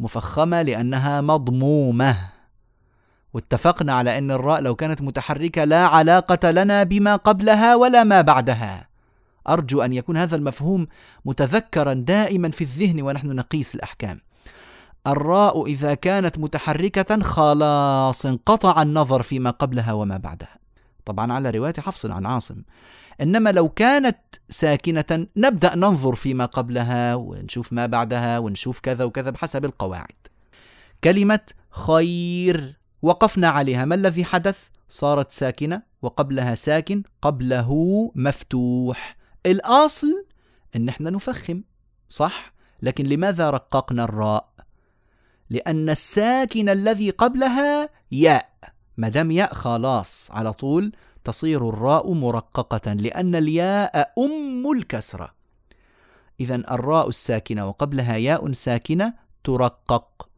مفخمة 0.00 0.62
لأنها 0.62 1.20
مضمومة. 1.20 2.16
واتفقنا 3.34 3.94
على 3.94 4.18
أن 4.18 4.30
الراء 4.30 4.60
لو 4.60 4.74
كانت 4.74 5.02
متحركة 5.02 5.64
لا 5.64 5.86
علاقة 5.86 6.50
لنا 6.50 6.82
بما 6.82 7.16
قبلها 7.16 7.76
ولا 7.76 8.04
ما 8.04 8.20
بعدها. 8.20 8.88
أرجو 9.48 9.82
أن 9.82 9.92
يكون 9.92 10.16
هذا 10.16 10.36
المفهوم 10.36 10.86
متذكرا 11.24 11.92
دائما 11.92 12.50
في 12.50 12.64
الذهن 12.64 13.02
ونحن 13.02 13.28
نقيس 13.28 13.74
الأحكام. 13.74 14.20
الراء 15.06 15.66
إذا 15.66 15.94
كانت 15.94 16.38
متحركة 16.38 17.22
خلاص 17.22 18.26
انقطع 18.26 18.82
النظر 18.82 19.22
فيما 19.22 19.50
قبلها 19.50 19.92
وما 19.92 20.16
بعدها. 20.16 20.65
طبعا 21.06 21.32
على 21.32 21.50
رواية 21.50 21.74
حفص 21.78 22.06
عن 22.06 22.26
عاصم. 22.26 22.62
إنما 23.20 23.52
لو 23.52 23.68
كانت 23.68 24.18
ساكنة 24.48 25.26
نبدأ 25.36 25.74
ننظر 25.74 26.14
فيما 26.14 26.46
قبلها 26.46 27.14
ونشوف 27.14 27.72
ما 27.72 27.86
بعدها 27.86 28.38
ونشوف 28.38 28.80
كذا 28.80 29.04
وكذا 29.04 29.30
بحسب 29.30 29.64
القواعد. 29.64 30.26
كلمة 31.04 31.40
خير 31.70 32.78
وقفنا 33.02 33.48
عليها. 33.48 33.84
ما 33.84 33.94
الذي 33.94 34.24
حدث؟ 34.24 34.68
صارت 34.88 35.30
ساكنة 35.30 35.82
وقبلها 36.02 36.54
ساكن 36.54 37.02
قبله 37.22 37.72
مفتوح. 38.14 39.16
الأصل 39.46 40.24
إن 40.76 40.88
إحنا 40.88 41.10
نفخم 41.10 41.62
صح؟ 42.08 42.52
لكن 42.82 43.06
لماذا 43.06 43.50
رققنا 43.50 44.04
الراء؟ 44.04 44.48
لأن 45.50 45.90
الساكن 45.90 46.68
الذي 46.68 47.10
قبلها 47.10 47.88
ياء. 48.12 48.55
ما 48.96 49.08
دام 49.08 49.30
ياء 49.30 49.54
خلاص 49.54 50.30
على 50.30 50.52
طول 50.52 50.92
تصير 51.24 51.68
الراء 51.68 52.12
مرققة 52.12 52.92
لأن 52.92 53.34
الياء 53.34 54.12
أم 54.18 54.72
الكسرة. 54.78 55.34
إذا 56.40 56.54
الراء 56.54 57.08
الساكنة 57.08 57.68
وقبلها 57.68 58.16
ياء 58.16 58.52
ساكنة 58.52 59.14
ترقق. 59.44 60.28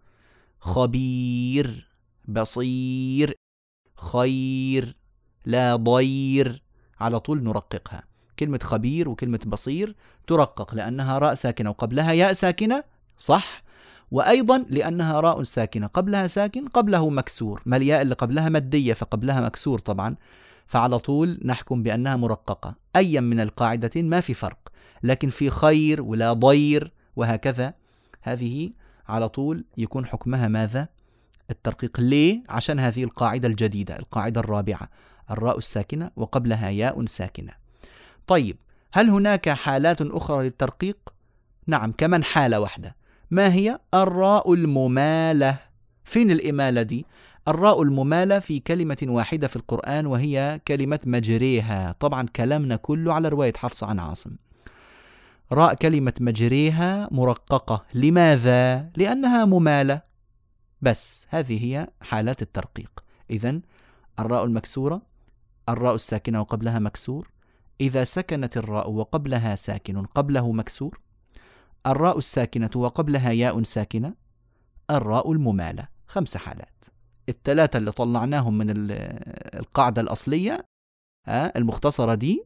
خبير 0.61 1.89
بصير 2.29 3.35
خير 3.97 4.97
لا 5.45 5.77
ضير. 5.77 6.63
على 7.01 7.21
طول 7.21 7.43
نرققها. 7.43 8.03
كلمة 8.39 8.59
خبير 8.63 9.09
وكلمة 9.09 9.41
بصير 9.47 9.97
ترقق 10.27 10.75
لأنها 10.75 11.19
راء 11.19 11.35
ساكنة 11.35 11.71
وقبلها 11.71 12.13
ياء 12.13 12.33
ساكنة 12.33 12.85
صح؟ 13.19 13.63
وأيضا 14.11 14.59
لأنها 14.69 15.21
راء 15.21 15.43
ساكنة 15.43 15.87
قبلها 15.87 16.27
ساكن 16.27 16.69
قبله 16.69 17.11
مكسور 17.11 17.63
ما 17.67 17.77
الياء 17.77 18.03
اللي 18.03 18.15
قبلها 18.15 18.49
مادية 18.49 18.93
فقبلها 18.95 19.41
مكسور 19.41 19.79
طبعا 19.79 20.17
فعلى 20.67 20.99
طول 20.99 21.41
نحكم 21.45 21.83
بأنها 21.83 22.17
مرققة 22.17 22.75
أيا 22.97 23.21
من 23.21 23.41
القاعدة 23.41 24.03
ما 24.03 24.21
في 24.21 24.35
فرق 24.35 24.59
لكن 25.03 25.29
في 25.29 25.51
خير 25.51 26.03
ولا 26.03 26.33
ضير 26.33 26.93
وهكذا 27.17 27.75
هذه 28.23 28.71
على 29.09 29.29
طول 29.29 29.65
يكون 29.79 30.07
حكمها 30.07 30.49
ماذا؟ 30.49 30.89
الترقيق 31.51 32.01
ليه؟ 32.01 32.43
عشان 32.49 32.79
هذه 32.81 33.05
القاعدة 33.05 33.49
الجديدة 33.49 33.99
القاعدة 33.99 34.41
الرابعة 34.41 34.89
الراء 35.31 35.59
الساكنة 35.59 36.11
وقبلها 36.17 36.71
ياء 36.71 37.07
ساكنة 37.07 37.53
طيب 38.27 38.57
هل 38.93 39.11
هناك 39.11 39.49
حالات 39.49 40.03
أخرى 40.03 40.45
للترقيق؟ 40.45 40.99
نعم 41.67 41.93
كمن 41.93 42.25
حالة 42.25 42.61
واحدة 42.61 42.97
ما 43.31 43.53
هي 43.53 43.79
الراء 43.95 44.53
الممالة؟ 44.55 45.59
فين 46.05 46.31
الإمالة 46.31 46.83
دي؟ 46.83 47.07
الراء 47.49 47.83
الممالة 47.83 48.39
في 48.39 48.61
كلمة 48.61 48.97
واحدة 49.03 49.49
في 49.49 49.57
القرآن 49.57 50.07
وهي 50.07 50.61
كلمة 50.69 51.01
مجريها. 51.07 51.93
طبعا 52.01 52.27
كلامنا 52.37 52.77
كله 52.77 53.13
على 53.13 53.29
رواية 53.29 53.53
حفص 53.57 53.85
عن 53.85 53.99
عاصم. 53.99 54.37
راء 55.53 55.75
كلمة 55.75 56.13
مجريها 56.21 57.09
مرققة. 57.11 57.85
لماذا؟ 57.95 58.91
لأنها 58.97 59.45
ممالة. 59.45 60.03
بس 60.83 61.27
هذه 61.29 61.65
هي 61.65 61.89
حالات 62.01 62.43
الترقيق. 62.43 63.05
إذا 63.31 63.61
الراء 64.19 64.45
المكسورة 64.45 65.03
الراء 65.69 65.95
الساكنة 65.95 66.41
وقبلها 66.41 66.79
مكسور. 66.79 67.31
إذا 67.81 68.05
سكنت 68.05 68.57
الراء 68.57 68.91
وقبلها 68.91 69.55
ساكن 69.55 70.03
قبله 70.03 70.53
مكسور. 70.53 70.99
الراء 71.89 72.19
الساكنة 72.19 72.71
وقبلها 72.77 73.31
ياء 73.31 73.63
ساكنة 73.63 74.15
الراء 74.91 75.33
الممالة 75.33 75.89
خمس 76.07 76.37
حالات. 76.37 76.85
الثلاثة 77.29 77.77
اللي 77.77 77.93
طلعناهم 77.93 78.59
من 78.59 78.67
القاعدة 78.71 80.03
الأصلية 80.03 80.65
المختصرة 81.29 82.15
دي 82.15 82.45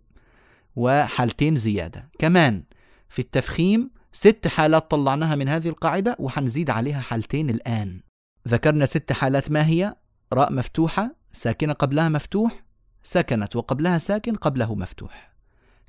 وحالتين 0.77 1.57
زيادة. 1.57 2.09
كمان 2.19 2.65
في 3.09 3.19
التفخيم 3.19 3.91
ست 4.13 4.49
حالات 4.49 4.91
طلعناها 4.91 5.35
من 5.35 5.49
هذه 5.49 5.69
القاعدة 5.69 6.17
وحنزيد 6.19 6.71
عليها 6.71 7.01
حالتين 7.01 7.51
الآن. 7.51 8.01
ذكرنا 8.49 8.87
ست 8.87 9.13
حالات 9.13 9.51
ما 9.51 9.67
هي؟ 9.67 9.97
راء 10.33 10.53
مفتوحة 10.53 11.15
ساكنة 11.33 11.73
قبلها 11.73 12.09
مفتوح 12.09 12.65
سكنت 13.03 13.57
وقبلها 13.57 13.99
ساكن 13.99 14.37
قبله 14.37 14.75
مفتوح. 14.75 15.32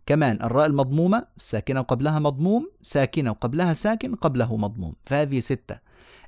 كمان 0.05 0.41
الراء 0.43 0.65
المضمومة 0.65 1.27
ساكنة 1.37 1.79
وقبلها 1.79 2.19
مضموم 2.19 2.71
ساكنة 2.81 3.29
وقبلها 3.29 3.73
ساكن 3.73 4.15
قبله 4.15 4.57
مضموم. 4.57 4.95
فهذه 5.03 5.39
ستة. 5.39 5.79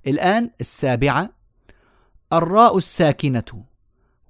الآن 0.07 0.51
السابعة. 0.61 1.30
الراء 2.34 2.78
الساكنة 2.78 3.63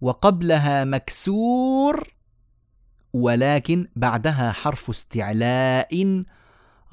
وقبلها 0.01 0.83
مكسور 0.83 2.13
ولكن 3.13 3.87
بعدها 3.95 4.51
حرف 4.51 4.89
استعلاء 4.89 6.23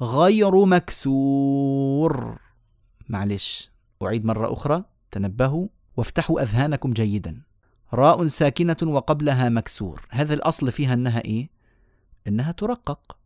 غير 0.01 0.65
مكسور. 0.65 2.39
معلش 3.09 3.71
أعيد 4.03 4.25
مرة 4.25 4.53
أخرى. 4.53 4.83
تنبهوا 5.11 5.67
وافتحوا 5.97 6.41
أذهانكم 6.41 6.93
جيدا. 6.93 7.41
راء 7.93 8.27
ساكنة 8.27 8.77
وقبلها 8.83 9.49
مكسور. 9.49 10.07
هذا 10.09 10.33
الأصل 10.33 10.71
فيها 10.71 10.93
أنها 10.93 11.19
إيه؟ 11.25 11.49
إنها 12.27 12.51
ترقق 12.51 13.17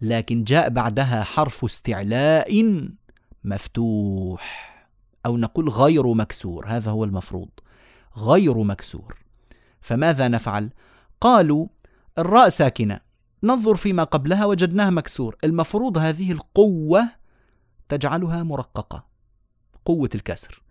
لكن 0.00 0.44
جاء 0.44 0.68
بعدها 0.68 1.24
حرف 1.24 1.64
استعلاء 1.64 2.80
مفتوح 3.44 4.70
أو 5.26 5.36
نقول 5.36 5.68
غير 5.68 6.14
مكسور 6.14 6.66
هذا 6.66 6.90
هو 6.90 7.04
المفروض 7.04 7.48
غير 8.16 8.62
مكسور. 8.62 9.18
فماذا 9.80 10.28
نفعل؟ 10.28 10.70
قالوا 11.20 11.66
الراء 12.18 12.48
ساكنة 12.48 13.00
ننظر 13.42 13.76
فيما 13.76 14.04
قبلها 14.04 14.46
وجدناها 14.46 14.90
مكسور. 14.90 15.36
المفروض 15.44 15.98
هذه 15.98 16.32
القوة 16.32 17.08
تجعلها 17.88 18.42
مرققة 18.42 19.04
قوة 19.84 20.10
الكسر. 20.14 20.62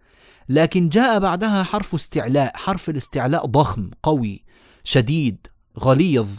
لكن 0.49 0.89
جاء 0.89 1.19
بعدها 1.19 1.63
حرف 1.63 1.93
استعلاء 1.93 2.57
حرف 2.57 2.89
الاستعلاء 2.89 3.45
ضخم 3.45 3.91
قوي 4.03 4.43
شديد 4.83 5.47
غليظ. 5.79 6.29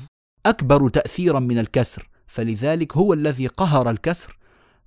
أكبر 0.47 0.89
تأثيرا 0.89 1.41
من 1.41 1.59
الكسر 1.59 2.09
فلذلك 2.27 2.97
هو 2.97 3.13
الذي 3.13 3.47
قهر 3.47 3.91
الكسر 3.91 4.39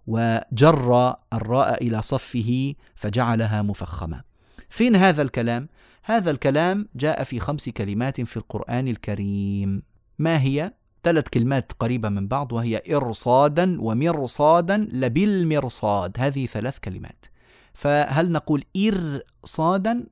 وجر 0.07 1.15
الراء 1.33 1.83
إلى 1.83 2.01
صفه 2.01 2.73
فجعلها 2.95 3.61
مفخمة. 3.61 4.21
فين 4.69 4.95
هذا 4.95 5.21
الكلام؟ 5.21 5.67
هذا 6.03 6.31
الكلام 6.31 6.87
جاء 6.95 7.23
في 7.23 7.39
خمس 7.39 7.69
كلمات 7.69 8.21
في 8.21 8.37
القرآن 8.37 8.87
الكريم. 8.87 9.83
ما 10.19 10.41
هي؟ 10.41 10.73
ثلاث 11.03 11.29
كلمات 11.29 11.71
قريبة 11.79 12.09
من 12.09 12.27
بعض 12.27 12.51
وهي 12.51 12.81
إرصادا 12.95 13.81
ومرصادا 13.81 14.77
لبالمرصاد. 14.91 16.11
هذه 16.17 16.45
ثلاث 16.45 16.79
كلمات. 16.79 17.25
فهل 17.73 18.31
نقول 18.31 18.63
إرصادا؟ 18.77 20.05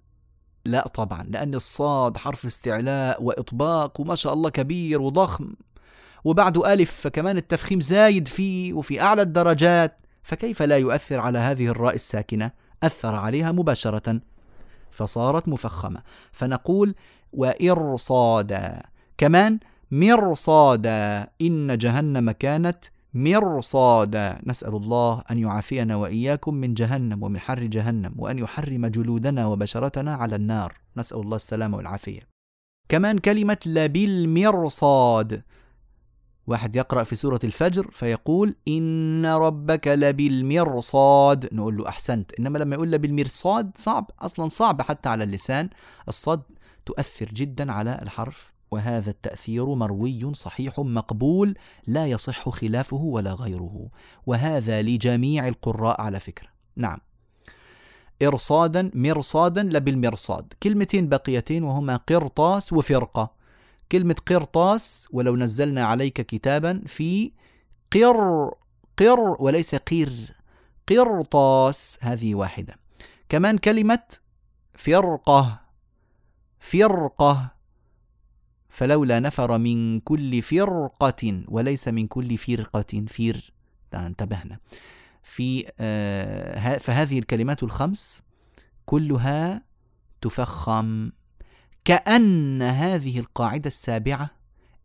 لا 0.66 0.88
طبعا 0.88 1.24
لأن 1.24 1.56
الصاد 1.56 2.18
حرف 2.18 2.46
استعلاء 2.46 3.24
وإطباق 3.24 4.02
وما 4.02 4.16
شاء 4.16 4.34
الله 4.34 4.50
كبير 4.50 5.02
وضخم. 5.02 5.54
وبعده 6.24 6.74
ألف 6.74 6.92
فكمان 6.92 7.38
التفخيم 7.38 7.82
زايد 7.82 8.28
فيه 8.28 8.74
وفي 8.74 9.02
أعلى 9.02 9.22
الدرجات. 9.22 9.98
فكيف 10.24 10.62
لا 10.62 10.78
يؤثر 10.78 11.20
على 11.20 11.40
هذه 11.40 11.68
الراء 11.68 11.96
الساكنة؟ 11.96 12.52
أثر 12.84 13.16
عليها 13.16 13.52
مباشرة. 13.52 14.22
فصارت 14.92 15.48
مفخمة. 15.48 16.02
فنقول 16.32 16.96
وإرصادا. 17.34 18.84
كمان 19.18 19.60
مرصادا. 19.92 21.28
إن 21.42 21.78
جهنم 21.78 22.32
كانت 22.32 22.86
مرصادا. 23.14 24.42
نسأل 24.46 24.76
الله 24.76 25.24
أن 25.32 25.40
يعافينا 25.40 25.96
وإياكم 25.96 26.54
من 26.54 26.74
جهنم 26.74 27.24
ومن 27.24 27.40
حر 27.40 27.64
جهنم 27.64 28.14
وأن 28.18 28.40
يحرم 28.40 28.88
جلودنا 28.88 29.48
وبشرتنا 29.48 30.16
على 30.16 30.36
النار. 30.36 30.78
نسأل 30.98 31.20
الله 31.20 31.36
السلامة 31.36 31.78
والعافية. 31.78 32.22
كمان 32.90 33.18
كلمة 33.18 33.58
لبالمرصاد 33.66 35.44
واحد 36.48 36.76
يقرأ 36.76 37.04
في 37.04 37.16
سورة 37.16 37.40
الفجر 37.44 37.92
فيقول 37.92 38.56
إن 38.68 39.26
ربك 39.26 39.88
لبالمرصاد 39.88 41.50
نقول 41.54 41.78
له 41.78 41.88
أحسنت. 41.88 42.32
إنما 42.40 42.58
لما 42.58 42.76
يقول 42.76 42.92
لبالمرصاد 42.92 43.72
صعب 43.76 44.12
أصلا 44.20 44.48
صعب 44.48 44.82
حتى 44.82 45.10
على 45.10 45.24
اللسان. 45.24 45.70
الصد 46.08 46.42
تؤثر 46.86 47.26
جدا 47.26 47.72
على 47.72 48.00
الحرف 48.02 48.51
وهذا 48.72 49.10
التأثير 49.10 49.66
مروي 49.66 50.34
صحيح 50.34 50.80
مقبول 50.80 51.56
لا 51.88 52.08
يصح 52.08 52.50
خلافه 52.50 52.98
ولا 52.98 53.34
غيره 53.34 53.90
وهذا 54.26 54.82
لجميع 54.82 55.48
القراء 55.48 56.02
على 56.02 56.20
فكرة. 56.20 56.48
نعم. 56.76 56.98
إرصادا 58.24 58.92
مرصادا 58.94 59.64
لبالمرصاد 59.64 60.54
كلمتين 60.64 61.10
بقيتين 61.10 61.64
وهما 61.64 61.96
قرطاس 61.96 62.74
وفرقة. 62.74 63.32
كلمة 63.92 64.16
قرطاس 64.28 65.08
ولو 65.12 65.36
نزلنا 65.36 65.86
عليك 65.86 66.22
كتابا 66.22 66.82
في 66.88 67.32
قر 67.92 68.52
قر 68.98 69.36
وليس 69.40 69.76
قير 69.76 70.36
قرطاس 70.90 71.98
هذه 72.02 72.36
واحدة. 72.36 72.76
كمان 73.30 73.58
كلمة 73.58 74.04
فرقة 74.74 75.62
فرقة. 76.60 77.61
فلولا 78.72 79.20
نفر 79.20 79.58
من 79.58 80.00
كل 80.00 80.42
فرقة 80.42 81.44
وليس 81.48 81.88
من 81.88 82.08
كل 82.08 82.38
فرقة 82.38 83.06
فير. 83.08 83.54
انتبهنا. 83.94 84.60
في 85.24 85.72
آه 85.80 86.78
فهذه 86.78 87.20
الكلمات 87.20 87.64
الخمس 87.64 88.22
كلها 88.86 89.64
تفخم. 90.22 91.12
كأن 91.86 92.62
هذه 92.62 93.20
القاعدة 93.20 93.68
السابعة 93.68 94.30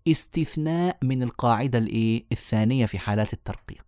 استثناء 0.09 0.97
من 1.03 1.23
القاعدة 1.23 1.79
الإيه؟ 1.79 2.25
الثانية 2.33 2.87
في 2.87 2.99
حالات 2.99 3.33
الترقيق. 3.33 3.87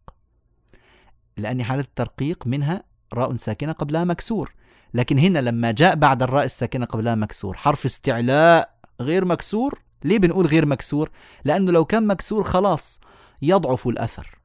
لأن 1.37 1.63
حالة 1.63 1.83
الترقيق 1.83 2.47
منها 2.47 2.85
راء 3.15 3.37
ساكنة 3.37 3.73
قبلها 3.73 4.05
مكسور. 4.05 4.55
لكن 4.95 5.19
هنا 5.19 5.39
لما 5.39 5.71
جاء 5.71 5.95
بعد 5.95 6.23
الراء 6.23 6.45
الساكنة 6.45 6.87
قبلها 6.87 7.15
مكسور 7.15 7.57
حرف 7.57 7.85
استعلاء 7.85 8.79
غير 9.01 9.25
مكسور 9.25 9.88
ليه 10.05 10.19
بنقول 10.19 10.47
غير 10.47 10.67
مكسور؟ 10.67 11.11
لأنه 11.45 11.73
لو 11.73 11.85
كان 11.85 12.07
مكسور 12.07 12.43
خلاص 12.45 13.01
يضعف 13.43 13.89
الأثر 13.89 14.39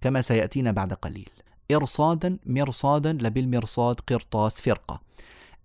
كما 0.00 0.20
سيأتينا 0.20 0.72
بعد 0.72 0.92
قليل 0.92 1.28
إرصادا 1.72 2.38
مرصادا 2.46 3.12
لبالمرصاد 3.12 4.00
قرطاس 4.00 4.60
فرقة 4.60 5.00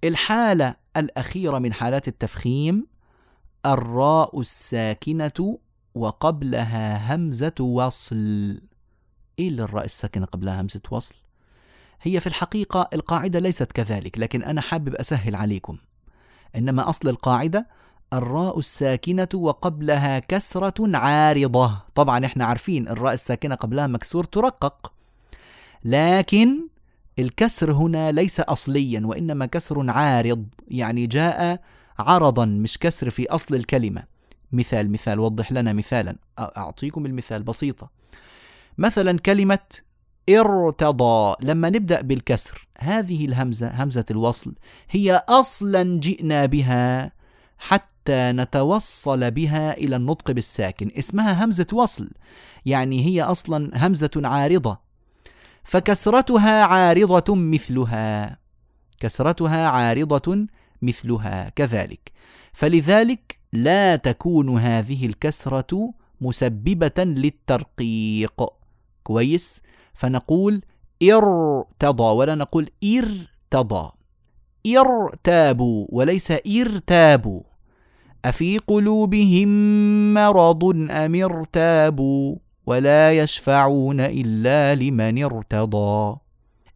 الحالة 0.03 0.75
الأخيرة 0.97 1.59
من 1.59 1.73
حالات 1.73 2.07
التفخيم 2.07 2.87
الراء 3.65 4.39
الساكنة 4.39 5.59
وقبلها 5.95 7.15
همزة 7.15 7.53
وصل 7.59 8.61
إيه 9.39 9.47
اللي 9.47 9.63
الراء 9.63 9.85
الساكنة 9.85 10.25
قبلها 10.25 10.61
همزة 10.61 10.81
وصل؟ 10.91 11.15
هي 12.01 12.19
في 12.19 12.27
الحقيقة 12.27 12.89
القاعدة 12.93 13.39
ليست 13.39 13.71
كذلك 13.71 14.19
لكن 14.19 14.43
أنا 14.43 14.61
حابب 14.61 14.95
أسهل 14.95 15.35
عليكم 15.35 15.77
إنما 16.55 16.89
أصل 16.89 17.09
القاعدة 17.09 17.67
الراء 18.13 18.59
الساكنة 18.59 19.27
وقبلها 19.33 20.19
كسرة 20.19 20.97
عارضة. 20.97 21.81
طبعا 21.95 22.25
إحنا 22.25 22.45
عارفين 22.45 22.87
الراء 22.87 23.13
الساكنة 23.13 23.55
قبلها 23.55 23.87
مكسور 23.87 24.23
ترقق. 24.23 24.91
لكن 25.85 26.67
الكسر 27.19 27.71
هنا 27.71 28.11
ليس 28.11 28.39
أصليا 28.39 29.01
وإنما 29.05 29.45
كسر 29.45 29.89
عارض 29.89 30.45
يعني 30.67 31.07
جاء 31.07 31.61
عرضا 31.99 32.45
مش 32.45 32.77
كسر 32.77 33.09
في 33.09 33.29
أصل 33.29 33.55
الكلمة. 33.55 34.03
مثال 34.51 34.91
مثال 34.91 35.19
وضح 35.19 35.51
لنا 35.51 35.73
مثالا. 35.73 36.15
أعطيكم 36.39 37.05
المثال 37.05 37.43
بسيطة. 37.43 37.89
مثلا 38.77 39.19
كلمة 39.19 39.59
ارتضى. 40.29 41.35
لما 41.41 41.69
نبدأ 41.69 42.01
بالكسر 42.01 42.67
هذه 42.79 43.25
الهمزة 43.25 43.83
همزة 43.83 44.05
الوصل 44.11 44.55
هي 44.89 45.23
أصلا 45.29 45.99
جئنا 45.99 46.45
بها 46.45 47.11
حتى 47.57 47.96
نتوصل 48.09 49.31
بها 49.31 49.77
إلى 49.77 49.95
النطق 49.95 50.31
بالساكن. 50.31 50.91
اسمها 50.97 51.45
همزة 51.45 51.67
وصل 51.73 52.09
يعني 52.65 53.05
هي 53.05 53.21
أصلا 53.21 53.87
همزة 53.87 54.11
عارضة. 54.23 54.79
فكسرتها 55.63 56.63
عارضة 56.63 57.35
مثلها 57.35 58.37
كسرتها 58.99 59.67
عارضة 59.67 60.47
مثلها 60.81 61.49
كذلك. 61.49 62.11
فلذلك 62.53 63.39
لا 63.53 63.95
تكون 63.95 64.59
هذه 64.59 65.05
الكسرة 65.05 65.93
مسببة 66.21 67.03
للترقيق. 67.03 68.43
كويس؟ 69.03 69.61
فنقول 69.93 70.61
ارتضى 71.03 72.03
ولا 72.03 72.35
نقول 72.35 72.69
ارتضى. 72.83 73.91
ارتابوا 74.77 75.87
وليس 75.89 76.31
ارتابوا. 76.31 77.41
أفي 78.25 78.57
قلوبهم 78.57 79.49
مرض 80.13 80.63
أم 80.91 81.15
ارتابوا 81.15 82.35
ولا 82.65 83.11
يشفعون 83.11 83.99
إلا 83.99 84.75
لمن 84.75 85.23
ارتضى. 85.23 86.17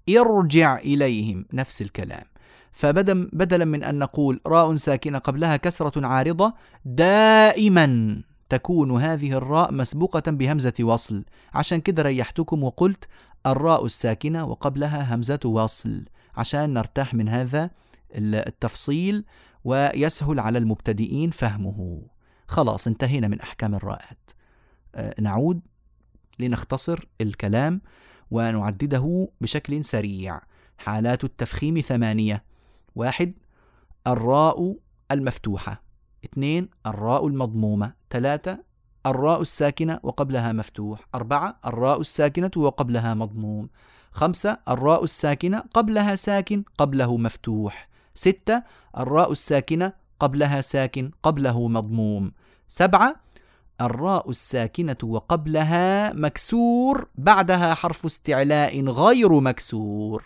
ارجع 0.09 0.77
إليهم 0.77 1.45
نفس 1.53 1.81
الكلام. 1.81 2.23
فبدلا 2.71 3.29
بدلا 3.33 3.65
من 3.65 3.83
أن 3.83 3.99
نقول 3.99 4.41
راء 4.47 4.75
ساكنة 4.75 5.17
قبلها 5.17 5.57
كسرة 5.57 6.07
عارضة 6.07 6.53
دائما 6.85 8.21
تكون 8.49 9.01
هذه 9.01 9.31
الراء 9.31 9.73
مسبوقة 9.73 10.31
بهمزة 10.31 10.73
وصل. 10.81 11.23
عشان 11.53 11.81
كده 11.81 12.03
ريحتكم 12.03 12.63
وقلت 12.63 13.07
الراء 13.45 13.85
الساكنة 13.85 14.45
وقبلها 14.45 15.15
همزة 15.15 15.39
وصل. 15.45 16.05
عشان 16.37 16.73
نرتاح 16.73 17.13
من 17.13 17.29
هذا 17.29 17.69
التفصيل 18.15 19.25
ويسهل 19.63 20.39
على 20.39 20.57
المبتدئين 20.57 21.31
فهمه. 21.31 22.01
خلاص 22.47 22.87
انتهينا 22.87 23.27
من 23.27 23.41
أحكام 23.41 23.75
الراءات 23.75 24.31
أه 24.95 25.21
نعود 25.21 25.61
لنختصر 26.39 27.07
الكلام 27.21 27.81
ونعدده 28.31 29.27
بشكل 29.41 29.85
سريع. 29.85 30.41
حالات 30.77 31.23
التفخيم 31.23 31.79
ثمانية. 31.79 32.43
واحد 32.95 33.33
الراء 34.07 34.75
المفتوحة. 35.11 35.83
اثنين 36.25 36.69
الراء 36.85 37.27
المضمومة. 37.27 37.93
ثلاثة 38.09 38.63
الراء 39.05 39.41
الساكنة 39.41 39.99
وقبلها 40.03 40.53
مفتوح. 40.53 41.07
أربعة 41.15 41.59
الراء 41.65 42.01
الساكنة 42.01 42.51
وقبلها 42.57 43.13
مضموم. 43.13 43.69
خمسة 44.11 44.57
الراء 44.69 45.03
الساكنة 45.03 45.59
قبلها 45.73 46.15
ساكن 46.15 46.63
قبله 46.77 47.17
مفتوح. 47.17 47.90
ستة 48.13 48.63
الراء 48.97 49.31
الساكنة 49.31 49.93
قبلها 50.19 50.61
ساكن 50.61 51.11
قبله 51.23 51.67
مضموم. 51.67 52.31
سبعة 52.67 53.15
الراء 53.81 54.29
الساكنة 54.29 54.97
وقبلها 55.03 56.13
مكسور 56.13 57.07
بعدها 57.15 57.73
حرف 57.73 58.05
استعلاء 58.05 58.85
غير 58.85 59.39
مكسور. 59.39 60.25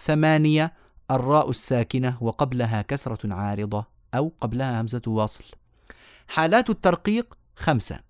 ثمانية 0.00 0.72
الراء 1.10 1.50
الساكنة 1.50 2.18
وقبلها 2.20 2.82
كسرة 2.82 3.34
عارضة 3.34 3.84
أو 4.14 4.32
قبلها 4.40 4.80
همزة 4.80 5.02
وصل. 5.06 5.44
حالات 6.28 6.70
الترقيق 6.70 7.34
خمسة 7.56 8.00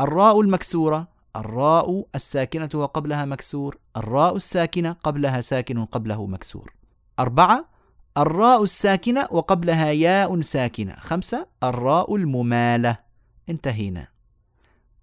الراء 0.00 0.40
المكسورة 0.40 1.08
الراء 1.36 2.06
الساكنة 2.14 2.68
وقبلها 2.74 3.24
مكسور 3.24 3.78
الراء 3.96 4.36
الساكنة 4.36 4.92
قبلها 4.92 5.40
ساكن 5.40 5.84
قبله 5.84 6.26
مكسور. 6.26 6.72
أربعة 7.18 7.71
الراء 8.18 8.62
الساكنة 8.62 9.28
وقبلها 9.30 9.90
ياء 9.90 10.40
ساكنة. 10.40 10.96
خمسة 10.96 11.46
الراء 11.62 12.16
الممالة. 12.16 12.96
انتهينا. 13.48 14.08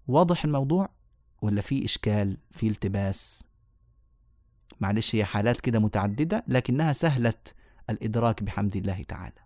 واضح 0.08 0.46
الموضوع 0.46 0.90
ولا 1.42 1.62
في 1.62 1.86
إشكال 1.86 2.38
في 2.52 2.68
التباس؟ 2.68 3.44
معلش 4.80 5.16
هي 5.16 5.26
حالات 5.26 5.62
كده 5.62 5.80
متعددة 5.80 6.44
لكنها 6.48 6.94
سهلة 6.94 7.34
الإدراك 7.90 8.44
بحمد 8.44 8.76
الله 8.76 9.04
تعالى. 9.04 9.42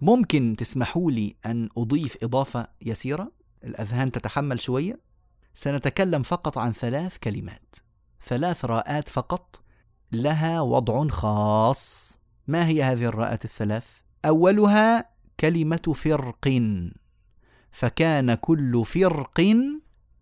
ممكن 0.00 0.56
تسمحوا 0.58 1.10
لي 1.10 1.36
أن 1.46 1.68
أضيف 1.76 2.16
إضافة 2.22 2.68
يسيرة؟ 2.82 3.32
الأذهان 3.64 4.12
تتحمل 4.12 4.60
شوية. 4.60 5.00
سنتكلم 5.54 6.22
فقط 6.22 6.58
عن 6.58 6.72
ثلاث 6.72 7.18
كلمات. 7.18 7.76
ثلاث 8.26 8.64
راءات 8.64 9.08
فقط. 9.08 9.62
لها 10.12 10.60
وضع 10.60 11.08
خاص. 11.08 12.18
ما 12.48 12.66
هي 12.66 12.82
هذه 12.82 13.04
الراءات 13.04 13.44
الثلاث؟ 13.44 13.86
أولها 14.24 15.08
كلمة 15.40 15.92
فرق. 15.94 16.62
فكان 17.72 18.34
كل 18.34 18.84
فرق 18.84 19.56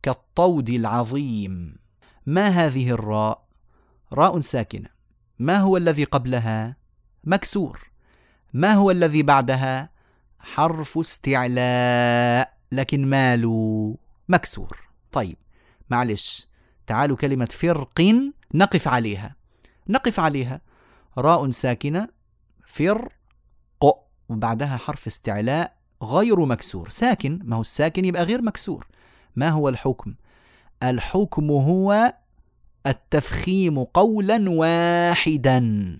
كالطود 0.03 0.71
العظيم. 0.71 1.77
ما 2.27 2.49
هذه 2.49 2.91
الراء؟ 2.91 3.45
راء 4.13 4.41
ساكنة. 4.41 4.89
ما 5.39 5.57
هو 5.57 5.77
الذي 5.77 6.05
قبلها؟ 6.05 6.77
مكسور. 7.25 7.91
ما 8.53 8.73
هو 8.73 8.91
الذي 8.91 9.23
بعدها؟ 9.23 9.91
حرف 10.39 10.99
استعلاء 10.99 12.59
لكن 12.73 13.07
ماله 13.07 13.97
مكسور. 14.29 14.89
طيب 15.13 15.37
معلش 15.91 16.49
تعالوا 16.87 17.17
كلمة 17.17 17.49
فرق 17.51 18.31
نقف 18.55 18.89
عليها. 18.89 19.37
نقف 19.89 20.21
عليها. 20.21 20.61
راء 21.19 21.51
ساكنة 21.51 22.09
فرق 22.67 23.13
وبعدها 24.29 24.77
حرف 24.77 25.07
استعلاء 25.07 25.77
غير 26.03 26.41
مكسور. 26.47 26.89
ساكن 26.89 27.41
ما 27.45 27.57
هو 27.57 27.61
الساكن 27.61 28.05
يبقى 28.05 28.25
غير 28.25 28.43
مكسور. 28.43 28.87
ما 29.37 29.49
هو 29.49 29.69
الحكم؟ 29.69 30.15
الحكم 30.83 31.51
هو 31.51 32.15
التفخيم 32.87 33.85
قولا 33.85 34.51
واحدا. 34.51 35.99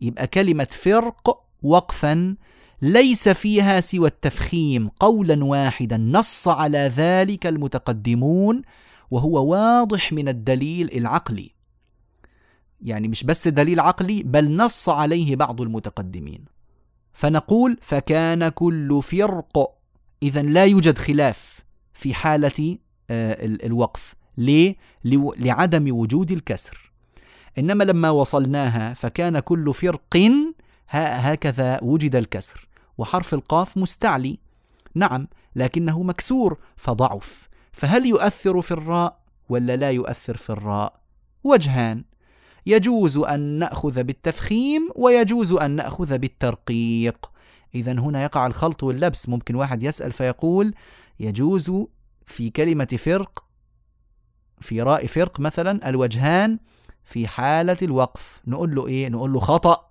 يبقى 0.00 0.26
كلمة 0.26 0.68
فرق 0.70 1.42
وقفا 1.62 2.36
ليس 2.82 3.28
فيها 3.28 3.80
سوى 3.80 4.08
التفخيم 4.08 4.88
قولا 4.88 5.44
واحدا. 5.44 5.96
نص 5.96 6.48
على 6.48 6.78
ذلك 6.78 7.46
المتقدمون 7.46 8.62
وهو 9.10 9.46
واضح 9.46 10.12
من 10.12 10.28
الدليل 10.28 10.96
العقلي. 10.96 11.59
يعني 12.82 13.08
مش 13.08 13.24
بس 13.24 13.48
دليل 13.48 13.80
عقلي 13.80 14.22
بل 14.22 14.56
نص 14.56 14.88
عليه 14.88 15.36
بعض 15.36 15.60
المتقدمين. 15.60 16.44
فنقول 17.12 17.78
فكان 17.82 18.48
كل 18.48 19.02
فرق 19.02 19.76
اذا 20.22 20.42
لا 20.42 20.64
يوجد 20.64 20.98
خلاف 20.98 21.60
في 21.92 22.14
حالة 22.14 22.78
آه، 23.10 23.44
الوقف. 23.44 24.14
ليه؟ 24.38 24.76
لعدم 25.36 25.96
وجود 25.96 26.32
الكسر. 26.32 26.92
إنما 27.58 27.84
لما 27.84 28.10
وصلناها 28.10 28.94
فكان 28.94 29.38
كل 29.38 29.74
فرق 29.74 30.16
هكذا 30.88 31.78
وجد 31.82 32.16
الكسر. 32.16 32.68
وحرف 32.98 33.34
القاف 33.34 33.76
مستعلي. 33.76 34.38
نعم 34.94 35.28
لكنه 35.56 36.02
مكسور 36.02 36.58
فضعف. 36.76 37.48
فهل 37.72 38.06
يؤثر 38.06 38.62
في 38.62 38.70
الراء 38.70 39.20
ولا 39.48 39.76
لا 39.76 39.90
يؤثر 39.90 40.36
في 40.36 40.50
الراء؟ 40.50 41.00
وجهان. 41.44 42.04
يجوز 42.66 43.18
أن 43.18 43.40
نأخذ 43.40 44.02
بالتفخيم 44.02 44.90
ويجوز 44.96 45.52
أن 45.52 45.70
نأخذ 45.70 46.18
بالترقيق. 46.18 47.30
اذا 47.74 47.92
هنا 47.92 48.22
يقع 48.22 48.46
الخلط 48.46 48.82
واللبس. 48.82 49.28
ممكن 49.28 49.54
واحد 49.54 49.82
يسأل 49.82 50.12
فيقول 50.12 50.74
يجوز 51.20 51.72
في 52.26 52.50
كلمة 52.50 52.98
فرق 52.98 53.44
في 54.60 54.82
راء 54.82 55.06
فرق 55.06 55.40
مثلا 55.40 55.88
الوجهان 55.88 56.58
في 57.04 57.28
حالة 57.28 57.76
الوقف. 57.82 58.40
نقول 58.46 58.74
له 58.74 58.86
إيه؟ 58.86 59.08
نقول 59.08 59.32
له 59.32 59.40
خطأ. 59.40 59.90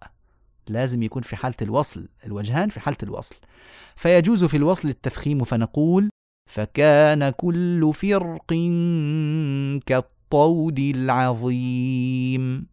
لازم 0.67 1.03
يكون 1.03 1.21
في 1.21 1.35
حالة 1.35 1.55
الوصل. 1.61 2.07
الوجهان 2.25 2.69
في 2.69 2.79
حالة 2.79 2.97
الوصل. 3.03 3.35
فيجوز 3.95 4.43
في 4.43 4.57
الوصل 4.57 4.89
التفخيم 4.89 5.43
فنقول 5.43 6.09
فكان 6.49 7.29
كل 7.29 7.91
فرق 7.93 8.53
كالطود 10.29 10.79
العظيم 10.79 12.67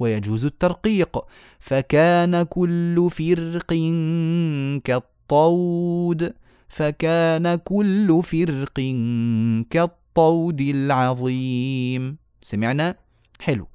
ويجوز 0.00 0.44
الترقيق 0.44 1.24
فكان 1.60 2.42
كل 2.42 3.08
فرق 3.10 3.72
كالطود 4.84 6.34
فكان 6.68 7.54
كل 7.54 8.22
فرق 8.22 8.80
كالطود 9.70 10.60
العظيم. 10.60 12.16
سمعنا؟ 12.42 12.96
حلو. 13.40 13.66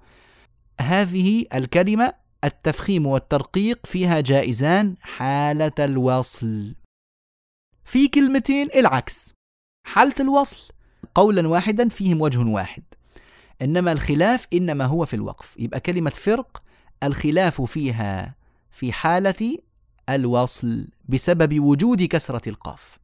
هذه 0.82 1.46
الكلمة 1.54 2.14
التفخيم 2.44 3.06
والترقيق 3.06 3.86
فيها 3.86 4.20
جائزان 4.20 4.96
حالة 5.02 5.72
الوصل. 5.80 6.76
في 7.86 8.08
كلمتين 8.08 8.68
العكس. 8.76 9.34
حالة 9.88 10.16
الوصل. 10.20 10.62
قولا 11.16 11.48
واحدا 11.48 11.90
فيهم 11.90 12.22
وجه 12.22 12.40
واحد. 12.40 12.84
إنما 13.62 13.92
الخلاف 13.92 14.48
إنما 14.54 14.86
هو 14.86 15.06
في 15.06 15.16
الوقف. 15.16 15.56
يبقى 15.60 15.80
كلمة 15.80 16.10
فرق 16.10 16.64
الخلاف 17.04 17.62
فيها 17.62 18.36
في 18.72 18.92
حالة 18.94 19.58
الوصل 20.10 20.88
بسبب 21.10 21.60
وجود 21.60 22.04
كسرة 22.04 22.50
القاف. 22.50 22.98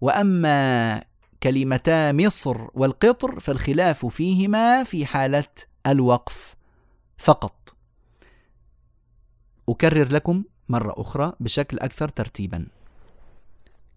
وأما 0.00 1.04
كلمتا 1.42 2.12
مصر 2.12 2.66
والقطر 2.74 3.40
فالخلاف 3.40 4.06
فيهما 4.06 4.84
في 4.84 5.06
حالة 5.06 5.44
الوقف 5.86 6.54
فقط. 7.18 7.74
أكرر 9.68 10.12
لكم 10.12 10.44
مرة 10.68 10.94
أخرى 10.96 11.32
بشكل 11.40 11.78
أكثر 11.78 12.08
ترتيبا. 12.08 12.66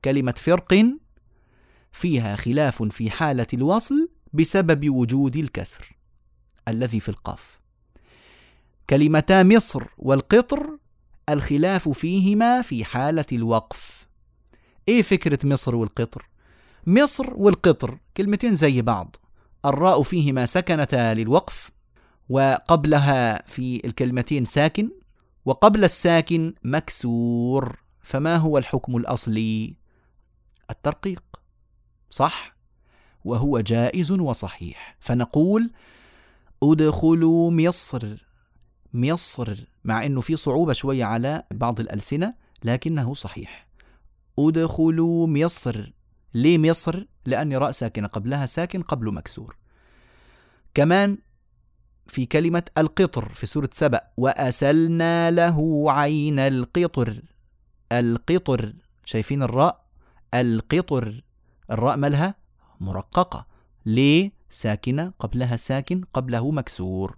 كلمة 0.06 0.34
فرق 0.38 0.86
فيها 1.92 2.36
خلاف 2.36 2.84
في 2.84 3.12
حالة 3.12 3.48
الوصل 3.54 4.10
بسبب 4.34 4.90
وجود 4.90 5.36
الكسر 5.36 5.98
الذي 6.68 7.00
في 7.00 7.10
القاف. 7.10 7.60
كلمتا 8.90 9.44
مصر 9.44 9.84
والقطر 9.98 10.78
الخلاف 11.30 11.90
فيهما 11.90 12.62
في 12.62 12.86
حالة 12.86 13.26
الوقف. 13.32 14.08
إيه 14.88 15.02
فكرة 15.02 15.40
مصر 15.48 15.76
والقطر؟ 15.76 16.30
مصر 16.88 17.34
والقطر 17.34 17.98
كلمتين 18.18 18.56
زي 18.56 18.82
بعض. 18.82 19.16
الراء 19.66 20.04
فيهما 20.04 20.46
سكنتا 20.46 21.14
للوقف 21.14 21.72
وقبلها 22.30 23.48
في 23.48 23.86
الكلمتين 23.86 24.46
ساكن 24.46 24.90
وقبل 25.46 25.84
الساكن 25.84 26.54
مكسور. 26.64 27.80
فما 28.02 28.36
هو 28.36 28.58
الحكم 28.58 28.98
الأصلي؟ 28.98 29.76
الترقيق. 30.70 31.24
صح؟ 32.10 32.57
وهو 33.28 33.60
جائز 33.60 34.12
وصحيح. 34.12 34.98
فنقول 35.00 35.72
أدخلوا 36.64 37.52
مصر. 37.52 38.26
مصر 38.94 39.58
مع 39.84 40.06
إنه 40.06 40.22
في 40.22 40.36
صعوبة 40.36 40.74
شوية 40.74 41.06
على 41.06 41.44
بعض 41.52 41.80
الألسنة 41.80 42.34
لكنه 42.64 43.14
صحيح. 43.14 43.68
أدخلوا 44.40 45.28
مصر. 45.28 45.92
ليه 46.34 46.58
مصر؟ 46.58 47.06
لأن 47.26 47.54
راء 47.54 47.72
ساكنة. 47.72 48.08
قبلها 48.08 48.46
ساكن 48.46 48.82
قبل 48.82 49.14
مكسور. 49.14 49.58
كمان 50.74 51.18
في 52.08 52.26
كلمة 52.26 52.64
القطر 52.78 53.34
في 53.34 53.46
سورة 53.46 53.70
سبأ 53.74 54.02
وأسلنا 54.18 55.32
له 55.32 55.86
عين 55.92 56.40
القطر. 56.40 57.22
القطر. 57.92 58.74
شايفين 59.06 59.44
الراء؟ 59.44 59.86
القطر. 60.34 61.24
الراء 61.72 61.98
مالها؟ 61.98 62.47
مرققة. 62.80 63.46
ليه؟ 63.86 64.32
ساكنة 64.50 65.14
قبلها 65.20 65.56
ساكن 65.56 66.04
قبله 66.14 66.52
مكسور. 66.52 67.18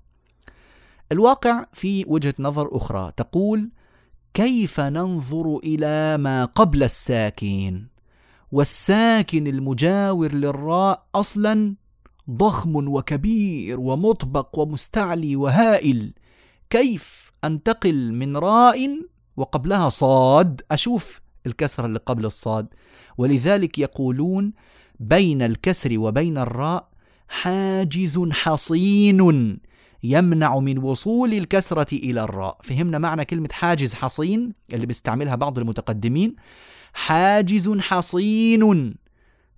الواقع 1.12 1.66
في 1.74 2.06
وجهة 2.08 2.34
نظر 2.40 2.76
أخرى 2.76 3.12
تقول 3.18 3.70
كيف 4.34 4.80
ننظر 4.80 5.58
إلى 5.58 6.18
ما 6.18 6.46
قبل 6.46 6.84
الساكن؟ 6.84 7.88
والساكن 8.52 9.48
المجاور 9.48 10.34
للراء 10.34 11.06
أصلا 11.16 11.76
ضخم 12.30 12.76
وكبير 12.76 13.80
ومطبق 13.80 14.60
ومستعلي 14.60 15.36
وهائل. 15.36 16.14
كيف 16.70 17.32
أنتقل 17.44 18.14
من 18.14 18.38
راء 18.38 19.06
وقبلها 19.38 19.90
صاد؟ 19.90 20.62
أشوف 20.72 21.22
الكسرة 21.46 21.86
اللي 21.86 22.00
قبل 22.00 22.26
الصاد. 22.26 22.68
ولذلك 23.18 23.80
يقولون 23.80 24.54
بين 25.00 25.42
الكسر 25.42 26.00
وبين 26.00 26.38
الراء 26.38 26.90
حاجز 27.28 28.30
حصين 28.32 29.60
يمنع 30.04 30.60
من 30.60 30.78
وصول 30.78 31.34
الكسرة 31.34 31.94
إلى 31.94 32.24
الراء. 32.24 32.58
فهمنا 32.64 32.98
معنى 32.98 33.26
كلمة 33.26 33.50
حاجز 33.52 33.94
حصين 33.94 34.54
اللي 34.74 34.86
بيستعملها 34.86 35.36
بعض 35.36 35.60
المتقدمين. 35.60 36.36
حاجز 36.94 37.78
حصين. 37.80 38.96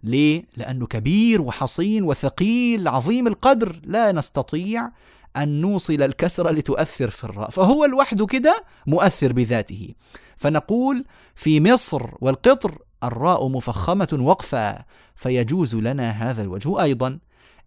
ليه؟ 0.03 0.45
لأنه 0.57 0.87
كبير 0.87 1.41
وحصين 1.41 2.03
وثقيل 2.03 2.87
عظيم 2.87 3.27
القدر. 3.27 3.81
لا 3.83 4.11
نستطيع 4.11 4.89
أن 5.37 5.61
نوصل 5.61 6.01
الكسرة 6.01 6.51
لتؤثر 6.51 7.09
في 7.09 7.23
الراء. 7.23 7.49
فهو 7.49 7.85
لوحده 7.85 8.25
كده 8.25 8.63
مؤثر 8.87 9.33
بذاته. 9.33 9.93
فنقول 10.37 11.05
في 11.35 11.61
مصر 11.61 12.09
والقطر 12.21 12.77
الراء 13.03 13.47
مفخمة 13.47 14.17
وقفا 14.21 14.85
فيجوز 15.15 15.75
لنا 15.75 16.09
هذا 16.09 16.41
الوجه. 16.41 16.81
أيضا 16.81 17.19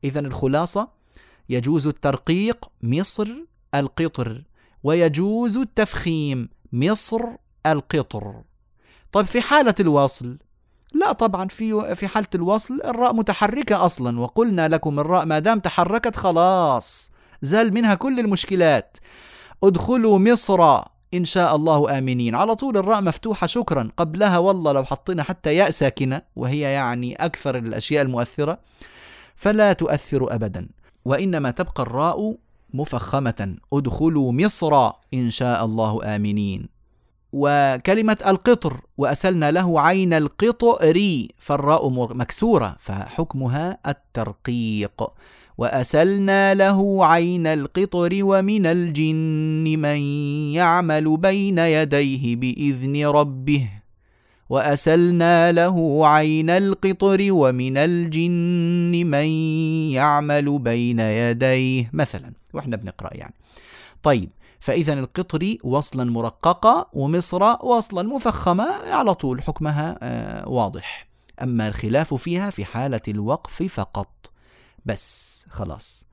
إذا 0.04 0.20
الخلاصة 0.20 0.88
يجوز 1.48 1.86
الترقيق 1.86 2.70
مصر 2.82 3.28
القطر 3.74 4.44
ويجوز 4.82 5.56
التفخيم 5.56 6.48
مصر 6.72 7.22
القطر. 7.66 8.42
طيب 9.12 9.26
في 9.26 9.40
حالة 9.40 9.74
الوصل؟ 9.80 10.38
لا 10.94 11.12
طبعا 11.12 11.48
في 11.48 11.96
في 11.96 12.08
حالة 12.08 12.26
الوصل 12.34 12.80
الراء 12.84 13.14
متحركة 13.14 13.86
أصلا 13.86 14.20
وقلنا 14.20 14.68
لكم 14.68 15.00
الراء 15.00 15.24
ما 15.26 15.38
دام 15.38 15.60
تحركت 15.60 16.16
خلاص 16.16 17.12
زال 17.42 17.74
منها 17.74 17.94
كل 17.94 18.20
المشكلات. 18.20 18.96
ادخلوا 19.64 20.18
مصر 20.18 20.82
إن 21.14 21.24
شاء 21.24 21.56
الله 21.56 21.98
آمنين. 21.98 22.34
على 22.34 22.54
طول 22.54 22.76
الراء 22.76 23.02
مفتوحة 23.02 23.46
شكرا. 23.46 23.90
قبلها 23.96 24.38
والله 24.38 24.72
لو 24.72 24.84
حطينا 24.84 25.22
حتى 25.22 25.54
ياء 25.54 25.70
ساكنة 25.70 26.22
وهي 26.36 26.60
يعني 26.60 27.14
أكثر 27.14 27.58
الأشياء 27.58 28.02
المؤثرة 28.02 28.58
فلا 29.36 29.72
تؤثر 29.72 30.34
أبدا. 30.34 30.68
وإنما 31.04 31.50
تبقى 31.50 31.82
الراء 31.82 32.36
مفخمة. 32.74 33.56
ادخلوا 33.72 34.32
مصر 34.32 34.90
إن 35.14 35.30
شاء 35.30 35.64
الله 35.64 36.16
آمنين. 36.16 36.68
وكلمة 37.32 38.16
القطر 38.26 38.80
وأسلنا 38.98 39.50
له 39.50 39.80
عين 39.80 40.12
القطر 40.12 40.92
فالراء 41.38 41.88
مكسورة 41.90 42.76
فحكمها 42.80 43.78
الترقيق. 43.86 45.02
وأسلنا 45.58 46.54
له 46.54 47.06
عين 47.06 47.46
القطر 47.46 48.10
ومن 48.12 48.66
الجن 48.66 49.78
من 49.78 49.98
يعمل 50.52 51.16
بين 51.16 51.58
يديه 51.58 52.36
بإذن 52.36 53.06
ربه. 53.06 53.68
وأسلنا 54.48 55.52
له 55.52 56.06
عين 56.06 56.50
القطر 56.50 57.18
ومن 57.30 57.76
الجن 57.76 59.06
من 59.06 59.26
يعمل 59.92 60.58
بين 60.58 61.00
يديه. 61.00 61.90
مثلا 61.92 62.32
وإحنا 62.54 62.76
بنقرأ 62.76 63.16
يعني. 63.16 63.34
طيب 64.02 64.30
فإذا 64.60 64.92
القطري 64.92 65.58
وصلا 65.64 66.10
مرققة 66.10 66.88
ومصر 66.92 67.42
وصلا 67.66 68.02
مفخمة 68.02 68.68
على 68.92 69.14
طول 69.14 69.42
حكمها 69.42 69.98
آه، 70.02 70.48
واضح. 70.48 71.08
أما 71.42 71.68
الخلاف 71.68 72.14
فيها 72.14 72.50
في 72.50 72.64
حالة 72.64 73.00
الوقف 73.08 73.62
فقط. 73.62 74.30
بس. 74.86 75.43
خلاص. 75.54 76.06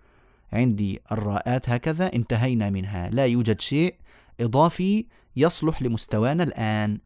عندي 0.53 1.01
الراءات 1.11 1.69
هكذا 1.69 2.13
انتهينا 2.13 2.69
منها. 2.69 3.09
لا 3.09 3.25
يوجد 3.25 3.61
شيء 3.61 3.95
إضافي 4.39 5.05
يصلح 5.35 5.81
لمستوانا 5.81 6.43
الآن. 6.43 6.99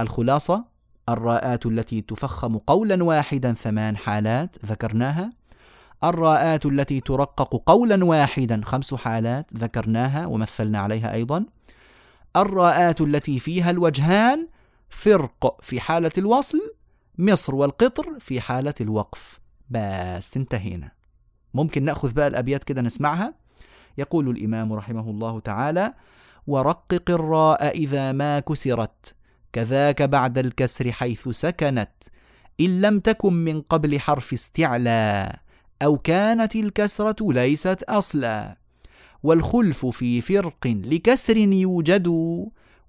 الخلاصة 0.00 0.64
الراءات 1.08 1.66
التي 1.66 2.00
تفخم 2.00 2.58
قولا 2.58 3.04
واحدا 3.04 3.52
ثمان 3.52 3.96
حالات 3.96 4.56
ذكرناها. 4.66 5.32
الراءات 6.04 6.66
التي 6.66 7.00
ترقق 7.00 7.62
قولا 7.66 8.04
واحدا 8.04 8.60
خمس 8.64 8.94
حالات 8.94 9.46
ذكرناها 9.56 10.26
ومثلنا 10.26 10.78
عليها 10.78 11.14
أيضا. 11.14 11.46
الراءات 12.36 13.00
التي 13.00 13.38
فيها 13.38 13.70
الوجهان 13.70 14.48
فرق 14.90 15.62
في 15.62 15.80
حالة 15.80 16.12
الوصل 16.18 16.74
مصر 17.18 17.54
والقطر 17.54 18.18
في 18.20 18.40
حالة 18.40 18.74
الوقف. 18.80 19.40
بس 19.70 20.36
انتهينا. 20.36 20.99
ممكن 21.54 21.84
نأخذ 21.84 22.12
بقى 22.12 22.28
الأبيات 22.28 22.64
كده 22.64 22.82
نسمعها. 22.82 23.34
يقول 23.98 24.28
الإمام 24.28 24.72
رحمه 24.72 25.10
الله 25.10 25.40
تعالى 25.40 25.94
ورقق 26.46 27.10
الراء 27.10 27.68
إذا 27.78 28.12
ما 28.12 28.40
كسرت 28.40 29.14
كذاك 29.52 30.02
بعد 30.02 30.38
الكسر 30.38 30.92
حيث 30.92 31.28
سكنت 31.28 31.90
إن 32.60 32.80
لم 32.80 33.00
تكن 33.00 33.32
من 33.32 33.60
قبل 33.60 34.00
حرف 34.00 34.32
استعلى 34.32 35.36
أو 35.82 35.98
كانت 35.98 36.56
الكسرة 36.56 37.32
ليست 37.32 37.82
أصلا. 37.82 38.56
والخلف 39.22 39.86
في 39.86 40.20
فرق 40.20 40.66
لكسر 40.66 41.36
يوجد 41.36 42.08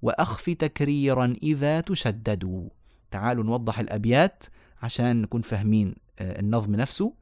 وأخف 0.01 0.49
تكريرا 0.49 1.35
إذا 1.43 1.81
تشدد. 1.81 2.69
تعالوا 3.11 3.43
نوضح 3.43 3.79
الأبيات 3.79 4.43
عشان 4.83 5.21
نكون 5.21 5.41
فاهمين 5.41 5.95
آه، 6.19 6.39
النظم 6.39 6.75
نفسه. 6.75 7.13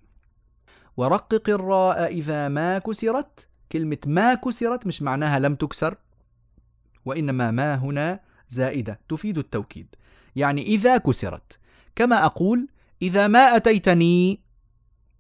ورقق 1.00 1.50
الراء 1.50 2.06
إذا 2.06 2.48
ما 2.48 2.78
كسرت. 2.78 3.48
كلمة 3.72 3.98
ما 4.06 4.34
كسرت 4.34 4.88
مش 4.88 5.02
معناها 5.02 5.40
لم 5.40 5.56
تكسر 5.56 5.96
وإنما 7.06 7.52
ما 7.52 7.76
هنا 7.76 8.20
زائدة 8.50 9.00
تفيد 9.10 9.38
التوكيد. 9.38 9.96
يعني 10.36 10.62
إذا 10.62 10.98
كسرت 10.98 11.60
كما 11.96 12.26
أقول 12.26 12.68
إذا 13.02 13.28
ما 13.28 13.56
أتيتني 13.56 14.40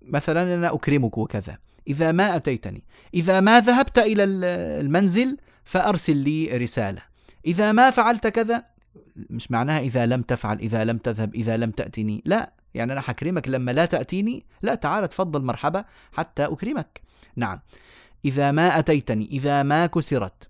مثلا 0.01 0.55
أنا 0.55 0.73
أكرمك 0.73 1.17
وكذا. 1.17 1.57
إذا 1.87 2.11
ما 2.11 2.35
أتيتني 2.35 2.83
إذا 3.13 3.39
ما 3.39 3.59
ذهبت 3.59 3.97
إلى 3.97 4.23
المنزل 4.23 5.37
فأرسل 5.63 6.17
لي 6.17 6.57
رسالة. 6.57 7.01
إذا 7.45 7.71
ما 7.71 7.91
فعلت 7.91 8.27
كذا 8.27 8.65
مش 9.29 9.51
معناها 9.51 9.79
إذا 9.79 10.05
لم 10.05 10.21
تفعل 10.21 10.59
إذا 10.59 10.83
لم 10.85 10.97
تذهب 10.97 11.35
إذا 11.35 11.57
لم 11.57 11.71
تأتني. 11.71 12.21
لا 12.25 12.53
يعني 12.73 12.93
أنا 12.93 13.01
حكرمك 13.01 13.47
لما 13.47 13.71
لا 13.71 13.85
تأتيني 13.85 14.45
لا 14.61 14.75
تعال 14.75 15.09
تفضل 15.09 15.43
مرحبا 15.43 15.85
حتى 16.11 16.45
أكرمك. 16.45 17.01
نعم. 17.35 17.59
إذا 18.25 18.51
ما 18.51 18.79
أتيتني 18.79 19.25
إذا 19.31 19.63
ما 19.63 19.85
كسرت. 19.85 20.49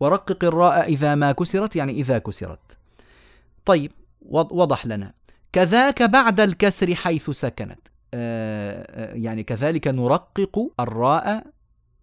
ورقق 0.00 0.44
الراء 0.44 0.88
إذا 0.88 1.14
ما 1.14 1.32
كسرت 1.32 1.76
يعني 1.76 1.92
إذا 1.92 2.18
كسرت. 2.18 2.78
طيب 3.64 3.92
وضح 4.30 4.86
لنا. 4.86 5.12
كذاك 5.52 6.02
بعد 6.02 6.40
الكسر 6.40 6.94
حيث 6.94 7.30
سكنت. 7.30 7.80
آه، 8.14 8.86
آه، 8.90 9.14
يعني 9.14 9.42
كذلك 9.42 9.88
نرقق 9.88 10.72
الراء 10.80 11.46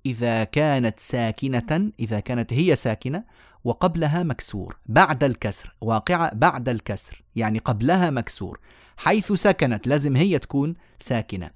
إذا 0.05 0.43
كانت 0.43 0.99
ساكنة 0.99 1.91
إذا 1.99 2.20
كانت 2.20 2.53
هي 2.53 2.76
ساكنة 2.76 3.24
وقبلها 3.63 4.24
مكسور. 4.24 4.78
بعد 4.86 5.24
الكسر 5.24 5.76
واقعة 5.82 6.34
بعد 6.34 6.70
الكسر 6.70 7.24
يعني 7.36 7.59
قبلها 7.59 8.09
مكسور. 8.09 8.59
حيث 8.97 9.31
سكنت 9.31 9.87
لازم 9.87 10.15
هي 10.15 10.39
تكون 10.39 10.73
ساكنة. 10.99 11.51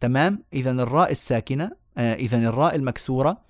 تمام؟ 0.00 0.42
إذا 0.52 0.70
الراء 0.70 1.10
الساكنة 1.10 1.70
آه 1.98 2.14
إذا 2.14 2.36
الراء 2.36 2.74
المكسورة 2.74 3.42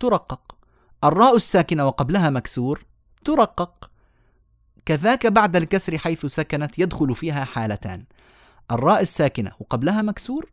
ترقق. 0.00 0.56
الراء 1.04 1.36
الساكنة 1.36 1.86
وقبلها 1.86 2.30
مكسور 2.30 2.84
ترقق. 3.24 3.90
كذاك 4.86 5.26
بعد 5.26 5.56
الكسر 5.56 5.98
حيث 5.98 6.26
سكنت 6.26 6.78
يدخل 6.78 7.14
فيها 7.14 7.44
حالتان. 7.44 8.04
الراء 8.70 9.00
الساكنة 9.00 9.52
وقبلها 9.60 10.02
مكسور. 10.02 10.50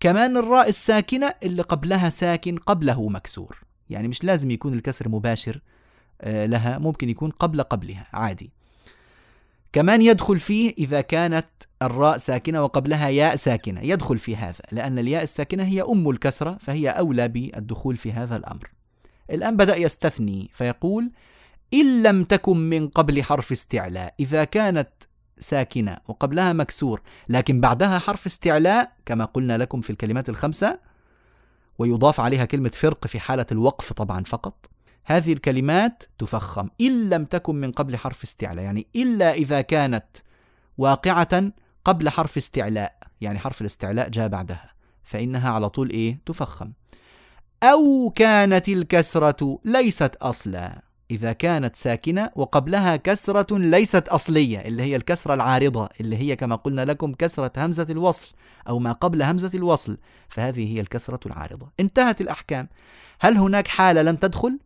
كمان 0.00 0.36
الراء 0.36 0.68
الساكنة 0.68 1.34
اللي 1.42 1.62
قبلها 1.62 2.08
ساكن 2.08 2.58
قبله 2.58 3.08
مكسور. 3.08 3.58
يعني 3.90 4.08
مش 4.08 4.24
لازم 4.24 4.50
يكون 4.50 4.74
الكسر 4.74 5.08
مباشر 5.08 5.60
آه، 6.20 6.46
لها 6.46 6.78
ممكن 6.78 7.08
يكون 7.08 7.30
قبل 7.30 7.62
قبلها 7.62 8.06
عادي. 8.12 8.52
كمان 9.72 10.02
يدخل 10.02 10.40
فيه 10.40 10.74
إذا 10.78 11.00
كانت 11.00 11.46
الراء 11.82 12.16
ساكنة 12.16 12.64
وقبلها 12.64 13.08
ياء 13.08 13.36
ساكنة. 13.36 13.80
يدخل 13.80 14.18
في 14.18 14.36
هذا 14.36 14.60
لأن 14.72 14.98
الياء 14.98 15.22
الساكنة 15.22 15.64
هي 15.64 15.82
أم 15.82 16.10
الكسرة 16.10 16.58
فهي 16.60 16.88
أولى 16.88 17.28
بالدخول 17.28 17.96
في 17.96 18.12
هذا 18.12 18.36
الأمر. 18.36 18.70
الآن 19.30 19.56
بدأ 19.56 19.76
يستثني 19.76 20.50
فيقول 20.54 21.10
إن 21.74 22.02
لم 22.02 22.24
تكن 22.24 22.56
من 22.56 22.88
قبل 22.88 23.22
حرف 23.22 23.52
استعلاء 23.52 24.14
إذا 24.20 24.44
كانت 24.44 24.88
ساكنة 25.38 25.96
وقبلها 26.08 26.52
مكسور 26.52 27.00
لكن 27.28 27.60
بعدها 27.60 27.98
حرف 27.98 28.26
استعلاء 28.26 28.92
كما 29.06 29.24
قلنا 29.24 29.58
لكم 29.58 29.80
في 29.80 29.90
الكلمات 29.90 30.28
الخمسة 30.28 30.78
ويضاف 31.78 32.20
عليها 32.20 32.44
كلمة 32.44 32.70
فرق 32.74 33.06
في 33.06 33.20
حالة 33.20 33.46
الوقف 33.52 33.92
طبعا 33.92 34.24
فقط 34.24 34.70
هذه 35.06 35.32
الكلمات 35.32 36.02
تفخم. 36.18 36.68
إن 36.80 37.10
لم 37.10 37.24
تكن 37.24 37.54
من 37.54 37.72
قبل 37.72 37.96
حرف 37.96 38.22
استعلاء 38.22 38.64
يعني 38.64 38.86
إلا 38.96 39.32
إذا 39.32 39.60
كانت 39.60 40.06
واقعة 40.78 41.52
قبل 41.84 42.08
حرف 42.08 42.36
استعلاء 42.36 42.98
يعني 43.20 43.38
حرف 43.38 43.60
الاستعلاء 43.60 44.08
جاء 44.08 44.28
بعدها 44.28 44.72
فإنها 45.04 45.50
على 45.50 45.68
طول 45.68 45.90
إيه؟ 45.90 46.20
تفخم. 46.26 46.72
أو 47.62 48.12
كانت 48.16 48.68
الكسرة 48.68 49.58
ليست 49.64 50.16
أصلا 50.16 50.82
إذا 51.10 51.32
كانت 51.32 51.76
ساكنة 51.76 52.30
وقبلها 52.36 52.96
كسرة 52.96 53.58
ليست 53.58 54.08
أصلية 54.08 54.58
اللي 54.58 54.82
هي 54.82 54.96
الكسرة 54.96 55.34
العارضة 55.34 55.88
اللي 56.00 56.16
هي 56.16 56.36
كما 56.36 56.56
قلنا 56.56 56.84
لكم 56.84 57.12
كسرة 57.12 57.52
همزة 57.56 57.86
الوصل 57.90 58.26
أو 58.68 58.78
ما 58.78 58.92
قبل 58.92 59.22
همزة 59.22 59.50
الوصل 59.54 59.98
فهذه 60.28 60.74
هي 60.74 60.80
الكسرة 60.80 61.20
العارضة. 61.26 61.70
انتهت 61.80 62.20
الأحكام. 62.20 62.68
هل 63.20 63.36
هناك 63.36 63.68
حالة 63.68 64.02
لم 64.02 64.16
تدخل؟ 64.16 64.58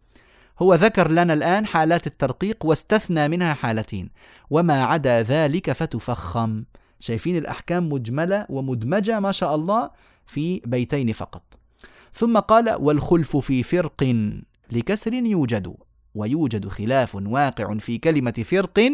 هو 0.63 0.75
ذكر 0.75 1.11
لنا 1.11 1.33
الآن 1.35 1.67
حالات 1.67 2.07
الترقيق 2.07 2.67
واستثنى 2.67 3.29
منها 3.29 3.55
حالتين 3.55 4.11
وما 4.51 4.85
عدا 4.85 5.23
ذلك 5.23 5.73
فتفخم. 5.73 6.65
شايفين 6.99 7.37
الأحكام 7.37 7.89
مجملة 7.89 8.47
ومدمجة 8.49 9.21
ما 9.21 9.33
شاء 9.33 9.55
الله 9.55 9.91
في 10.27 10.61
بيتين 10.65 11.13
فقط. 11.13 11.43
ثم 12.15 12.39
قال 12.39 12.77
والخلف 12.81 13.37
في 13.37 13.63
فرق 13.63 14.17
لكسر 14.73 15.13
يوجد 15.13 15.75
ويوجد 16.15 16.69
خلاف 16.69 17.15
واقع 17.15 17.79
في 17.79 17.99
كلمة 17.99 18.45
فرق 18.45 18.93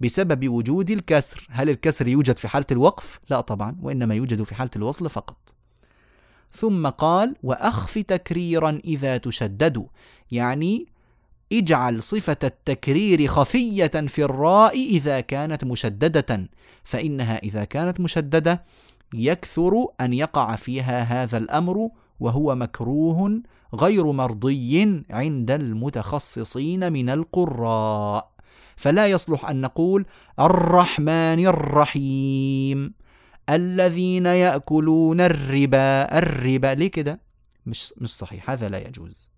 بسبب 0.00 0.48
وجود 0.48 0.90
الكسر. 0.90 1.46
هل 1.50 1.70
الكسر 1.70 2.08
يوجد 2.08 2.36
في 2.38 2.48
حالة 2.48 2.66
الوقف؟ 2.70 3.20
لا 3.30 3.40
طبعا 3.40 3.76
وإنما 3.82 4.14
يوجد 4.14 4.42
في 4.42 4.54
حالة 4.54 4.70
الوصل 4.76 5.10
فقط. 5.10 5.54
ثم 6.52 6.86
قال 6.86 7.36
وأخف 7.42 7.98
تكريرا 7.98 8.80
إذا 8.84 9.16
تشدد 9.16 9.86
يعني 10.30 10.93
اجعل 11.58 12.02
صفة 12.02 12.36
التكرير 12.44 13.26
خفية 13.26 13.86
في 13.86 14.24
الراء 14.24 14.74
إذا 14.76 15.20
كانت 15.20 15.64
مشددة 15.64 16.48
فإنها 16.84 17.38
إذا 17.38 17.64
كانت 17.64 18.00
مشددة 18.00 18.64
يكثر 19.14 19.86
أن 20.00 20.12
يقع 20.12 20.56
فيها 20.56 21.02
هذا 21.02 21.38
الأمر 21.38 21.88
وهو 22.20 22.54
مكروه 22.54 23.42
غير 23.74 24.12
مرضي 24.12 25.04
عند 25.10 25.50
المتخصصين 25.50 26.92
من 26.92 27.10
القراء. 27.10 28.30
فلا 28.76 29.06
يصلح 29.06 29.50
أن 29.50 29.60
نقول 29.60 30.06
الرحمن 30.40 31.46
الرحيم 31.46 32.94
الذين 33.50 34.26
يأكلون 34.26 35.20
الربا 35.20 36.18
الربا 36.18 36.74
ليه 36.74 36.90
كده؟ 36.90 37.20
مش 37.66 37.94
مش 37.98 38.16
صحيح 38.16 38.50
هذا 38.50 38.68
لا 38.68 38.88
يجوز. 38.88 39.33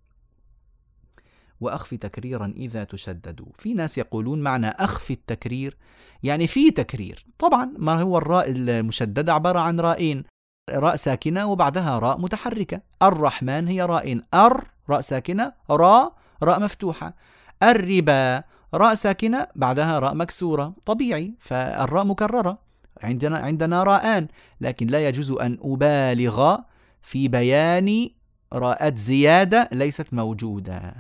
وأخفي 1.61 1.97
تكريرا 1.97 2.55
إذا 2.57 2.85
تشددوا 2.85 3.47
في 3.55 3.75
ناس 3.75 3.99
يقولون 3.99 4.43
معنى 4.43 4.69
أخفي 4.69 5.13
التكرير 5.13 5.77
يعني 6.23 6.47
في 6.47 6.71
تكرير. 6.71 7.27
طبعا 7.39 7.73
ما 7.79 8.03
هو 8.03 8.19
الراء 8.19 8.51
المشدده 8.51 9.35
عبارة 9.35 9.59
عن 9.59 9.81
رائين. 9.81 10.25
راء 10.71 10.97
ساكنة 10.97 11.47
وبعدها 11.47 11.99
راء 11.99 12.19
متحركة. 12.19 12.81
الرحمن 13.03 13.69
هي 13.69 13.83
راء 13.83 14.21
أر 14.35 14.65
راء 14.91 15.01
ساكنة. 15.01 15.53
راء 15.71 16.13
راء 16.43 16.61
مفتوحة. 16.61 17.15
الربا 17.63 18.43
راء 18.75 18.95
ساكنة. 18.95 19.47
بعدها 19.55 19.99
راء 19.99 20.15
مكسورة. 20.15 20.75
طبيعي. 20.87 21.35
فالراء 21.41 22.05
مكررة. 22.05 22.59
عندنا 23.03 23.39
عندنا 23.39 23.83
راءان. 23.85 24.29
لكن 24.61 24.87
لا 24.87 25.09
يجوز 25.09 25.31
أن 25.33 25.59
أبالغ 25.63 26.57
في 27.03 27.29
بيان 27.29 28.11
راءات 28.53 28.99
زيادة 28.99 29.69
ليست 29.73 30.15
موجودة. 30.15 30.95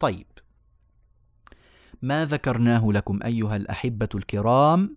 طيب. 0.00 0.26
ما 2.02 2.24
ذكرناه 2.24 2.92
لكم 2.92 3.20
أيها 3.24 3.56
الأحبة 3.56 4.08
الكرام 4.14 4.96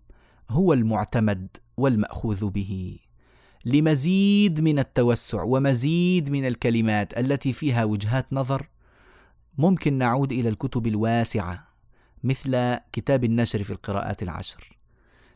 هو 0.49 0.73
المعتمد 0.73 1.47
والمأخوذ 1.77 2.49
به. 2.49 2.99
لمزيد 3.65 4.61
من 4.61 4.79
التوسع 4.79 5.43
ومزيد 5.43 6.29
من 6.29 6.47
الكلمات 6.47 7.17
التي 7.17 7.53
فيها 7.53 7.83
وجهات 7.83 8.33
نظر 8.33 8.69
ممكن 9.57 9.93
نعود 9.93 10.31
إلى 10.31 10.49
الكتب 10.49 10.87
الواسعة 10.87 11.67
مثل 12.23 12.77
كتاب 12.91 13.23
النشر 13.23 13.63
في 13.63 13.71
القراءات 13.71 14.23
العشر 14.23 14.77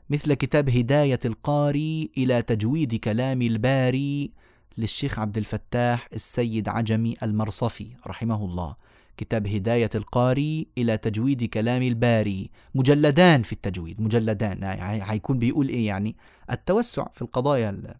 مثل 0.09 0.34
كتاب 0.34 0.70
هداية 0.70 1.20
القاري 1.26 2.11
إلى 2.18 2.41
تجويد 2.41 2.95
كلام 2.95 3.41
الباري 3.41 4.32
للشيخ 4.78 5.20
عبد 5.20 5.38
الفتاح 5.38 6.07
السيد 6.14 6.70
عجمي 6.70 7.16
المرصفي 7.24 7.88
رحمه 8.07 8.45
الله. 8.45 8.76
كتاب 9.18 9.47
هداية 9.47 9.89
القاري 9.95 10.68
إلى 10.78 10.97
تجويد 10.97 11.43
كلام 11.43 11.82
الباري. 11.82 12.49
مجلدان 12.76 13.41
في 13.41 13.53
التجويد 13.53 14.01
مجلدان. 14.01 14.64
هيكون 15.03 15.39
بيقول 15.39 15.70
إيه 15.70 15.88
يعني؟ 15.88 16.16
التوسع 16.51 17.07
في 17.14 17.22
القضايا 17.22 17.95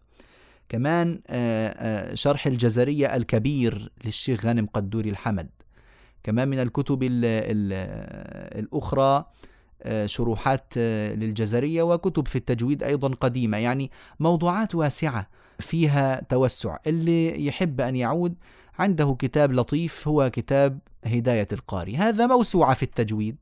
كمان 0.68 1.20
آه، 1.26 1.68
آه، 1.68 2.14
شرح 2.14 2.46
الجزرية 2.46 3.16
الكبير 3.16 3.92
للشيخ 4.04 4.46
غانم 4.46 4.66
قدوري 4.66 5.10
الحمد. 5.10 5.48
كمان 6.22 6.48
من 6.48 6.58
الكتب 6.58 7.02
ال 7.02 7.24
ال 7.24 7.72
الأخرى 8.58 9.24
آه، 9.82 10.06
شروحات 10.06 10.78
للجزرية 11.16 11.82
وكتب 11.82 12.28
في 12.28 12.36
التجويد 12.36 12.82
أيضا 12.82 13.08
قديمة. 13.08 13.56
يعني 13.56 13.90
موضوعات 14.20 14.74
واسعة 14.74 15.28
فيها 15.60 16.20
توسع. 16.28 16.76
اللي 16.86 17.46
يحب 17.46 17.80
أن 17.80 17.96
يعود 17.96 18.34
عنده 18.78 19.16
كتاب 19.18 19.52
لطيف 19.52 20.08
هو 20.08 20.30
كتاب 20.30 20.78
هداية 21.04 21.48
القاري. 21.52 21.96
هذا 21.96 22.26
موسوعة 22.26 22.74
في 22.74 22.82
التجويد. 22.82 23.36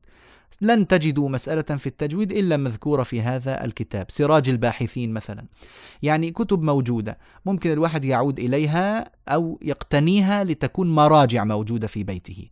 لن 0.61 0.87
تجدوا 0.87 1.29
مسألة 1.29 1.61
في 1.77 1.87
التجويد 1.87 2.31
إلا 2.31 2.57
مذكورة 2.57 3.03
في 3.03 3.21
هذا 3.21 3.65
الكتاب. 3.65 4.05
سراج 4.09 4.49
الباحثين 4.49 5.13
مثلا. 5.13 5.45
يعني 6.01 6.31
كتب 6.31 6.61
موجودة. 6.61 7.17
ممكن 7.45 7.71
الواحد 7.71 8.05
يعود 8.05 8.39
إليها 8.39 9.11
أو 9.29 9.59
يقتنيها 9.61 10.43
لتكون 10.43 10.95
مراجع 10.95 11.43
موجودة 11.43 11.87
في 11.87 12.03
بيته. 12.03 12.47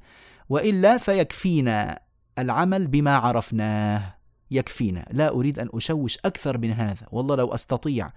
وإلا 0.50 0.98
فيكفينا 0.98 2.00
العمل 2.40 2.88
بما 2.88 3.18
عرفناه. 3.18 4.16
يكفينا. 4.52 5.06
لا 5.12 5.30
أريد 5.30 5.60
أن 5.60 5.70
أشوش 5.74 6.18
أكثر 6.26 6.58
من 6.58 6.72
هذا. 6.72 7.08
والله 7.12 7.36
لو 7.36 7.48
أستطيع 7.48 8.12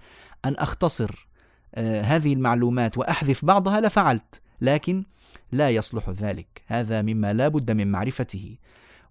أن 0.45 0.55
أختصر 0.55 1.27
آه 1.75 2.01
هذه 2.01 2.33
المعلومات 2.33 2.97
وأحذف 2.97 3.45
بعضها 3.45 3.81
لفعلت. 3.81 4.41
لكن 4.61 5.03
لا 5.51 5.69
يصلح 5.69 6.09
ذلك. 6.09 6.63
هذا 6.67 7.01
مما 7.01 7.33
لا 7.33 7.47
بد 7.47 7.71
من 7.71 7.91
معرفته. 7.91 8.57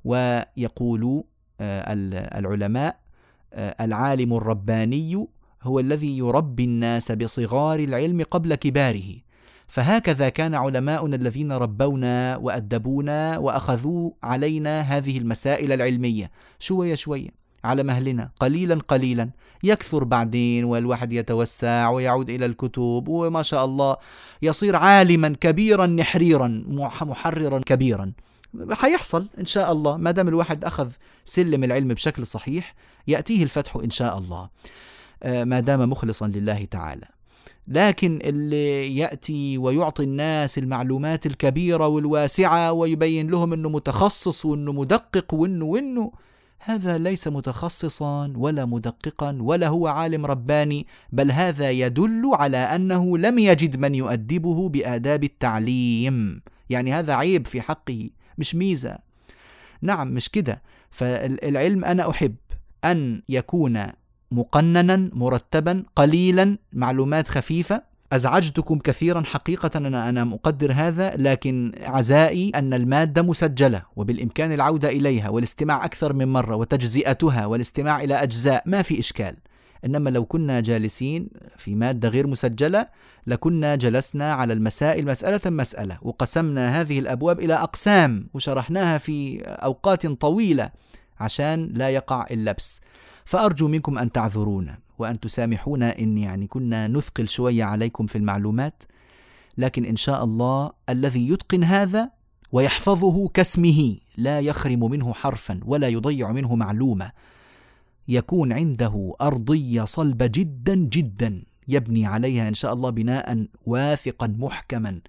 ويقول 0.05 1.25
آه، 1.61 1.93
العلماء 2.39 2.99
آه، 3.53 3.85
العالم 3.85 4.35
الرباني 4.35 5.27
هو 5.63 5.81
الذي 5.81 6.19
يربي 6.19 6.65
الناس 6.65 7.13
بصغار 7.13 7.81
العلم 7.81 8.23
قبل 8.23 8.55
كباره. 8.55 9.17
فهكذا 9.67 10.29
كان 10.29 10.55
علماؤنا 10.55 11.17
الذين 11.17 11.53
ربونا 11.53 12.37
وأدبونا 12.37 13.39
وأخذوا 13.39 14.11
علينا 14.23 14.81
هذه 14.81 15.19
المسائل 15.19 15.73
العلمية. 15.73 16.31
شوية 16.59 16.95
شوية. 16.95 17.44
على 17.65 17.83
مهلنا. 17.83 18.31
قليلا 18.41 18.75
قليلا. 18.89 19.31
يكثر 19.63 20.05
بعدين 20.05 20.65
والواحد 20.65 21.13
يتوسع 21.13 21.89
ويعود 21.89 22.31
إلى 22.31 22.47
الكتب 22.47 23.05
وما 23.09 23.43
شاء 23.43 23.65
الله 23.65 23.97
يصير 24.43 24.77
عالما 24.77 25.29
كبيرا 25.41 25.87
نحريرا 25.87 26.65
محررا 27.01 27.59
كبيرا. 27.59 28.13
حيحصل 28.73 29.29
إن 29.39 29.45
شاء 29.45 29.73
الله. 29.73 29.97
ما 29.97 30.11
دام 30.11 30.29
الواحد 30.29 30.65
أخذ 30.65 30.91
سلم 31.25 31.65
العلم 31.65 31.89
بشكل 31.89 32.27
صحيح 32.27 32.75
يأتيه 33.09 33.43
الفتح 33.43 33.77
إن 33.77 33.91
شاء 33.91 34.19
الله. 34.19 34.49
آه، 35.23 35.45
ما 35.45 35.61
دام 35.61 35.91
مخلصا 35.91 36.27
لله 36.27 36.65
تعالى. 36.65 37.07
لكن 37.69 38.19
اللي 38.23 38.97
يأتي 38.97 39.59
ويعطي 39.59 40.03
الناس 40.03 40.59
المعلومات 40.59 41.27
الكبيرة 41.27 41.87
والواسعة 41.87 42.73
ويبين 42.73 43.31
لهم 43.31 43.53
إنه 43.53 43.69
متخصص 43.69 44.45
وإنه 44.45 44.73
مدقق 44.73 45.35
وإنه 45.35 45.65
وإنه 45.65 46.13
هذا 46.67 46.99
ليس 46.99 47.29
متخصصا 47.29 48.33
ولا 48.37 48.65
مدققا 48.65 49.39
ولا 49.41 49.69
هو 49.69 49.87
عالم 49.87 50.27
رباني 50.27 50.87
بل 51.13 51.31
هذا 51.31 51.71
يدل 51.71 52.23
على 52.33 52.57
أنه 52.57 53.19
لم 53.19 53.39
يجد 53.39 53.77
من 53.77 53.95
يؤدبه 53.95 54.69
بآداب 54.69 55.25
التعليم. 55.25 56.41
يعني 56.71 56.93
هذا 56.93 57.15
عيب 57.15 57.47
في 57.47 57.61
حقه 57.61 58.11
مش 58.39 58.55
ميزة. 58.55 58.99
نعم 59.83 60.09
مش 60.09 60.29
كده. 60.29 60.63
فالعلم 60.91 61.85
أنا 61.85 62.11
أحب 62.11 62.35
أن 62.85 63.23
يكون 63.29 63.87
مقننا 64.31 65.11
مرتبا 65.13 65.85
قليلا 65.97 66.59
معلومات 66.73 67.29
خفيفة. 67.29 67.83
أزعجتكم 68.15 68.79
كثيرا 68.79 69.23
حقيقه 69.23 69.71
أنا 69.77 70.09
أنا 70.09 70.25
مقدر 70.25 70.73
هذا 70.73 71.17
لكن 71.17 71.73
عزائي 71.83 72.51
أن 72.55 72.75
المادة 72.75 73.23
مسجلة 73.23 73.83
وبالإمكان 73.97 74.53
العودة 74.53 74.89
إليها 74.89 75.29
والاستماع 75.29 75.85
أكثر 75.85 76.13
من 76.13 76.33
مرة 76.33 76.57
وتجزئتها 76.57 77.47
والاستماع 77.47 78.03
إلى 78.03 78.15
أجزاء 78.15 78.63
ما 78.67 78.83
في 78.83 79.01
إشكال. 79.01 79.37
إنما 79.85 80.11
لو 80.11 80.25
كنا 80.25 80.61
جالسين 80.61 81.29
في 81.59 81.75
مادة 81.75 82.09
غير 82.09 82.27
مسجلة 82.27 82.87
لكنا 83.27 83.77
جلسنا 83.77 84.33
على 84.33 84.53
المسائل 84.53 85.07
مسألة 85.07 85.41
مسألة 85.47 85.99
وقسمنا 86.03 86.81
هذه 86.81 86.99
الأبواب 86.99 87.41
إلى 87.41 87.55
أقسام 87.55 88.29
وشرحناها 88.35 88.99
في 88.99 89.41
أوقات 89.43 90.07
طويلة 90.07 90.71
عشان 91.21 91.71
لا 91.75 91.91
يقع 91.91 92.27
اللبس. 92.31 92.81
فأرجو 93.25 93.69
منكم 93.69 93.99
أن 93.99 94.13
تعذرونا. 94.13 94.84
وأن 94.99 95.21
تسامحونا 95.21 95.99
إن 95.99 96.19
يعني 96.19 96.47
كنا 96.47 96.89
نثقل 96.89 97.29
شوية 97.29 97.65
عليكم 97.65 98.07
في 98.07 98.19
المعلومات 98.19 98.83
لكن 99.59 99.85
إن 99.85 99.97
شاء 99.97 100.25
الله 100.25 100.73
الذي 100.89 101.29
يتقن 101.29 101.65
هذا 101.65 102.11
ويحفظه 102.53 103.29
كاسمه 103.29 103.97
لا 104.17 104.41
يخرم 104.41 104.91
منه 104.91 105.13
حرفا 105.13 105.61
ولا 105.65 105.89
يضيع 105.89 106.33
منه 106.33 106.55
معلومة. 106.55 107.13
يكون 108.09 108.53
عنده 108.53 109.15
أرضية 109.21 109.85
صلبه 109.85 110.27
جدا 110.27 110.75
جدا 110.75 111.43
يبني 111.69 112.07
عليها 112.07 112.49
إن 112.49 112.55
شاء 112.55 112.73
الله 112.73 112.91
بناء 112.91 113.47
واثقا 113.67 114.27
محكما 114.27 115.01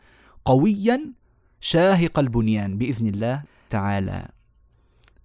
قويا 0.45 1.13
شاهق 1.59 2.19
البنيان 2.19 2.77
بإذن 2.77 3.07
الله 3.07 3.43
تعالى. 3.69 4.27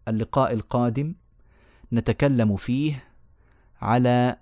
اللقاء 0.08 0.52
القادم 0.52 1.14
نتكلم 1.92 2.56
فيه 2.56 3.04
على 3.82 4.36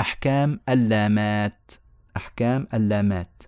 أحكام 0.00 0.60
اللامات 0.68 1.72
أحكام 2.16 2.66
اللامات 2.74 3.42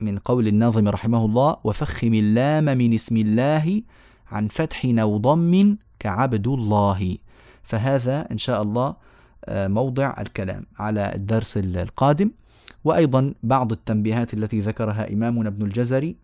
من 0.00 0.18
قول 0.18 0.48
الناظم 0.48 0.88
رحمه 0.88 1.24
الله 1.24 1.56
وفخم 1.64 2.14
اللام 2.14 2.64
من 2.64 2.94
اسم 2.94 3.16
الله 3.16 3.82
عن 4.30 4.48
فتح 4.48 4.84
أو 4.84 5.16
ضم 5.16 5.76
كعبد 5.98 6.48
الله. 6.48 7.16
فهذا 7.62 8.28
إن 8.30 8.38
شاء 8.38 8.62
الله 8.62 8.96
آه، 9.44 9.68
موضع 9.68 10.14
الكلام 10.18 10.66
على 10.78 11.14
الدرس 11.14 11.56
القادم. 11.56 12.30
وأيضا 12.84 13.34
بعض 13.42 13.72
التنبيهات 13.72 14.34
التي 14.34 14.60
ذكرها 14.60 15.12
إمامنا 15.12 15.48
ابن 15.48 15.66
الجزري 15.66 16.16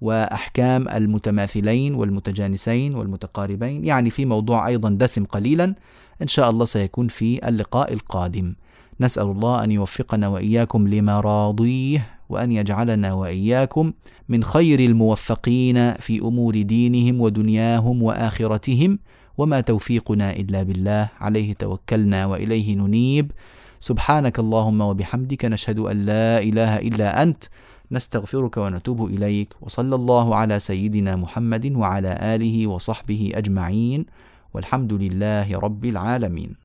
وأحكام 0.00 0.88
المتماثلين 0.88 1.94
والمتجانسين 1.94 2.94
والمتقاربين 2.94 3.84
يعني 3.84 4.10
في 4.10 4.24
موضوع 4.24 4.66
أيضا 4.66 4.90
دسم 4.90 5.24
قليلا. 5.24 5.74
إن 6.22 6.26
شاء 6.26 6.50
الله 6.50 6.64
سيكون 6.64 7.08
في 7.08 7.48
اللقاء 7.48 7.92
القادم. 7.92 8.54
نسأل 9.02 9.22
الله 9.22 9.64
أن 9.64 9.70
يوفقنا 9.72 10.28
وإياكم 10.28 10.88
لمراضيه 10.88 12.06
وأن 12.28 12.52
يجعلنا 12.52 13.12
وإياكم 13.12 13.92
من 14.28 14.44
خير 14.44 14.80
الموفقين 14.80 15.92
في 15.94 16.20
أمور 16.20 16.62
دينهم 16.62 17.20
ودنياهم 17.20 18.02
وآخرتهم. 18.02 18.98
وما 19.38 19.60
توفيقنا 19.60 20.32
إلا 20.32 20.62
بالله. 20.62 21.08
عليه 21.20 21.52
توكلنا 21.52 22.26
وإليه 22.26 22.74
ننيب. 22.74 23.32
سبحانك 23.80 24.38
اللهم 24.38 24.80
وبحمدك 24.80 25.44
نشهد 25.44 25.78
أن 25.78 26.06
لا 26.06 26.38
إله 26.38 26.78
إلا 26.78 27.22
أنت. 27.22 27.44
نستغفرك 27.92 28.56
ونتوب 28.56 29.06
إليك. 29.06 29.54
وصلى 29.60 29.94
الله 29.94 30.34
على 30.34 30.60
سيدنا 30.60 31.16
محمد 31.16 31.72
وعلى 31.74 32.18
آله 32.22 32.66
وصحبه 32.66 33.32
أجمعين. 33.34 34.06
والحمد 34.54 34.92
لله 34.92 35.58
رب 35.58 35.84
العالمين. 35.84 36.56